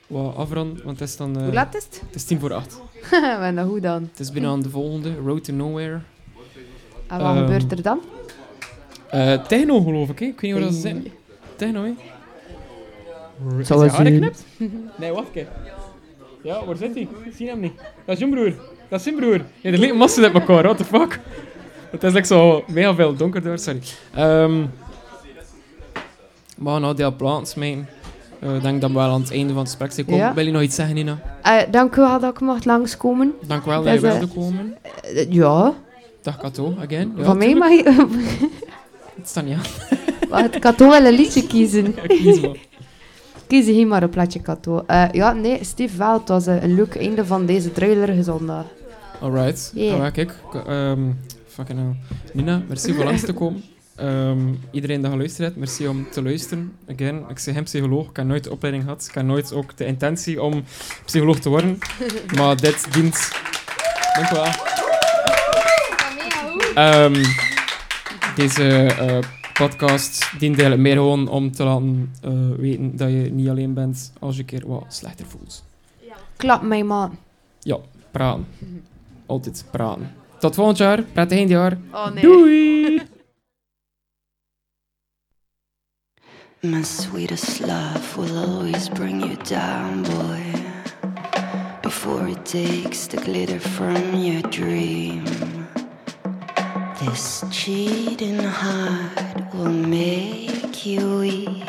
[0.06, 1.36] wat afronden, want het is dan...
[1.36, 2.02] eh, Hoe laat is het?
[2.06, 2.80] Het is tien voor acht.
[3.40, 4.02] en dan hoe dan?
[4.10, 6.00] Het is bijna aan de volgende, Road to Nowhere.
[7.06, 8.00] En wat Ehm, gebeurt er dan?
[9.10, 10.24] Eh techno, geloof ik, hè?
[10.24, 11.06] Ik weet niet waar dat ze zijn.
[11.56, 11.92] Techno, hè?
[13.60, 14.44] Is Zou hij geknipt?
[15.00, 15.48] Nee, wacht kijk.
[16.42, 17.02] Ja, waar zit hij?
[17.24, 17.72] Ik zie hem niet.
[17.76, 18.52] Dat is zijn broer.
[18.88, 19.40] Dat is zijn broer.
[19.60, 21.20] Ja, er ligt massa uit elkaar, what the fuck?
[21.90, 23.80] Het is like zo mega veel donker door, sorry.
[24.14, 24.62] Ehm
[26.56, 27.88] maar nou, die plaats smijten.
[28.38, 30.20] Eh, Ik denk dat we wel aan het einde van het gesprek zijn komen.
[30.20, 30.34] Ja.
[30.34, 31.18] Wil je nog iets zeggen, Nina?
[31.42, 33.34] Eh, dank u wel dat ik mocht langskomen.
[33.46, 34.74] Dank wel dat Dat je wilde komen.
[35.28, 35.74] Ja,
[36.22, 37.12] Dag Kato, again.
[37.16, 38.06] Ja, van mij mag je...
[39.20, 39.56] Het staat niet
[40.30, 40.44] aan.
[40.52, 41.94] Ik had toch wel een liedje kiezen.
[42.06, 42.56] Kies maar.
[43.46, 44.84] Kies hier maar een plaatje, Kato.
[45.12, 46.12] Ja, nee, Steve wel.
[46.18, 48.64] Het was eh, een leuk einde van deze druilerige zondag.
[49.20, 49.72] Alright.
[49.74, 50.00] Yeah.
[50.00, 50.34] Ah, kijk.
[50.66, 51.00] ehm,
[51.46, 51.96] fucking hell.
[52.32, 53.62] Nina, merci voor langs te komen.
[53.96, 54.38] Ehm,
[54.70, 56.72] iedereen die geluisterd heeft, merci om te luisteren.
[56.88, 59.06] Again, ik zeg geen psycholoog, ik heb nooit de opleiding gehad.
[59.08, 60.64] Ik heb nooit ook de intentie om
[61.04, 61.78] psycholoog te worden.
[62.36, 63.30] maar dit dient...
[64.14, 64.46] Dank u wel.
[66.74, 67.24] Ehm,
[68.40, 69.18] deze eh,
[69.52, 74.12] podcast dient eigenlijk meer gewoon om te laten eh, weten dat je niet alleen bent
[74.18, 75.64] als je een keer wat slechter voelt.
[76.36, 77.18] Klap mij, man.
[77.58, 77.78] Ja,
[78.10, 78.46] praten.
[79.26, 80.14] Altijd praten.
[80.38, 81.02] Tot volgend jaar.
[81.02, 81.78] Prettig eindjaar.
[81.92, 82.22] Oh nee.
[82.22, 83.00] Doei!
[86.60, 90.62] My sweetest love will always bring you down, boy.
[91.82, 95.22] Before it takes the glitter from your dream.
[97.00, 101.64] This cheating heart will make you weep.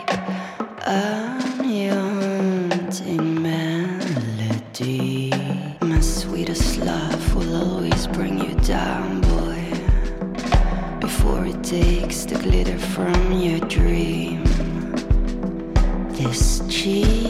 [2.92, 5.32] Haunting melody.
[5.80, 9.64] My sweetest love will always bring you down, boy.
[11.00, 14.44] Before it takes the glitter from your dream.
[16.10, 17.21] This cheating